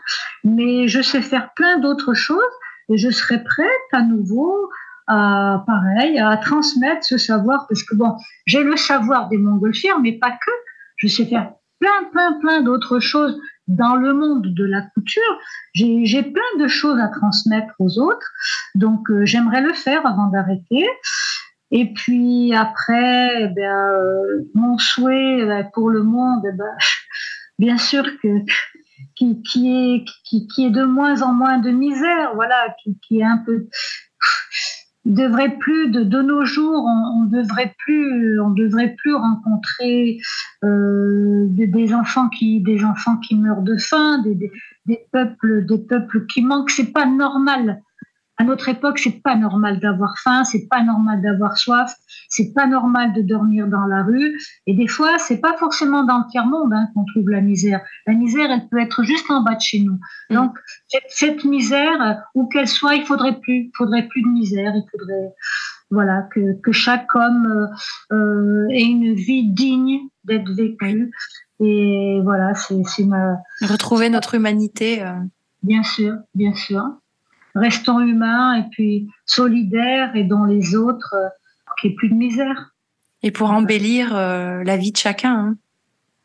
Mais 0.44 0.88
je 0.88 1.02
sais 1.02 1.22
faire 1.22 1.52
plein 1.54 1.78
d'autres 1.78 2.14
choses 2.14 2.40
et 2.88 2.96
je 2.96 3.10
serai 3.10 3.42
prête 3.42 3.68
à 3.92 4.02
nouveau 4.02 4.70
à, 5.08 5.64
pareil, 5.66 6.18
à 6.18 6.36
transmettre 6.36 7.04
ce 7.04 7.18
savoir 7.18 7.66
parce 7.68 7.82
que 7.82 7.94
bon, 7.94 8.16
j'ai 8.46 8.62
le 8.62 8.76
savoir 8.76 9.28
des 9.28 9.38
montgolfières, 9.38 10.00
mais 10.00 10.12
pas 10.12 10.30
que. 10.30 10.50
Je 10.96 11.08
sais 11.08 11.26
faire 11.26 11.52
plein, 11.80 12.04
plein, 12.12 12.38
plein 12.40 12.60
d'autres 12.62 13.00
choses 13.00 13.40
dans 13.66 13.96
le 13.96 14.12
monde 14.12 14.54
de 14.54 14.64
la 14.64 14.82
couture. 14.94 15.38
J'ai 15.74 16.22
plein 16.22 16.58
de 16.58 16.68
choses 16.68 16.98
à 16.98 17.08
transmettre 17.08 17.74
aux 17.78 17.98
autres. 17.98 18.26
Donc, 18.74 19.10
euh, 19.10 19.24
j'aimerais 19.24 19.62
le 19.62 19.72
faire 19.72 20.06
avant 20.06 20.28
d'arrêter. 20.28 20.86
Et 21.70 21.92
puis 21.94 22.54
après, 22.54 23.50
eh 23.56 23.60
euh, 23.60 24.42
mon 24.54 24.76
souhait 24.76 25.42
euh, 25.42 25.62
pour 25.72 25.88
le 25.88 26.02
monde, 26.02 26.42
eh 26.46 26.52
ben, 26.52 26.76
bien 27.58 27.78
sûr 27.78 28.04
que 28.22 28.28
qui, 29.14 29.42
qui, 29.42 29.70
est 29.70 30.04
qui, 30.24 30.46
qui, 30.46 30.66
est 30.66 30.70
de 30.70 30.84
moins 30.84 31.22
en 31.22 31.34
moins 31.34 31.58
de 31.58 31.70
misère, 31.70 32.34
voilà, 32.34 32.74
qui, 32.82 32.98
qui 33.00 33.20
est 33.20 33.24
un 33.24 33.38
peu 33.38 33.68
il 35.04 35.14
devrait 35.14 35.58
plus 35.58 35.90
de, 35.90 36.04
de 36.04 36.22
nos 36.22 36.44
jours, 36.44 36.84
on, 36.84 37.22
on, 37.22 37.24
devrait 37.24 37.74
plus, 37.78 38.40
on 38.40 38.50
devrait 38.50 38.94
plus 38.96 39.14
rencontrer 39.14 40.18
euh, 40.62 41.46
des, 41.48 41.92
enfants 41.92 42.28
qui, 42.28 42.60
des 42.60 42.84
enfants 42.84 43.16
qui 43.16 43.34
meurent 43.34 43.62
de 43.62 43.76
faim, 43.76 44.18
des, 44.22 44.34
des, 44.36 44.52
des 44.86 45.00
peuples, 45.10 45.66
des 45.66 45.78
peuples 45.78 46.26
qui 46.26 46.42
manquent. 46.42 46.70
C'est 46.70 46.92
pas 46.92 47.06
normal 47.06 47.82
à 48.38 48.44
notre 48.44 48.68
époque, 48.68 48.98
c'est 48.98 49.22
pas 49.22 49.36
normal 49.36 49.78
d'avoir 49.78 50.18
faim, 50.18 50.42
c'est 50.44 50.66
pas 50.68 50.82
normal 50.82 51.20
d'avoir 51.20 51.58
soif, 51.58 51.94
c'est 52.28 52.52
pas 52.54 52.66
normal 52.66 53.12
de 53.12 53.20
dormir 53.20 53.66
dans 53.68 53.84
la 53.84 54.02
rue. 54.02 54.40
Et 54.66 54.74
des 54.74 54.88
fois, 54.88 55.18
c'est 55.18 55.40
pas 55.40 55.56
forcément 55.58 56.04
dans 56.04 56.18
le 56.18 56.30
tiers 56.30 56.46
monde 56.46 56.72
hein, 56.72 56.88
qu'on 56.94 57.04
trouve 57.04 57.28
la 57.28 57.42
misère. 57.42 57.80
La 58.06 58.14
misère, 58.14 58.50
elle 58.50 58.68
peut 58.68 58.80
être 58.80 59.02
juste 59.02 59.30
en 59.30 59.42
bas 59.42 59.54
de 59.54 59.60
chez 59.60 59.80
nous. 59.80 59.98
Mm. 60.30 60.34
Donc 60.34 60.58
cette, 61.08 61.44
misère, 61.44 62.22
où 62.34 62.48
qu'elle 62.48 62.68
soit, 62.68 62.94
il 62.94 63.04
faudrait 63.04 63.38
plus, 63.38 63.70
faudrait 63.76 64.08
plus 64.08 64.22
de 64.22 64.28
misère. 64.28 64.72
Il 64.74 64.84
faudrait, 64.90 65.34
voilà, 65.90 66.26
que, 66.34 66.58
que 66.62 66.72
chaque 66.72 67.14
homme 67.14 67.68
euh, 68.12 68.66
ait 68.70 68.82
une 68.82 69.14
vie 69.14 69.50
digne 69.50 70.00
d'être 70.24 70.50
vécu. 70.52 71.12
Et 71.60 72.20
voilà, 72.24 72.54
c'est 72.54 73.04
ma 73.04 73.36
retrouver 73.60 74.08
notre 74.08 74.34
humanité. 74.34 75.02
Euh. 75.02 75.12
Bien 75.62 75.82
sûr, 75.84 76.14
bien 76.34 76.54
sûr 76.54 76.82
restons 77.54 78.00
humains 78.00 78.54
et 78.54 78.64
puis 78.70 79.08
solidaires 79.26 80.14
et 80.16 80.24
dans 80.24 80.44
les 80.44 80.74
autres, 80.74 81.14
euh, 81.14 81.28
qu'il 81.80 81.90
n'y 81.90 81.94
ait 81.94 81.96
plus 81.96 82.08
de 82.08 82.14
misère. 82.14 82.72
Et 83.22 83.30
pour 83.30 83.50
embellir 83.50 84.16
euh, 84.16 84.62
la 84.64 84.76
vie 84.76 84.92
de 84.92 84.96
chacun. 84.96 85.34
Hein. 85.34 85.56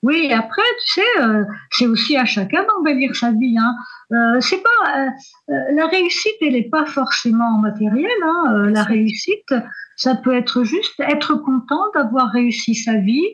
Oui, 0.03 0.32
après, 0.32 0.61
tu 0.86 1.01
sais, 1.01 1.21
euh, 1.21 1.43
c'est 1.71 1.88
aussi 1.88 2.17
à 2.17 2.25
chacun 2.25 2.63
d'embellir 2.63 3.15
sa 3.15 3.32
vie. 3.32 3.57
Hein. 3.59 3.75
Euh, 4.13 4.39
c'est 4.39 4.61
pas 4.61 5.09
la 5.49 5.88
réussite, 5.88 6.36
elle 6.41 6.53
n'est 6.53 6.69
pas 6.69 6.86
forcément 6.86 7.57
matérielle. 7.59 8.09
Hein. 8.23 8.69
la 8.69 8.84
réussite, 8.84 9.53
ça 9.95 10.15
peut 10.15 10.36
être 10.36 10.63
juste 10.63 10.99
être 10.99 11.36
content 11.36 11.82
d'avoir 11.93 12.32
réussi 12.32 12.73
sa 12.75 12.97
vie 12.97 13.28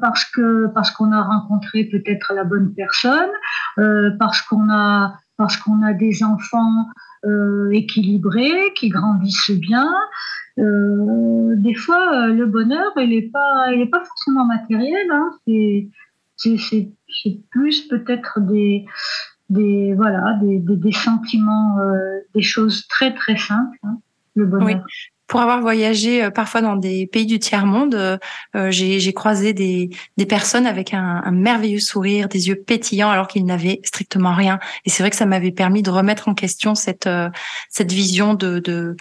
parce 0.00 0.24
que 0.24 0.68
parce 0.68 0.90
qu'on 0.92 1.12
a 1.12 1.22
rencontré 1.22 1.84
peut-être 1.84 2.32
la 2.34 2.44
bonne 2.44 2.72
personne, 2.74 3.30
parce 4.18 4.40
qu'on 4.42 4.70
a 4.70 5.18
parce 5.36 5.56
qu'on 5.56 5.82
a 5.82 5.92
des 5.92 6.22
enfants 6.22 6.86
euh, 7.24 7.70
équilibrés, 7.72 8.72
qui 8.74 8.88
grandissent 8.88 9.50
bien. 9.50 9.92
Euh, 10.58 11.54
des 11.56 11.74
fois, 11.74 12.28
euh, 12.28 12.32
le 12.32 12.46
bonheur, 12.46 12.92
il 12.96 13.10
n'est 13.10 13.22
pas, 13.22 13.72
il 13.72 13.90
pas 13.90 14.04
forcément 14.04 14.46
matériel. 14.46 15.06
Hein. 15.10 15.32
C'est, 16.36 16.90
plus 17.50 17.88
peut-être 17.88 18.40
des, 18.40 18.84
des, 19.48 19.94
voilà, 19.94 20.38
des, 20.42 20.58
des, 20.58 20.92
sentiments, 20.92 21.78
des 22.34 22.42
choses 22.42 22.86
très 22.88 23.14
très 23.14 23.36
simples. 23.36 23.78
Hein, 23.82 23.98
le 24.34 24.44
bonheur 24.46 24.84
pour 25.26 25.40
avoir 25.40 25.60
voyagé 25.60 26.24
euh, 26.24 26.30
parfois 26.30 26.60
dans 26.60 26.76
des 26.76 27.06
pays 27.06 27.26
du 27.26 27.38
tiers-monde, 27.38 27.94
euh, 27.94 28.18
euh, 28.54 28.70
j'ai 28.70 29.12
croisé 29.12 29.52
des, 29.52 29.90
des, 30.16 30.26
personnes 30.26 30.66
avec 30.66 30.94
un, 30.94 31.22
un, 31.24 31.30
merveilleux 31.32 31.80
sourire, 31.80 32.28
des 32.28 32.48
yeux 32.48 32.56
pétillants 32.56 33.10
alors 33.10 33.28
qu'ils 33.28 33.44
n'avaient 33.44 33.80
strictement 33.84 34.34
rien. 34.34 34.58
Et 34.84 34.90
c'est 34.90 35.02
vrai 35.02 35.10
que 35.10 35.16
ça 35.16 35.26
m'avait 35.26 35.50
permis 35.50 35.82
de 35.82 35.90
remettre 35.90 36.28
en 36.28 36.34
question 36.34 36.74
cette, 36.74 37.08
cette 37.68 37.92
vision 37.92 38.34
de, 38.34 38.58
de, 38.60 38.96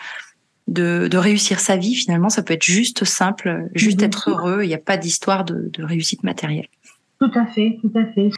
de, 0.68 1.08
de, 1.10 1.18
réussir 1.18 1.60
sa 1.60 1.78
vie. 1.78 1.96
Finalement, 1.96 2.30
ça 2.30 2.44
peut 2.44 2.54
être 2.54 2.66
juste 2.66 3.06
simple, 3.06 3.68
juste 3.74 4.02
être 4.02 4.30
heureux. 4.30 4.64
Il 4.64 4.68
n'y 4.68 4.74
a 4.74 4.80
pas 4.80 4.98
d'histoire 4.98 5.46
de, 5.46 5.70
de 5.72 5.84
réussite 5.84 6.24
matérielle. 6.24 6.68
Tout 7.20 7.32
à 7.36 7.46
fait, 7.46 7.78
tout 7.82 7.92
à 7.96 8.06
fait. 8.14 8.30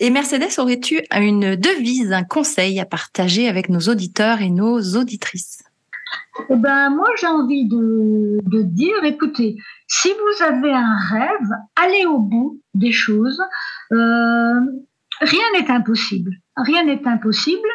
Et 0.00 0.10
Mercedes, 0.10 0.58
aurais-tu 0.58 1.00
une 1.12 1.56
devise, 1.56 2.12
un 2.12 2.24
conseil 2.24 2.80
à 2.80 2.84
partager 2.84 3.48
avec 3.48 3.68
nos 3.68 3.80
auditeurs 3.80 4.42
et 4.42 4.50
nos 4.50 4.80
auditrices? 4.96 5.63
Eh 6.50 6.56
ben, 6.56 6.90
moi, 6.90 7.08
j'ai 7.20 7.26
envie 7.26 7.66
de, 7.66 8.62
dire, 8.62 9.04
écoutez, 9.04 9.56
si 9.86 10.08
vous 10.08 10.44
avez 10.44 10.72
un 10.72 10.96
rêve, 11.10 11.50
allez 11.76 12.06
au 12.06 12.18
bout 12.18 12.60
des 12.74 12.92
choses. 12.92 13.40
Euh, 13.92 14.60
rien 15.20 15.44
n'est 15.54 15.70
impossible. 15.70 16.32
Rien 16.56 16.84
n'est 16.84 17.06
impossible. 17.06 17.68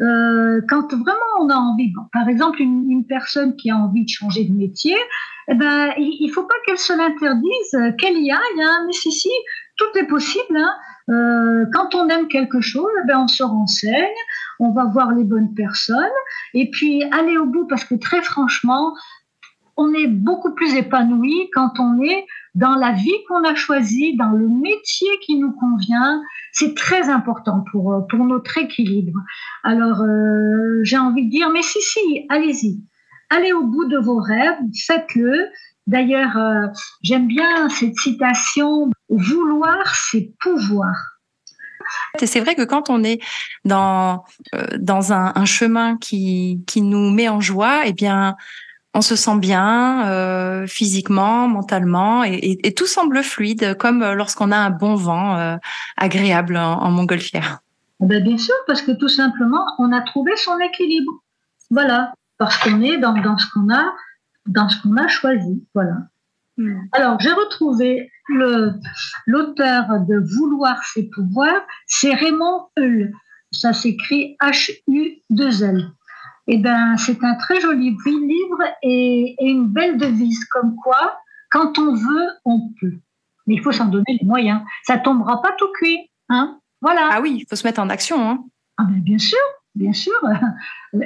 Euh, 0.00 0.60
quand 0.68 0.92
vraiment 0.92 1.32
on 1.40 1.48
a 1.48 1.56
envie, 1.56 1.92
par 2.12 2.28
exemple, 2.28 2.60
une, 2.60 3.04
personne 3.08 3.56
qui 3.56 3.70
a 3.70 3.76
envie 3.76 4.04
de 4.04 4.10
changer 4.10 4.44
de 4.44 4.52
métier, 4.52 4.96
eh 5.48 5.54
ben, 5.54 5.92
il 5.96 6.26
ne 6.26 6.32
faut 6.32 6.42
pas 6.42 6.54
qu'elle 6.66 6.78
se 6.78 6.92
l'interdise, 6.92 7.96
qu'elle 7.98 8.18
y 8.18 8.30
aille. 8.30 8.62
Hein, 8.62 8.84
mais 8.86 8.92
si, 8.92 9.12
si, 9.12 9.30
tout 9.76 9.98
est 9.98 10.06
possible. 10.06 10.56
Hein. 10.56 10.74
Euh, 11.08 11.66
quand 11.72 11.94
on 11.94 12.08
aime 12.08 12.28
quelque 12.28 12.60
chose, 12.60 12.90
ben, 13.06 13.20
on 13.20 13.28
se 13.28 13.42
renseigne, 13.42 14.06
on 14.58 14.72
va 14.72 14.84
voir 14.84 15.12
les 15.12 15.24
bonnes 15.24 15.54
personnes 15.54 15.96
et 16.54 16.70
puis 16.70 17.04
aller 17.12 17.36
au 17.36 17.46
bout 17.46 17.66
parce 17.66 17.84
que 17.84 17.94
très 17.94 18.22
franchement, 18.22 18.92
on 19.76 19.92
est 19.92 20.08
beaucoup 20.08 20.54
plus 20.54 20.74
épanoui 20.74 21.50
quand 21.52 21.78
on 21.78 22.00
est 22.02 22.26
dans 22.54 22.74
la 22.74 22.92
vie 22.92 23.24
qu'on 23.28 23.44
a 23.44 23.54
choisie, 23.54 24.16
dans 24.16 24.30
le 24.30 24.48
métier 24.48 25.08
qui 25.22 25.38
nous 25.38 25.52
convient. 25.52 26.22
C'est 26.52 26.74
très 26.74 27.10
important 27.10 27.62
pour, 27.70 27.92
euh, 27.92 28.00
pour 28.08 28.24
notre 28.24 28.56
équilibre. 28.56 29.20
Alors, 29.62 30.00
euh, 30.00 30.80
j'ai 30.82 30.96
envie 30.96 31.26
de 31.26 31.30
dire, 31.30 31.50
mais 31.50 31.62
si, 31.62 31.80
si, 31.82 32.26
allez-y. 32.30 32.80
Allez 33.28 33.52
au 33.52 33.64
bout 33.64 33.84
de 33.86 33.98
vos 33.98 34.18
rêves, 34.18 34.56
faites-le. 34.86 35.48
D'ailleurs, 35.86 36.36
euh, 36.36 36.66
j'aime 37.02 37.26
bien 37.26 37.68
cette 37.68 37.96
citation, 37.96 38.90
vouloir, 39.08 39.94
c'est 40.10 40.32
pouvoir. 40.40 40.94
Et 42.20 42.26
c'est 42.26 42.40
vrai 42.40 42.56
que 42.56 42.62
quand 42.62 42.90
on 42.90 43.04
est 43.04 43.20
dans, 43.64 44.24
dans 44.78 45.12
un, 45.12 45.32
un, 45.36 45.44
chemin 45.44 45.96
qui, 45.96 46.64
qui 46.66 46.82
nous 46.82 47.12
met 47.12 47.28
en 47.28 47.40
joie, 47.40 47.82
eh 47.86 47.92
bien, 47.92 48.36
on 48.96 49.02
se 49.02 49.14
sent 49.14 49.36
bien 49.38 50.08
euh, 50.08 50.66
physiquement, 50.66 51.48
mentalement, 51.48 52.24
et, 52.24 52.72
tout 52.74 52.86
semble 52.86 53.22
fluide, 53.22 53.76
comme 53.76 54.02
euh, 54.02 54.14
lorsqu'on 54.14 54.50
a 54.50 54.56
un 54.56 54.70
bon 54.70 54.94
vent 54.94 55.36
euh, 55.36 55.56
agréable 55.98 56.56
en, 56.56 56.90
montgolfière. 56.90 57.58
Eh 58.02 58.06
ben 58.06 58.22
bien 58.22 58.38
sûr, 58.38 58.54
parce 58.66 58.80
que 58.80 58.92
tout 58.92 59.08
simplement, 59.08 59.64
on 59.78 59.92
a 59.92 60.00
trouvé 60.00 60.32
son 60.36 60.58
équilibre. 60.60 61.12
Voilà, 61.70 62.14
parce 62.38 62.56
qu'on 62.56 62.80
est 62.80 62.96
dans, 62.96 63.12
dans 63.12 63.36
ce 63.36 63.46
qu'on 63.52 63.68
a, 63.70 63.84
dans 64.46 64.68
ce 64.68 64.80
qu'on 64.82 64.96
a 64.96 65.08
choisi. 65.08 65.64
Voilà. 65.74 65.96
Hmm. 66.56 66.80
Alors, 66.92 67.20
j'ai 67.20 67.32
retrouvé 67.32 68.10
l'auteur 69.26 69.84
de 70.08 70.18
Vouloir 70.36 70.82
ses 70.84 71.08
pouvoirs, 71.10 71.62
c'est 71.86 72.14
Raymond 72.14 72.68
Hull. 72.76 73.12
Ça 73.52 73.72
s'écrit 73.72 74.36
H-U-2-L 74.40 75.92
eh 76.48 76.58
ben, 76.58 76.96
c'est 76.96 77.22
un 77.24 77.34
très 77.34 77.60
joli 77.60 77.96
livre 78.06 78.58
et, 78.82 79.34
une 79.40 79.66
belle 79.66 79.98
devise 79.98 80.44
comme 80.46 80.76
quoi, 80.76 81.18
quand 81.50 81.78
on 81.78 81.94
veut, 81.94 82.28
on 82.44 82.70
peut. 82.80 82.94
Mais 83.46 83.54
il 83.54 83.62
faut 83.62 83.72
s'en 83.72 83.86
donner 83.86 84.18
les 84.20 84.26
moyens. 84.26 84.60
Ça 84.84 84.98
tombera 84.98 85.42
pas 85.42 85.52
tout 85.58 85.68
cuit. 85.74 86.10
Hein 86.28 86.58
voilà. 86.80 87.08
Ah 87.12 87.20
oui, 87.20 87.38
il 87.40 87.46
faut 87.48 87.56
se 87.56 87.66
mettre 87.66 87.80
en 87.80 87.88
action. 87.88 88.30
Hein. 88.30 88.44
Ah 88.78 88.84
ben 88.84 89.00
bien 89.00 89.18
sûr, 89.18 89.38
bien 89.76 89.92
sûr. 89.92 90.12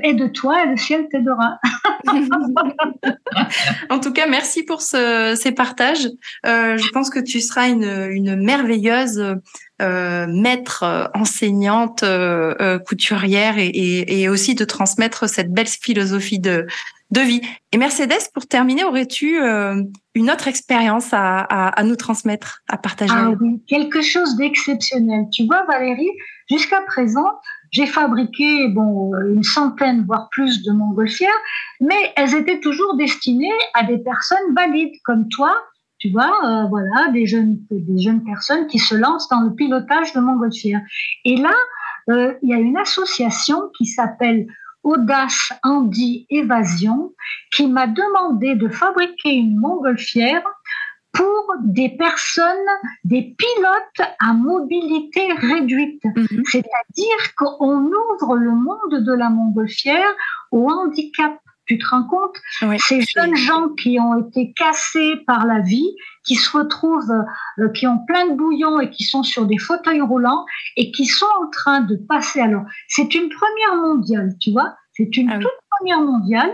Aide-toi 0.03 0.63
et 0.65 0.69
le 0.71 0.77
ciel 0.77 1.09
t'aidera. 1.11 1.59
en 3.91 3.99
tout 3.99 4.13
cas, 4.13 4.27
merci 4.27 4.63
pour 4.63 4.81
ces 4.81 5.53
partages. 5.55 6.09
Euh, 6.47 6.77
je 6.77 6.89
pense 6.91 7.11
que 7.11 7.19
tu 7.19 7.41
seras 7.41 7.69
une, 7.69 8.09
une 8.11 8.37
merveilleuse 8.37 9.37
euh, 9.83 10.27
maître, 10.29 11.11
enseignante, 11.15 12.03
euh, 12.03 12.79
couturière 12.79 13.55
et, 13.59 14.29
aussi 14.29 14.55
de 14.55 14.65
transmettre 14.65 15.29
cette 15.29 15.53
belle 15.53 15.67
philosophie 15.67 16.39
de, 16.39 16.67
de 17.11 17.21
vie. 17.21 17.43
Et 17.73 17.79
Mercedes, 17.79 18.31
pour 18.33 18.47
terminer, 18.47 18.85
aurais-tu 18.85 19.39
une 20.15 20.31
autre 20.31 20.49
expérience 20.49 21.09
à, 21.13 21.75
nous 21.85 21.97
transmettre, 21.97 22.63
à 22.69 22.77
partager 22.79 23.13
Ah 23.15 23.31
oui, 23.41 23.61
quelque 23.67 24.03
chose 24.03 24.37
d'exceptionnel. 24.37 25.25
Tu 25.33 25.47
vois, 25.47 25.65
Valérie, 25.65 26.11
jusqu'à 26.49 26.81
présent, 26.83 27.27
j'ai 27.71 27.87
fabriqué 27.87 28.69
bon 28.69 29.13
une 29.27 29.43
centaine 29.43 30.05
voire 30.07 30.29
plus 30.31 30.63
de 30.63 30.73
montgolfières, 30.73 31.31
mais 31.81 32.13
elles 32.17 32.35
étaient 32.35 32.61
toujours 32.61 32.97
destinées 32.97 33.49
à 33.75 33.85
des 33.85 33.99
personnes 33.99 34.55
valides 34.55 34.95
comme 35.05 35.29
toi 35.29 35.55
tu 36.01 36.09
vois, 36.09 36.33
euh, 36.45 36.67
voilà, 36.69 37.11
des 37.13 37.27
jeunes, 37.27 37.59
des 37.71 38.03
jeunes 38.03 38.25
personnes 38.25 38.67
qui 38.67 38.79
se 38.79 38.95
lancent 38.95 39.29
dans 39.29 39.43
le 39.43 39.55
pilotage 39.55 40.15
de 40.15 40.21
montgolfière. 40.21 40.81
Et 41.27 41.37
là, 41.37 41.53
euh, 42.09 42.33
il 42.43 42.49
y 42.49 42.55
a 42.55 42.59
une 42.59 42.79
association 42.79 43.71
qui 43.77 43.85
s'appelle 43.85 44.47
Audace 44.83 45.53
Andy 45.63 46.27
Évasion 46.31 47.13
qui 47.53 47.67
m'a 47.67 47.87
demandé 47.87 48.55
de 48.55 48.69
fabriquer 48.69 49.35
une 49.35 49.59
montgolfière 49.59 50.43
pour 51.13 51.55
des 51.65 51.89
personnes, 51.91 52.47
des 53.05 53.35
pilotes 53.37 54.09
à 54.19 54.33
mobilité 54.33 55.33
réduite. 55.33 56.03
Mhm. 56.05 56.43
C'est-à-dire 56.51 57.35
qu'on 57.37 57.87
ouvre 57.87 58.37
le 58.37 58.51
monde 58.51 59.05
de 59.05 59.13
la 59.13 59.31
montgolfière 59.31 60.15
au 60.51 60.71
handicap. 60.71 61.39
Tu 61.67 61.79
te 61.79 61.87
rends 61.87 62.05
compte? 62.05 62.37
Ces 62.81 63.03
jeunes 63.03 63.37
gens 63.37 63.69
qui 63.69 64.01
ont 64.01 64.27
été 64.27 64.53
cassés 64.55 65.15
par 65.25 65.47
la 65.47 65.61
vie, 65.61 65.95
qui 66.25 66.35
se 66.35 66.51
retrouvent, 66.57 67.25
euh, 67.59 67.69
qui 67.69 67.87
ont 67.87 67.99
plein 68.07 68.27
de 68.27 68.35
bouillons 68.35 68.81
et 68.81 68.91
qui 68.91 69.05
sont 69.05 69.23
sur 69.23 69.47
des 69.47 69.59
fauteuils 69.59 70.01
roulants 70.01 70.45
et 70.77 70.91
qui 70.91 71.07
sont 71.07 71.27
en 71.41 71.49
train 71.49 71.81
de 71.83 71.95
passer. 71.95 72.41
Alors, 72.41 72.65
c'est 72.89 73.15
une 73.15 73.29
première 73.29 73.83
mondiale, 73.83 74.33
tu 74.41 74.51
vois? 74.51 74.75
C'est 74.95 75.17
une 75.17 75.31
ah 75.31 75.39
toute 75.39 75.51
première 75.79 76.01
mondiale. 76.01 76.51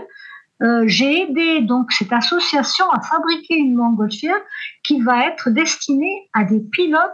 Euh, 0.63 0.83
j'ai 0.87 1.21
aidé 1.21 1.61
donc 1.61 1.91
cette 1.91 2.11
association 2.11 2.89
à 2.89 3.01
fabriquer 3.01 3.55
une 3.55 3.75
montgolfière 3.75 4.39
qui 4.83 5.01
va 5.01 5.27
être 5.27 5.49
destinée 5.51 6.29
à 6.33 6.43
des 6.43 6.59
pilotes 6.59 7.11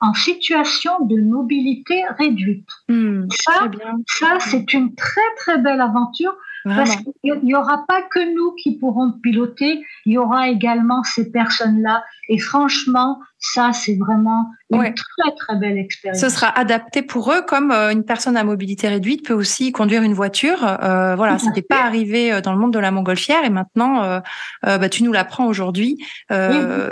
en 0.00 0.14
situation 0.14 1.04
de 1.06 1.20
mobilité 1.20 2.04
réduite. 2.18 2.68
Hmm, 2.88 3.26
ça, 3.30 3.70
ça 4.06 4.38
c'est 4.38 4.72
une 4.74 4.94
très 4.94 5.34
très 5.38 5.58
belle 5.58 5.80
aventure 5.80 6.36
parce 6.64 6.96
qu'il 6.96 7.40
n'y 7.42 7.54
aura 7.54 7.84
pas 7.86 8.02
que 8.02 8.34
nous 8.34 8.52
qui 8.54 8.78
pourrons 8.78 9.12
piloter, 9.22 9.82
il 10.06 10.12
y 10.12 10.18
aura 10.18 10.48
également 10.48 11.02
ces 11.02 11.30
personnes-là. 11.30 12.02
Et 12.28 12.38
franchement, 12.38 13.20
ça, 13.38 13.72
c'est 13.74 13.96
vraiment 13.96 14.46
une 14.70 14.94
très, 14.94 15.34
très 15.36 15.56
belle 15.58 15.76
expérience. 15.76 16.20
Ce 16.20 16.30
sera 16.30 16.48
adapté 16.58 17.02
pour 17.02 17.30
eux, 17.30 17.42
comme 17.42 17.70
euh, 17.70 17.90
une 17.90 18.04
personne 18.04 18.36
à 18.38 18.44
mobilité 18.44 18.88
réduite 18.88 19.26
peut 19.26 19.34
aussi 19.34 19.72
conduire 19.72 20.02
une 20.02 20.14
voiture. 20.14 20.64
Euh, 20.64 21.14
voilà, 21.16 21.38
ce 21.38 21.46
n'était 21.46 21.62
pas 21.62 21.82
arrivé 21.82 22.32
euh, 22.32 22.40
dans 22.40 22.52
le 22.52 22.58
monde 22.58 22.72
de 22.72 22.78
la 22.78 22.90
montgolfière 22.90 23.44
et 23.44 23.50
maintenant, 23.50 24.02
euh, 24.02 24.20
bah, 24.62 24.88
tu 24.88 25.02
nous 25.02 25.12
l'apprends 25.12 25.46
aujourd'hui. 25.46 25.98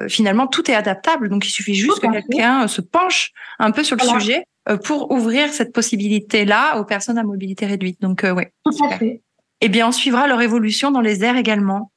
Finalement, 0.08 0.46
tout 0.46 0.70
est 0.70 0.74
adaptable. 0.74 1.30
Donc, 1.30 1.46
il 1.46 1.50
suffit 1.50 1.74
juste 1.74 2.00
que 2.00 2.12
quelqu'un 2.12 2.68
se 2.68 2.82
penche 2.82 3.32
un 3.58 3.70
peu 3.70 3.82
sur 3.82 3.96
le 3.96 4.02
sujet 4.02 4.44
pour 4.84 5.10
ouvrir 5.10 5.48
cette 5.48 5.72
possibilité-là 5.72 6.78
aux 6.78 6.84
personnes 6.84 7.18
à 7.18 7.24
mobilité 7.24 7.64
réduite. 7.64 8.00
Donc, 8.02 8.22
ouais. 8.24 8.52
Tout 8.64 8.84
à 8.84 8.98
fait 8.98 9.22
eh 9.64 9.68
bien, 9.68 9.88
on 9.88 9.92
suivra 9.92 10.26
leur 10.26 10.42
évolution 10.42 10.90
dans 10.90 11.00
les 11.00 11.22
airs 11.22 11.36
également. 11.36 11.92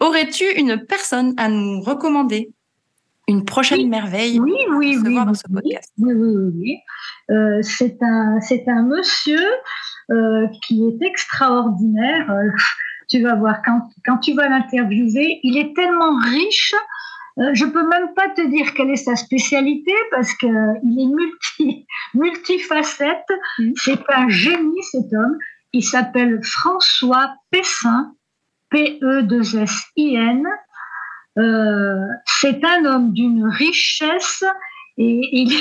Aurais-tu 0.00 0.44
une 0.56 0.84
personne 0.84 1.34
à 1.36 1.48
nous 1.48 1.80
recommander? 1.80 2.50
Une 3.28 3.44
prochaine 3.44 3.88
merveille 3.88 4.40
oui, 4.40 4.54
oui, 4.70 4.98
oui, 5.02 5.14
dans 5.14 5.32
ce 5.32 5.44
podcast? 5.52 5.92
Oui, 5.98 6.12
oui, 6.14 6.52
oui. 6.54 6.76
Euh, 7.30 7.60
c'est 7.62 7.96
un, 8.02 8.40
c'est 8.40 8.64
un 8.68 8.82
monsieur 8.82 9.40
euh, 10.10 10.48
qui 10.62 10.84
est 10.84 11.06
extraordinaire. 11.06 12.28
Euh, 12.28 12.50
tu 13.08 13.22
vas 13.22 13.36
voir 13.36 13.62
quand, 13.64 13.88
quand 14.04 14.18
tu 14.18 14.34
vas 14.34 14.48
l'interviewer, 14.48 15.38
il 15.44 15.58
est 15.58 15.74
tellement 15.76 16.18
riche. 16.24 16.74
je 17.36 17.64
peux 17.66 17.88
même 17.88 18.14
pas 18.16 18.28
te 18.30 18.48
dire 18.48 18.74
quelle 18.74 18.90
est 18.90 18.96
sa 18.96 19.14
spécialité 19.14 19.92
parce 20.10 20.32
que 20.34 20.46
il 20.82 21.00
est 21.00 21.14
multi, 21.14 21.86
multifacette. 22.14 23.28
Mm. 23.60 23.72
C'est 23.76 24.00
un 24.12 24.28
génie 24.28 24.82
cet 24.90 25.12
homme. 25.12 25.38
Il 25.76 25.82
s'appelle 25.82 26.40
François 26.42 27.34
Pessin, 27.50 28.14
P-E-2-S-I-N. 28.70 30.46
Euh, 31.36 32.06
c'est 32.24 32.64
un 32.64 32.86
homme 32.86 33.12
d'une 33.12 33.46
richesse 33.46 34.42
et 34.96 35.20
il 35.32 35.52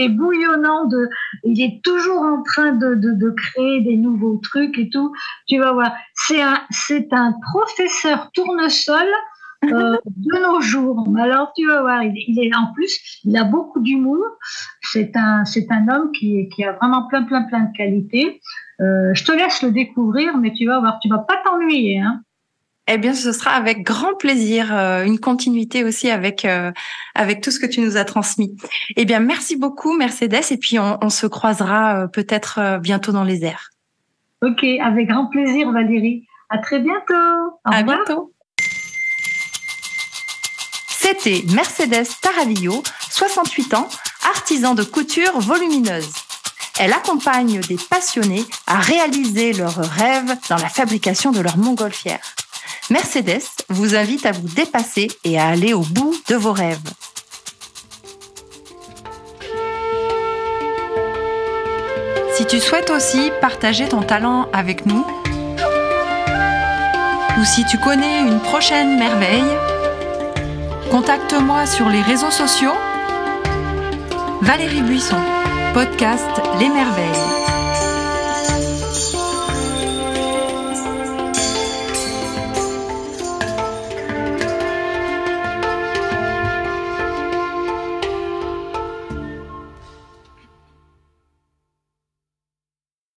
est, 0.00 0.08
bouillonnant 0.16 0.86
de, 0.86 1.10
il 1.44 1.60
est 1.60 1.84
toujours 1.84 2.22
en 2.22 2.42
train 2.42 2.72
de, 2.72 3.30
créer 3.36 3.82
des 3.82 3.98
nouveaux 3.98 4.38
trucs 4.38 4.78
et 4.78 4.88
tout. 4.88 5.12
Tu 5.46 5.58
vas 5.58 5.72
voir, 5.72 5.92
c'est 6.14 6.40
un, 6.40 6.58
c'est 6.70 7.12
un 7.12 7.34
professeur 7.52 8.30
tournesol 8.32 9.06
euh, 9.66 9.98
de 10.06 10.42
nos 10.42 10.62
jours. 10.62 11.06
Alors 11.18 11.52
tu 11.54 11.66
vas 11.66 11.82
voir, 11.82 12.02
il, 12.04 12.42
est 12.42 12.56
en 12.56 12.72
plus, 12.72 12.98
il 13.24 13.36
a 13.36 13.44
beaucoup 13.44 13.80
d'humour. 13.80 14.24
C'est 14.80 15.14
un, 15.14 15.44
c'est 15.44 15.70
un 15.70 15.88
homme 15.88 16.10
qui, 16.12 16.48
qui 16.48 16.64
a 16.64 16.72
vraiment 16.72 17.06
plein, 17.06 17.24
plein, 17.24 17.42
plein 17.42 17.64
de 17.64 17.76
qualités. 17.76 18.40
Euh, 18.80 19.12
je 19.14 19.24
te 19.24 19.32
laisse 19.32 19.62
le 19.62 19.72
découvrir, 19.72 20.36
mais 20.38 20.52
tu 20.52 20.66
vas 20.66 20.80
voir, 20.80 20.98
tu 21.00 21.08
vas 21.08 21.18
pas 21.18 21.36
t'ennuyer. 21.44 22.00
Hein. 22.00 22.22
Eh 22.86 22.98
bien, 22.98 23.14
ce 23.14 23.32
sera 23.32 23.52
avec 23.52 23.82
grand 23.82 24.14
plaisir, 24.14 24.74
euh, 24.74 25.04
une 25.04 25.20
continuité 25.20 25.84
aussi 25.84 26.10
avec 26.10 26.44
euh, 26.44 26.72
avec 27.14 27.40
tout 27.40 27.50
ce 27.50 27.60
que 27.60 27.66
tu 27.66 27.80
nous 27.80 27.96
as 27.96 28.04
transmis. 28.04 28.56
Eh 28.96 29.04
bien, 29.04 29.20
merci 29.20 29.56
beaucoup, 29.56 29.96
Mercedes, 29.96 30.50
et 30.50 30.56
puis 30.56 30.78
on, 30.78 31.10
se 31.10 31.26
croisera 31.26 32.08
peut-être 32.08 32.78
bientôt 32.80 33.12
dans 33.12 33.24
les 33.24 33.44
airs. 33.44 33.70
Ok, 34.42 34.64
avec 34.64 35.08
grand 35.08 35.26
plaisir, 35.26 35.70
Valérie. 35.70 36.26
À 36.48 36.58
très 36.58 36.80
bientôt. 36.80 37.14
Au 37.14 37.72
à 37.72 37.82
bientôt. 37.82 38.32
C'était 40.88 41.42
Mercedes 41.54 42.08
Taravillo, 42.22 42.82
68 43.10 43.74
ans, 43.74 43.88
artisan 44.24 44.74
de 44.74 44.82
couture 44.82 45.38
volumineuse. 45.38 46.10
Elle 46.82 46.94
accompagne 46.94 47.60
des 47.60 47.76
passionnés 47.76 48.46
à 48.66 48.78
réaliser 48.78 49.52
leurs 49.52 49.76
rêves 49.76 50.34
dans 50.48 50.56
la 50.56 50.70
fabrication 50.70 51.30
de 51.30 51.40
leur 51.40 51.58
montgolfière. 51.58 52.22
Mercedes 52.88 53.42
vous 53.68 53.94
invite 53.94 54.24
à 54.24 54.32
vous 54.32 54.48
dépasser 54.48 55.08
et 55.22 55.38
à 55.38 55.48
aller 55.48 55.74
au 55.74 55.82
bout 55.82 56.16
de 56.28 56.36
vos 56.36 56.54
rêves. 56.54 56.78
Si 62.32 62.46
tu 62.46 62.58
souhaites 62.58 62.88
aussi 62.88 63.30
partager 63.42 63.86
ton 63.86 64.00
talent 64.00 64.48
avec 64.54 64.86
nous, 64.86 65.04
ou 67.38 67.44
si 67.44 67.66
tu 67.66 67.76
connais 67.76 68.20
une 68.20 68.40
prochaine 68.40 68.98
merveille, 68.98 69.58
contacte-moi 70.90 71.66
sur 71.66 71.90
les 71.90 72.00
réseaux 72.00 72.30
sociaux. 72.30 72.74
Valérie 74.40 74.80
Buisson, 74.80 75.20
podcast 75.72 76.40
Les 76.58 76.68
Merveilles. 76.68 77.49